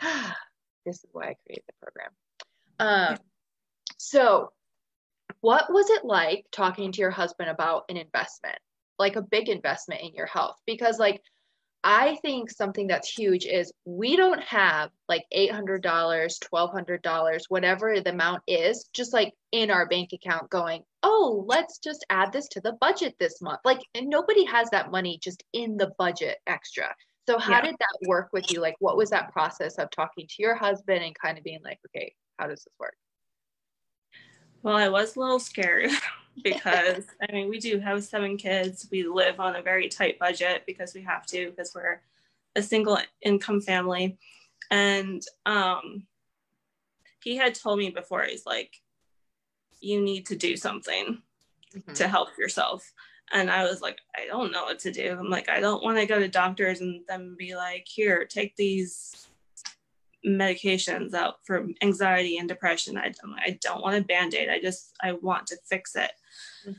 this 0.00 0.96
is 0.96 1.10
why 1.12 1.28
I 1.28 1.36
created 1.46 1.64
the 1.68 1.74
program. 1.80 2.10
Um, 2.78 3.18
so 3.98 4.50
what 5.40 5.72
was 5.72 5.90
it 5.90 6.04
like 6.04 6.46
talking 6.52 6.92
to 6.92 7.00
your 7.00 7.10
husband 7.10 7.50
about 7.50 7.84
an 7.88 7.96
investment, 7.96 8.58
like 8.98 9.16
a 9.16 9.22
big 9.22 9.48
investment 9.48 10.00
in 10.02 10.14
your 10.14 10.26
health? 10.26 10.56
Because, 10.66 10.98
like, 10.98 11.20
I 11.84 12.16
think 12.22 12.50
something 12.50 12.86
that's 12.86 13.10
huge 13.10 13.44
is 13.44 13.72
we 13.84 14.14
don't 14.16 14.42
have 14.42 14.90
like 15.08 15.24
$800, 15.34 15.82
$1,200, 15.82 17.40
whatever 17.48 18.00
the 18.00 18.10
amount 18.10 18.42
is, 18.46 18.88
just 18.92 19.12
like 19.12 19.34
in 19.50 19.70
our 19.70 19.88
bank 19.88 20.12
account 20.12 20.48
going, 20.48 20.82
oh, 21.02 21.44
let's 21.48 21.78
just 21.78 22.06
add 22.08 22.32
this 22.32 22.46
to 22.48 22.60
the 22.60 22.76
budget 22.80 23.16
this 23.18 23.42
month. 23.42 23.60
Like, 23.64 23.80
and 23.94 24.08
nobody 24.08 24.44
has 24.44 24.70
that 24.70 24.92
money 24.92 25.18
just 25.20 25.42
in 25.52 25.76
the 25.76 25.92
budget 25.98 26.38
extra. 26.46 26.94
So, 27.28 27.38
how 27.38 27.56
yeah. 27.56 27.62
did 27.62 27.74
that 27.78 28.08
work 28.08 28.30
with 28.32 28.52
you? 28.52 28.60
Like, 28.60 28.76
what 28.78 28.96
was 28.96 29.10
that 29.10 29.32
process 29.32 29.76
of 29.78 29.90
talking 29.90 30.26
to 30.28 30.34
your 30.38 30.54
husband 30.54 31.02
and 31.02 31.14
kind 31.18 31.36
of 31.38 31.44
being 31.44 31.60
like, 31.64 31.78
okay, 31.88 32.14
how 32.38 32.46
does 32.46 32.64
this 32.64 32.74
work? 32.78 32.94
Well, 34.62 34.76
I 34.76 34.88
was 34.88 35.16
a 35.16 35.20
little 35.20 35.40
scared 35.40 35.90
because 36.42 37.04
I 37.28 37.32
mean, 37.32 37.48
we 37.48 37.58
do 37.58 37.78
have 37.78 38.04
seven 38.04 38.36
kids. 38.36 38.88
We 38.90 39.06
live 39.06 39.40
on 39.40 39.56
a 39.56 39.62
very 39.62 39.88
tight 39.88 40.18
budget 40.18 40.64
because 40.66 40.94
we 40.94 41.02
have 41.02 41.26
to 41.26 41.50
because 41.50 41.74
we're 41.74 42.00
a 42.56 42.62
single 42.62 42.98
income 43.22 43.60
family. 43.60 44.18
And 44.70 45.22
um, 45.46 46.06
he 47.22 47.36
had 47.36 47.54
told 47.54 47.78
me 47.78 47.90
before, 47.90 48.24
he's 48.24 48.46
like, 48.46 48.80
you 49.80 50.00
need 50.00 50.26
to 50.26 50.36
do 50.36 50.56
something 50.56 51.22
mm-hmm. 51.74 51.92
to 51.92 52.08
help 52.08 52.28
yourself. 52.38 52.92
And 53.32 53.50
I 53.50 53.64
was 53.64 53.80
like, 53.80 53.98
I 54.14 54.26
don't 54.26 54.52
know 54.52 54.64
what 54.64 54.78
to 54.80 54.92
do. 54.92 55.16
I'm 55.18 55.30
like, 55.30 55.48
I 55.48 55.60
don't 55.60 55.82
want 55.82 55.98
to 55.98 56.06
go 56.06 56.18
to 56.18 56.28
doctors 56.28 56.80
and 56.80 57.02
then 57.08 57.34
be 57.38 57.56
like, 57.56 57.86
here, 57.88 58.24
take 58.24 58.56
these 58.56 59.28
medications 60.26 61.14
out 61.14 61.36
for 61.44 61.66
anxiety 61.82 62.38
and 62.38 62.48
depression. 62.48 62.96
I, 62.96 63.12
I 63.38 63.58
don't 63.60 63.82
want 63.82 63.96
a 63.96 64.02
band-aid. 64.02 64.48
I 64.48 64.60
just 64.60 64.94
I 65.02 65.12
want 65.12 65.46
to 65.48 65.56
fix 65.68 65.96
it. 65.96 66.12
Mm-hmm. 66.66 66.72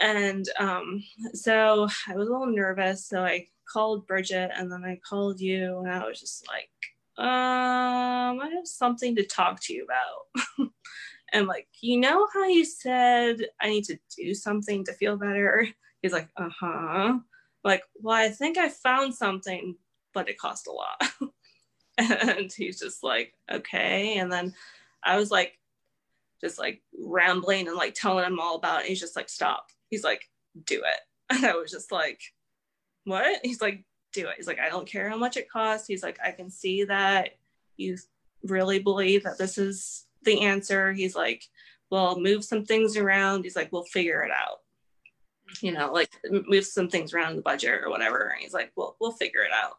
And 0.00 0.48
um, 0.58 1.02
so 1.32 1.88
I 2.08 2.14
was 2.14 2.28
a 2.28 2.32
little 2.32 2.46
nervous. 2.46 3.06
So 3.06 3.24
I 3.24 3.46
called 3.72 4.06
Bridget 4.06 4.50
and 4.56 4.70
then 4.70 4.84
I 4.84 5.00
called 5.08 5.40
you 5.40 5.80
and 5.80 5.90
I 5.90 6.06
was 6.06 6.20
just 6.20 6.46
like, 6.48 6.70
um, 7.18 8.40
I 8.40 8.50
have 8.54 8.66
something 8.66 9.16
to 9.16 9.26
talk 9.26 9.60
to 9.62 9.74
you 9.74 9.84
about. 9.84 10.70
and 11.32 11.46
like, 11.46 11.66
you 11.80 11.98
know 11.98 12.28
how 12.32 12.46
you 12.46 12.64
said 12.64 13.46
I 13.60 13.68
need 13.68 13.84
to 13.84 13.98
do 14.16 14.34
something 14.34 14.84
to 14.84 14.92
feel 14.92 15.16
better? 15.16 15.66
He's 16.02 16.12
like, 16.12 16.28
uh-huh. 16.36 17.18
Like, 17.64 17.82
well, 17.96 18.16
I 18.16 18.30
think 18.30 18.56
I 18.56 18.68
found 18.68 19.14
something, 19.14 19.76
but 20.14 20.28
it 20.28 20.38
cost 20.38 20.68
a 20.68 20.72
lot. 20.72 21.02
and 22.38 22.52
he's 22.52 22.78
just 22.78 23.02
like 23.02 23.34
okay. 23.50 24.18
And 24.18 24.30
then 24.30 24.54
i 25.04 25.16
was 25.16 25.30
like 25.30 25.58
just 26.40 26.58
like 26.58 26.82
rambling 26.96 27.66
and 27.66 27.76
like 27.76 27.94
telling 27.94 28.24
him 28.24 28.38
all 28.38 28.56
about 28.56 28.82
it. 28.82 28.86
He's 28.86 29.00
just 29.00 29.16
like 29.16 29.28
stop. 29.28 29.70
He's 29.90 30.04
like 30.04 30.28
do 30.64 30.76
it. 30.76 31.00
And 31.30 31.44
i 31.44 31.54
was 31.54 31.70
just 31.70 31.92
like 31.92 32.22
what? 33.04 33.40
He's 33.44 33.60
like 33.60 33.84
do 34.12 34.28
it. 34.28 34.36
He's 34.36 34.46
like 34.46 34.60
i 34.60 34.68
don't 34.68 34.86
care 34.86 35.10
how 35.10 35.18
much 35.18 35.36
it 35.36 35.50
costs. 35.50 35.86
He's 35.86 36.02
like 36.02 36.18
i 36.24 36.30
can 36.30 36.50
see 36.50 36.84
that 36.84 37.30
you 37.76 37.96
really 38.44 38.78
believe 38.78 39.24
that 39.24 39.38
this 39.38 39.58
is 39.58 40.06
the 40.22 40.40
answer. 40.42 40.92
He's 40.92 41.16
like 41.16 41.44
well 41.90 42.20
move 42.20 42.44
some 42.44 42.64
things 42.64 42.96
around. 42.96 43.42
He's 43.42 43.56
like 43.56 43.72
we'll 43.72 43.84
figure 43.84 44.22
it 44.22 44.30
out. 44.30 44.60
You 45.60 45.72
know 45.72 45.92
like 45.92 46.10
move 46.30 46.64
some 46.64 46.88
things 46.88 47.12
around 47.12 47.36
the 47.36 47.42
budget 47.42 47.82
or 47.82 47.90
whatever. 47.90 48.28
And 48.28 48.40
he's 48.40 48.54
like 48.54 48.72
well 48.76 48.96
we'll 49.00 49.12
figure 49.12 49.42
it 49.42 49.52
out. 49.52 49.76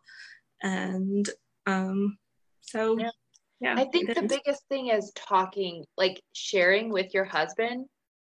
And 0.61 1.27
um, 1.69 2.17
so 2.61 2.97
yeah. 2.97 3.09
yeah 3.59 3.75
I 3.77 3.85
think 3.85 4.13
the 4.13 4.21
biggest 4.21 4.63
thing 4.69 4.87
is 4.87 5.11
talking, 5.15 5.85
like 5.97 6.21
sharing 6.33 6.89
with 6.89 7.13
your 7.13 7.25
husband 7.25 7.85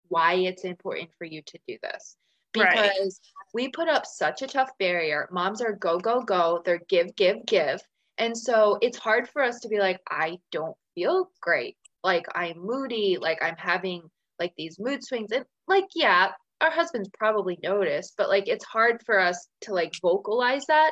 why 0.08 0.34
it's 0.34 0.66
important 0.66 1.10
for 1.18 1.26
you 1.26 1.42
to 1.42 1.60
do 1.68 1.78
this. 1.82 2.16
Because 2.54 2.68
right. 2.68 3.10
we 3.54 3.70
put 3.70 3.88
up 3.88 4.06
such 4.06 4.42
a 4.42 4.48
tough 4.48 4.72
barrier. 4.78 5.30
Moms 5.32 5.62
are 5.62 5.72
go, 5.72 5.98
go, 5.98 6.22
go. 6.22 6.62
They're 6.66 6.82
give, 6.89 7.16
give, 7.16 7.46
give. 7.46 7.82
And 8.18 8.38
so 8.38 8.78
it's 8.82 8.98
hard 8.98 9.30
for 9.30 9.42
us 9.42 9.62
to 9.62 9.70
be 9.70 9.80
like, 9.80 10.02
I 10.10 10.38
don't 10.52 10.76
feel 10.94 11.30
great. 11.42 11.78
Like 12.04 12.26
I'm 12.36 12.58
moody, 12.58 13.18
like 13.22 13.42
I'm 13.42 13.56
having 13.58 14.04
like 14.38 14.54
these 14.58 14.80
mood 14.80 15.02
swings. 15.02 15.32
And 15.32 15.46
like, 15.68 15.86
yeah, 15.96 16.32
our 16.60 16.72
husbands 16.72 17.10
probably 17.18 17.58
notice, 17.64 18.12
but 18.18 18.28
like 18.28 18.50
it's 18.50 18.66
hard 18.66 19.02
for 19.06 19.18
us 19.18 19.48
to 19.62 19.74
like 19.74 19.94
vocalize 20.02 20.66
that 20.66 20.92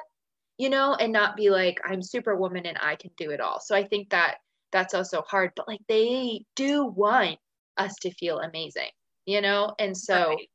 you 0.60 0.70
know, 0.70 0.94
and 0.94 1.14
not 1.14 1.38
be 1.38 1.50
like, 1.50 1.80
I'm 1.86 2.04
superwoman 2.04 2.66
and 2.66 2.78
I 2.82 2.96
can 2.96 3.12
do 3.18 3.32
it 3.32 3.40
all. 3.40 3.62
So 3.62 3.76
I 3.76 3.86
think 3.86 4.10
that 4.10 4.40
that's 4.74 4.94
also 4.94 5.22
hard, 5.22 5.52
but 5.56 5.70
like 5.70 5.80
they 5.88 6.46
do 6.56 6.84
want 6.84 7.40
us 7.78 7.96
to 8.02 8.12
feel 8.12 8.40
amazing, 8.40 8.90
you 9.26 9.40
know? 9.40 9.74
And 9.80 9.98
so 9.98 10.28
right. 10.32 10.50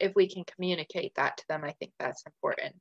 if 0.00 0.12
we 0.16 0.28
can 0.28 0.42
communicate 0.44 1.14
that 1.14 1.36
to 1.38 1.44
them, 1.48 1.62
I 1.62 1.70
think 1.78 1.92
that's 2.00 2.24
important. 2.26 2.74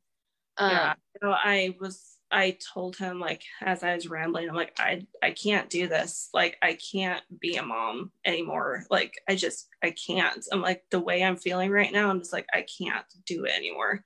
Um, 0.57 0.71
yeah. 0.71 0.93
So 1.21 1.32
I 1.32 1.76
was, 1.80 2.17
I 2.32 2.57
told 2.74 2.97
him 2.97 3.19
like, 3.19 3.43
as 3.61 3.84
I 3.84 3.93
was 3.93 4.09
rambling, 4.09 4.49
I'm 4.49 4.55
like, 4.55 4.74
I, 4.80 5.05
I 5.21 5.30
can't 5.30 5.69
do 5.69 5.88
this. 5.88 6.30
Like, 6.34 6.57
I 6.63 6.76
can't 6.91 7.21
be 7.39 7.57
a 7.57 7.63
mom 7.63 8.11
anymore. 8.26 8.86
Like, 8.89 9.13
I 9.30 9.36
just, 9.36 9.67
I 9.84 9.91
can't. 9.91 10.43
I'm 10.51 10.61
like, 10.61 10.86
the 10.89 10.99
way 10.99 11.24
I'm 11.24 11.38
feeling 11.38 11.69
right 11.69 11.93
now, 11.93 12.09
I'm 12.09 12.19
just 12.19 12.34
like, 12.34 12.47
I 12.51 12.65
can't 12.80 13.05
do 13.28 13.45
it 13.45 13.55
anymore. 13.55 14.03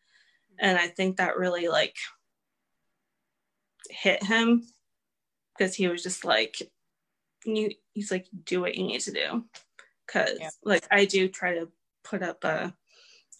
And 0.59 0.78
I 0.78 0.88
think 0.88 1.18
that 1.18 1.38
really 1.38 1.70
like 1.70 1.95
hit 3.89 4.23
him 4.23 4.63
because 5.57 5.75
he 5.75 5.88
was 5.88 6.03
just 6.03 6.23
like 6.25 6.61
you 7.45 7.71
he's 7.93 8.11
like 8.11 8.27
do 8.43 8.61
what 8.61 8.75
you 8.75 8.85
need 8.85 9.01
to 9.01 9.11
do. 9.11 9.43
Because 10.05 10.38
yeah. 10.39 10.49
like 10.63 10.85
i 10.91 11.05
do 11.05 11.27
try 11.27 11.55
to 11.55 11.69
put 12.03 12.23
up 12.23 12.43
a 12.43 12.73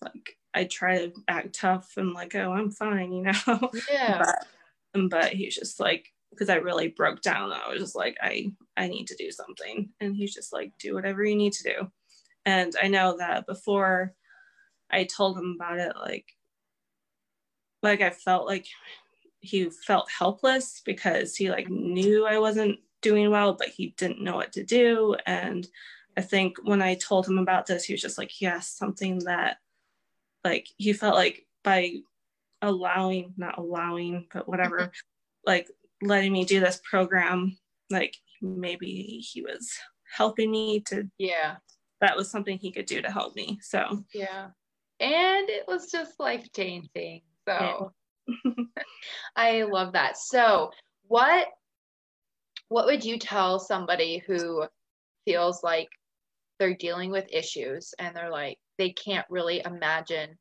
like 0.04 0.38
i 0.54 0.66
try 0.66 0.98
to 0.98 1.14
act 1.28 1.56
tough 1.56 1.94
and 1.98 2.14
like 2.14 2.36
oh 2.36 2.52
i'm 2.52 2.72
fine 2.72 3.12
you 3.12 3.22
know? 3.48 3.72
Yeah. 3.92 4.34
But, 4.94 5.10
but 5.10 5.34
he's 5.34 5.56
just 5.56 5.80
like 5.80 6.08
because 6.32 6.50
i 6.50 6.56
really 6.56 6.90
broke 6.90 7.22
down 7.22 7.52
i 7.52 7.70
was 7.70 7.80
just 7.80 7.96
like 7.96 8.18
i 8.22 8.52
i 8.76 8.88
need 8.88 9.08
to 9.08 9.16
do 9.16 9.32
something 9.32 9.90
and 10.00 10.16
he's 10.16 10.34
just 10.34 10.52
like 10.52 10.72
do 10.80 10.94
whatever 10.94 11.24
you 11.24 11.36
need 11.36 11.54
to 11.54 11.64
do. 11.64 11.92
And 12.46 12.74
i 12.82 12.88
know 12.88 13.18
that 13.18 13.46
before 13.46 14.14
i 14.90 15.04
told 15.04 15.38
him 15.38 15.56
about 15.56 15.80
it 15.80 15.96
like 15.96 16.26
like 17.84 18.02
i 18.02 18.10
felt 18.10 18.46
like 18.46 18.66
he 19.48 19.70
felt 19.70 20.10
helpless 20.12 20.82
because 20.86 21.36
he 21.36 21.50
like 21.50 21.70
knew 21.70 22.26
I 22.26 22.40
wasn't 22.40 22.80
doing 23.02 23.30
well, 23.30 23.54
but 23.54 23.70
he 23.70 23.94
didn't 23.98 24.22
know 24.22 24.36
what 24.36 24.54
to 24.54 24.64
do. 24.64 25.16
And 25.26 25.68
I 26.18 26.22
think 26.22 26.58
when 26.64 26.82
I 26.82 26.96
told 26.96 27.28
him 27.28 27.38
about 27.38 27.66
this, 27.66 27.84
he 27.84 27.94
was 27.94 28.02
just 28.02 28.18
like, 28.18 28.42
yes, 28.42 28.70
something 28.70 29.20
that 29.20 29.58
like 30.44 30.68
he 30.78 30.94
felt 30.94 31.16
like 31.16 31.46
by 31.64 31.96
allowing, 32.62 33.34
not 33.38 33.58
allowing, 33.58 34.28
but 34.34 34.48
whatever, 34.48 34.78
mm-hmm. 34.78 34.90
like 35.46 35.70
letting 36.02 36.34
me 36.34 36.46
do 36.46 36.60
this 36.60 36.82
program, 36.84 37.58
like 37.90 38.16
maybe 38.42 39.24
he 39.32 39.42
was 39.42 39.72
helping 40.16 40.50
me 40.50 40.80
to 40.80 41.10
yeah. 41.18 41.58
that 42.02 42.16
was 42.16 42.32
something 42.32 42.58
he 42.58 42.72
could 42.72 42.86
do 42.86 43.02
to 43.02 43.12
help 43.12 43.36
me. 43.36 43.60
So 43.62 44.04
yeah. 44.14 44.48
And 45.00 45.50
it 45.50 45.66
was 45.68 45.92
just 45.92 46.20
life 46.20 46.48
changing 46.56 47.22
so 47.48 47.94
I 49.36 49.64
love 49.64 49.94
that. 49.94 50.18
So, 50.18 50.72
what 51.08 51.48
what 52.70 52.86
would 52.86 53.06
you 53.06 53.18
tell 53.18 53.60
somebody 53.60 54.22
who 54.28 54.66
feels 55.26 55.64
like 55.64 55.88
they're 56.60 56.76
dealing 56.76 57.12
with 57.12 57.26
issues 57.32 57.94
and 58.00 58.16
they're 58.16 58.32
like 58.32 58.58
they 58.78 58.92
can't 58.92 59.26
really 59.30 59.62
imagine 59.66 60.38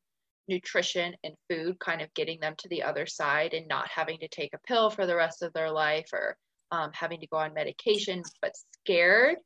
nutrition 0.47 1.13
and 1.23 1.33
food 1.49 1.79
kind 1.79 2.01
of 2.01 2.13
getting 2.13 2.39
them 2.39 2.55
to 2.57 2.69
the 2.69 2.83
other 2.83 3.05
side 3.05 3.53
and 3.53 3.67
not 3.67 3.87
having 3.89 4.17
to 4.19 4.27
take 4.29 4.53
a 4.53 4.67
pill 4.67 4.89
for 4.89 5.05
the 5.05 5.15
rest 5.15 5.41
of 5.41 5.53
their 5.53 5.71
life 5.71 6.09
or 6.13 6.37
um, 6.71 6.89
having 6.93 7.19
to 7.19 7.27
go 7.27 7.37
on 7.37 7.53
medication, 7.53 8.23
but 8.41 8.53
scared 8.81 9.37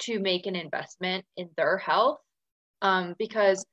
to 0.00 0.18
make 0.18 0.46
an 0.46 0.56
investment 0.56 1.24
in 1.36 1.48
their 1.56 1.76
health 1.76 2.18
um, 2.82 3.14
because 3.18 3.64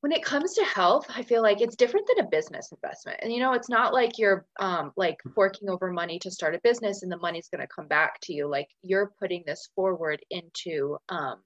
when 0.00 0.12
it 0.12 0.24
comes 0.24 0.54
to 0.54 0.64
health 0.64 1.06
i 1.14 1.22
feel 1.22 1.42
like 1.42 1.60
it's 1.60 1.76
different 1.76 2.06
than 2.06 2.24
a 2.24 2.28
business 2.28 2.72
investment. 2.72 3.18
And 3.22 3.32
you 3.32 3.40
know 3.40 3.52
it's 3.52 3.68
not 3.68 3.92
like 3.92 4.18
you're 4.18 4.46
um, 4.58 4.92
like 4.96 5.18
forking 5.34 5.68
over 5.68 5.92
money 5.92 6.18
to 6.20 6.30
start 6.30 6.54
a 6.54 6.60
business 6.62 7.02
and 7.02 7.12
the 7.12 7.18
money's 7.18 7.48
going 7.48 7.60
to 7.60 7.74
come 7.74 7.86
back 7.86 8.18
to 8.22 8.32
you. 8.32 8.48
Like 8.48 8.68
you're 8.82 9.12
putting 9.18 9.42
this 9.46 9.68
forward 9.74 10.20
into 10.30 10.98
um, 11.08 11.36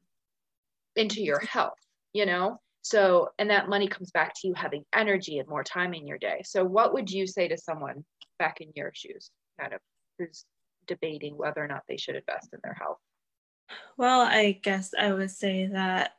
into 0.96 1.22
your 1.22 1.40
health 1.40 1.78
you 2.14 2.24
know? 2.24 2.60
So 2.80 3.30
and 3.38 3.50
that 3.50 3.68
money 3.68 3.88
comes 3.88 4.10
back 4.10 4.32
to 4.36 4.48
you 4.48 4.54
having 4.54 4.84
energy 4.94 5.38
and 5.38 5.48
more 5.48 5.64
time 5.64 5.92
in 5.92 6.06
your 6.06 6.18
day. 6.18 6.40
So 6.44 6.64
what 6.64 6.94
would 6.94 7.10
you 7.10 7.26
say 7.26 7.48
to 7.48 7.58
someone 7.58 8.04
back 8.38 8.60
in 8.60 8.68
your 8.74 8.92
shoes 8.94 9.30
kind 9.60 9.74
of 9.74 9.80
who's 10.18 10.44
debating 10.86 11.36
whether 11.36 11.62
or 11.62 11.68
not 11.68 11.82
they 11.88 11.96
should 11.96 12.16
invest 12.16 12.48
in 12.52 12.60
their 12.62 12.74
health? 12.74 12.98
Well 13.96 14.20
i 14.20 14.52
guess 14.62 14.92
i 14.98 15.12
would 15.12 15.30
say 15.30 15.66
that 15.66 16.12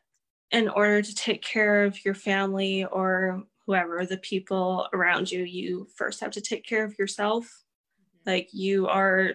in 0.51 0.69
order 0.69 1.01
to 1.01 1.15
take 1.15 1.41
care 1.41 1.83
of 1.83 2.03
your 2.05 2.13
family 2.13 2.85
or 2.85 3.43
whoever 3.65 4.05
the 4.05 4.17
people 4.17 4.87
around 4.93 5.31
you 5.31 5.43
you 5.43 5.87
first 5.95 6.19
have 6.19 6.31
to 6.31 6.41
take 6.41 6.65
care 6.65 6.83
of 6.83 6.97
yourself 6.99 7.45
mm-hmm. 7.45 8.29
like 8.31 8.49
you 8.53 8.87
are 8.87 9.33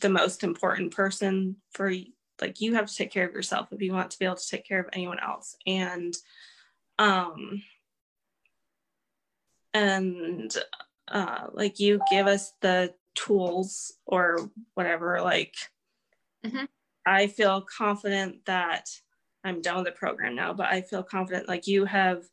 the 0.00 0.08
most 0.08 0.42
important 0.42 0.92
person 0.92 1.56
for 1.72 1.92
like 2.40 2.60
you 2.60 2.74
have 2.74 2.86
to 2.86 2.96
take 2.96 3.12
care 3.12 3.26
of 3.26 3.34
yourself 3.34 3.68
if 3.70 3.80
you 3.80 3.92
want 3.92 4.10
to 4.10 4.18
be 4.18 4.24
able 4.24 4.34
to 4.34 4.48
take 4.48 4.66
care 4.66 4.80
of 4.80 4.88
anyone 4.92 5.18
else 5.20 5.56
and 5.66 6.14
um 6.98 7.62
and 9.74 10.56
uh, 11.08 11.48
like 11.52 11.80
you 11.80 12.00
give 12.10 12.26
us 12.26 12.52
the 12.60 12.94
tools 13.14 13.92
or 14.06 14.50
whatever, 14.74 15.20
like 15.20 15.54
mm-hmm. 16.46 16.64
I 17.04 17.26
feel 17.26 17.66
confident 17.76 18.46
that 18.46 18.88
I'm 19.44 19.60
done 19.60 19.76
with 19.76 19.84
the 19.84 19.92
program 19.92 20.34
now, 20.34 20.54
but 20.54 20.66
I 20.66 20.80
feel 20.80 21.02
confident 21.02 21.48
like 21.48 21.66
you 21.66 21.84
have 21.84 22.24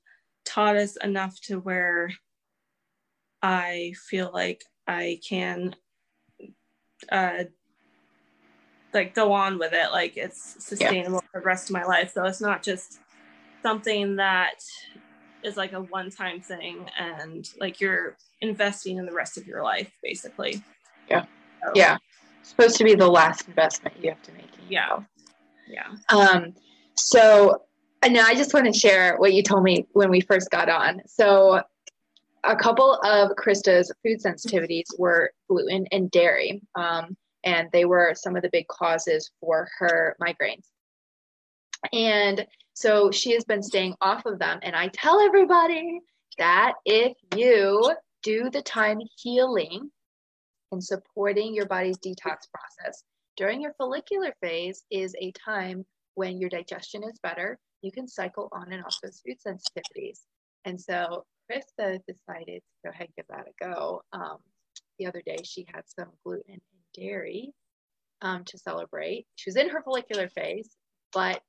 taught 0.46 0.78
us 0.78 0.96
enough 0.98 1.40
to 1.42 1.60
where 1.60 2.12
I 3.42 3.94
feel 4.08 4.32
like 4.34 4.64
I 4.88 5.20
can 5.28 5.76
uh 7.12 7.44
like 8.94 9.16
go 9.16 9.32
on 9.32 9.58
with 9.58 9.74
it 9.74 9.92
like 9.92 10.18
it's 10.18 10.64
sustainable 10.64 11.22
yeah. 11.24 11.30
for 11.32 11.40
the 11.40 11.46
rest 11.46 11.70
of 11.70 11.74
my 11.74 11.84
life. 11.84 12.12
So 12.14 12.26
it's 12.26 12.42
not 12.42 12.62
just 12.64 13.00
something 13.62 14.16
that 14.18 14.60
is 15.44 15.58
like 15.58 15.74
a 15.74 15.82
one-time 15.82 16.42
thing 16.42 16.90
and 17.00 17.50
like 17.60 17.80
you're 17.80 18.18
investing 18.42 18.98
in 18.98 19.06
the 19.06 19.14
rest 19.14 19.38
of 19.38 19.48
your 19.48 19.64
life 19.64 19.92
basically. 20.04 20.62
Yeah. 21.10 21.26
So, 21.64 21.72
yeah. 21.76 21.98
It's 22.42 22.50
supposed 22.50 22.78
to 22.78 22.84
be 22.84 22.96
the 22.96 23.08
last 23.08 23.48
investment 23.48 23.96
you 24.02 24.10
have 24.10 24.22
to 24.24 24.32
make 24.34 24.52
yeah. 24.70 25.00
yeah. 25.68 25.88
Um 26.10 26.54
so 26.96 27.62
and 28.02 28.14
now 28.14 28.26
i 28.26 28.34
just 28.34 28.54
want 28.54 28.66
to 28.66 28.78
share 28.78 29.18
what 29.18 29.34
you 29.34 29.44
told 29.44 29.64
me 29.64 29.86
when 29.94 30.10
we 30.10 30.22
first 30.22 30.50
got 30.50 30.70
on 30.70 31.02
so 31.06 31.62
a 32.44 32.56
couple 32.56 32.96
of 33.04 33.32
krista's 33.32 33.92
food 34.04 34.20
sensitivities 34.22 34.86
were 34.98 35.32
gluten 35.50 35.86
and 35.92 36.10
dairy 36.12 36.62
um, 36.76 37.16
and 37.44 37.70
they 37.72 37.86
were 37.86 38.14
some 38.16 38.36
of 38.36 38.42
the 38.42 38.50
big 38.52 38.68
causes 38.68 39.32
for 39.40 39.68
her 39.80 40.16
migraines 40.22 40.68
and 41.94 42.46
so 42.74 43.12
she 43.12 43.34
has 43.34 43.44
been 43.44 43.64
staying 43.64 43.96
off 44.02 44.26
of 44.26 44.40
them. 44.40 44.60
And 44.64 44.76
I 44.76 44.88
tell 44.90 45.20
everybody 45.20 46.00
that 46.38 46.74
if 46.86 47.16
you 47.36 47.94
do 48.24 48.50
the 48.50 48.62
time 48.62 49.00
healing 49.18 49.92
and 50.72 50.84
supporting 50.84 51.54
your 51.54 51.66
body's 51.66 51.98
detox 51.98 52.48
process 52.52 53.04
during 53.36 53.62
your 53.62 53.74
follicular 53.78 54.34
phase 54.42 54.84
is 54.90 55.16
a 55.22 55.32
time 55.34 55.86
when 56.16 56.40
your 56.40 56.50
digestion 56.50 57.04
is 57.04 57.20
better. 57.24 57.58
You 57.82 57.92
can 57.92 58.08
cycle 58.08 58.50
on 58.52 58.72
and 58.72 58.84
off 58.84 58.98
those 59.02 59.22
food 59.26 59.38
sensitivities. 59.46 60.20
And 60.66 60.80
so 60.80 61.26
Krista 61.50 62.00
decided 62.08 62.62
to 62.62 62.86
go 62.86 62.92
ahead 62.92 63.08
and 63.08 63.16
give 63.16 63.26
that 63.30 63.48
a 63.48 63.64
go. 63.64 64.04
Um, 64.14 64.38
the 65.00 65.08
other 65.08 65.22
day, 65.26 65.38
she 65.44 65.66
had 65.74 65.84
some 65.88 66.10
gluten 66.24 66.44
and 66.54 66.62
dairy 66.94 67.54
um, 68.22 68.44
to 68.46 68.58
celebrate. 68.58 69.26
She 69.36 69.50
was 69.50 69.56
in 69.56 69.70
her 69.70 69.82
follicular 69.82 70.30
phase, 70.30 70.70
but 71.12 71.42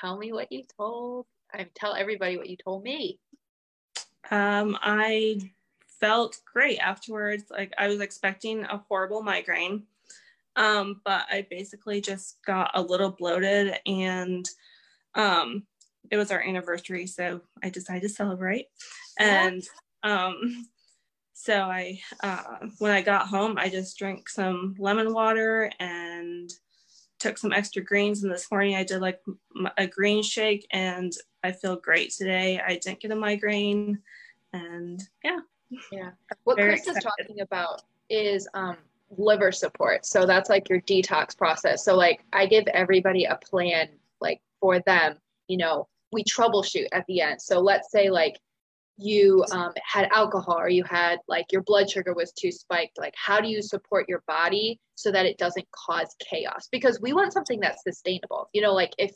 tell 0.00 0.18
me 0.18 0.32
what 0.32 0.50
you 0.50 0.64
told 0.76 1.26
I 1.54 1.66
tell 1.74 1.94
everybody 1.94 2.36
what 2.36 2.48
you 2.48 2.56
told 2.56 2.82
me. 2.82 3.18
Um, 4.30 4.78
I 4.80 5.40
felt 5.86 6.40
great 6.50 6.78
afterwards. 6.78 7.44
Like 7.50 7.72
I 7.76 7.88
was 7.88 8.00
expecting 8.00 8.64
a 8.64 8.82
horrible 8.88 9.22
migraine. 9.22 9.84
Um, 10.56 11.00
but 11.04 11.24
I 11.30 11.46
basically 11.50 12.00
just 12.00 12.36
got 12.46 12.70
a 12.74 12.82
little 12.82 13.10
bloated 13.10 13.78
and 13.86 14.48
um 15.14 15.64
it 16.10 16.16
was 16.16 16.30
our 16.30 16.42
anniversary, 16.42 17.06
so 17.06 17.40
I 17.62 17.70
decided 17.70 18.02
to 18.02 18.08
celebrate. 18.08 18.66
And 19.18 19.62
um 20.02 20.66
so 21.32 21.54
I 21.54 22.00
uh 22.22 22.68
when 22.78 22.92
I 22.92 23.02
got 23.02 23.28
home 23.28 23.56
I 23.58 23.68
just 23.68 23.98
drank 23.98 24.28
some 24.28 24.74
lemon 24.78 25.12
water 25.12 25.70
and 25.80 26.50
took 27.18 27.38
some 27.38 27.52
extra 27.52 27.82
greens 27.82 28.22
and 28.22 28.32
this 28.32 28.50
morning 28.50 28.74
I 28.74 28.84
did 28.84 29.00
like 29.00 29.20
a 29.78 29.86
green 29.86 30.22
shake 30.22 30.66
and 30.72 31.12
I 31.44 31.52
feel 31.52 31.76
great 31.76 32.12
today. 32.12 32.60
I 32.60 32.76
didn't 32.76 33.00
get 33.00 33.12
a 33.12 33.16
migraine 33.16 34.00
and 34.52 35.02
yeah. 35.24 35.38
Yeah. 35.90 36.10
What 36.44 36.56
Chris 36.56 36.86
is 36.86 36.98
talking 37.02 37.40
about 37.40 37.82
is 38.10 38.48
um, 38.54 38.76
liver 39.16 39.52
support. 39.52 40.06
So 40.06 40.26
that's 40.26 40.48
like 40.48 40.68
your 40.68 40.80
detox 40.82 41.36
process. 41.36 41.84
So 41.84 41.96
like 41.96 42.24
I 42.32 42.46
give 42.46 42.66
everybody 42.68 43.24
a 43.24 43.36
plan 43.36 43.88
like 44.20 44.40
for 44.60 44.80
them, 44.80 45.16
you 45.48 45.56
know, 45.56 45.88
we 46.12 46.24
troubleshoot 46.24 46.86
at 46.92 47.04
the 47.06 47.20
end. 47.20 47.40
So 47.40 47.60
let's 47.60 47.90
say 47.90 48.10
like 48.10 48.38
you 48.98 49.44
um, 49.50 49.72
had 49.84 50.08
alcohol 50.12 50.58
or 50.58 50.68
you 50.68 50.84
had 50.84 51.18
like 51.26 51.46
your 51.50 51.62
blood 51.62 51.90
sugar 51.90 52.14
was 52.14 52.32
too 52.32 52.52
spiked. 52.52 52.98
Like 52.98 53.14
how 53.16 53.40
do 53.40 53.48
you 53.48 53.62
support 53.62 54.08
your 54.08 54.22
body 54.26 54.78
so 54.94 55.10
that 55.10 55.26
it 55.26 55.38
doesn't 55.38 55.66
cause 55.72 56.14
chaos? 56.20 56.68
Because 56.70 57.00
we 57.00 57.12
want 57.12 57.32
something 57.32 57.60
that's 57.60 57.82
sustainable. 57.82 58.48
You 58.52 58.62
know 58.62 58.74
like 58.74 58.92
if 58.98 59.12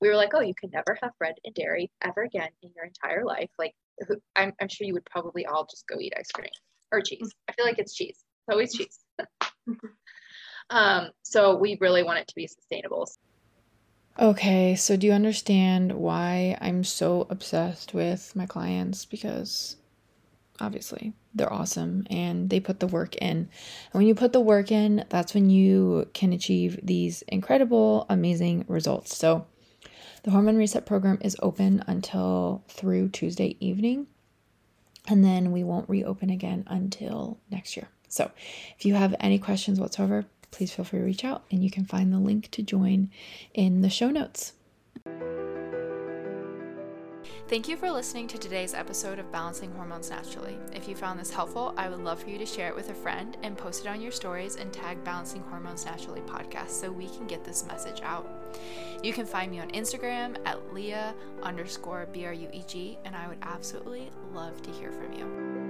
we 0.00 0.08
were 0.08 0.16
like 0.16 0.32
oh 0.34 0.42
you 0.42 0.54
can 0.54 0.70
never 0.70 0.98
have 1.02 1.12
bread 1.18 1.34
and 1.44 1.54
dairy 1.54 1.90
ever 2.02 2.22
again 2.22 2.50
in 2.62 2.70
your 2.76 2.84
entire 2.84 3.24
life 3.24 3.48
like 3.58 3.74
i'm, 4.36 4.52
I'm 4.60 4.68
sure 4.68 4.86
you 4.86 4.92
would 4.92 5.06
probably 5.06 5.46
all 5.46 5.64
just 5.64 5.86
go 5.86 5.98
eat 5.98 6.12
ice 6.14 6.30
cream 6.30 6.50
or 6.92 7.00
cheese. 7.00 7.32
I 7.48 7.52
feel 7.52 7.64
like 7.64 7.78
it's 7.78 7.94
cheese 7.94 8.25
it's 8.46 8.52
always 8.52 8.74
cheese 8.74 8.98
um, 10.70 11.10
so 11.22 11.56
we 11.56 11.76
really 11.80 12.02
want 12.02 12.18
it 12.18 12.26
to 12.28 12.34
be 12.34 12.46
sustainable 12.46 13.08
Okay, 14.18 14.76
so 14.76 14.96
do 14.96 15.06
you 15.06 15.12
understand 15.12 15.92
why 15.92 16.56
I'm 16.62 16.84
so 16.84 17.26
obsessed 17.28 17.92
with 17.92 18.34
my 18.34 18.46
clients? 18.46 19.04
Because 19.04 19.76
obviously 20.58 21.12
they're 21.34 21.52
awesome 21.52 22.06
and 22.08 22.48
they 22.48 22.58
put 22.58 22.80
the 22.80 22.86
work 22.86 23.14
in. 23.16 23.36
And 23.36 23.48
when 23.92 24.06
you 24.06 24.14
put 24.14 24.32
the 24.32 24.40
work 24.40 24.72
in, 24.72 25.04
that's 25.10 25.34
when 25.34 25.50
you 25.50 26.08
can 26.14 26.32
achieve 26.32 26.80
these 26.82 27.20
incredible, 27.28 28.06
amazing 28.08 28.64
results. 28.68 29.14
So 29.14 29.46
the 30.22 30.30
Hormone 30.30 30.56
Reset 30.56 30.86
program 30.86 31.18
is 31.20 31.36
open 31.42 31.84
until 31.86 32.64
through 32.68 33.10
Tuesday 33.10 33.58
evening. 33.60 34.06
And 35.06 35.22
then 35.22 35.52
we 35.52 35.62
won't 35.62 35.90
reopen 35.90 36.30
again 36.30 36.64
until 36.68 37.38
next 37.50 37.76
year. 37.76 37.90
So 38.08 38.30
if 38.78 38.84
you 38.84 38.94
have 38.94 39.14
any 39.20 39.38
questions 39.38 39.80
whatsoever, 39.80 40.24
please 40.50 40.72
feel 40.72 40.84
free 40.84 41.00
to 41.00 41.04
reach 41.04 41.24
out 41.24 41.44
and 41.50 41.62
you 41.62 41.70
can 41.70 41.84
find 41.84 42.12
the 42.12 42.18
link 42.18 42.50
to 42.52 42.62
join 42.62 43.10
in 43.54 43.82
the 43.82 43.90
show 43.90 44.10
notes. 44.10 44.52
Thank 47.48 47.68
you 47.68 47.76
for 47.76 47.92
listening 47.92 48.26
to 48.28 48.38
today's 48.38 48.74
episode 48.74 49.20
of 49.20 49.30
Balancing 49.30 49.70
Hormones 49.70 50.10
Naturally. 50.10 50.58
If 50.74 50.88
you 50.88 50.96
found 50.96 51.20
this 51.20 51.30
helpful, 51.30 51.74
I 51.76 51.88
would 51.88 52.00
love 52.00 52.20
for 52.20 52.28
you 52.28 52.38
to 52.38 52.46
share 52.46 52.68
it 52.68 52.74
with 52.74 52.90
a 52.90 52.94
friend 52.94 53.36
and 53.44 53.56
post 53.56 53.84
it 53.84 53.88
on 53.88 54.00
your 54.00 54.10
stories 54.10 54.56
and 54.56 54.72
tag 54.72 55.04
Balancing 55.04 55.42
Hormones 55.42 55.84
Naturally 55.84 56.22
podcast 56.22 56.70
so 56.70 56.90
we 56.90 57.06
can 57.06 57.28
get 57.28 57.44
this 57.44 57.64
message 57.64 58.00
out. 58.02 58.28
You 59.00 59.12
can 59.12 59.26
find 59.26 59.52
me 59.52 59.60
on 59.60 59.70
Instagram 59.70 60.36
at 60.44 60.74
Leah 60.74 61.14
underscore 61.40 62.08
B 62.12 62.26
R 62.26 62.32
U 62.32 62.48
E 62.52 62.64
G, 62.66 62.98
and 63.04 63.14
I 63.14 63.28
would 63.28 63.38
absolutely 63.42 64.10
love 64.32 64.60
to 64.62 64.72
hear 64.72 64.90
from 64.90 65.12
you. 65.12 65.65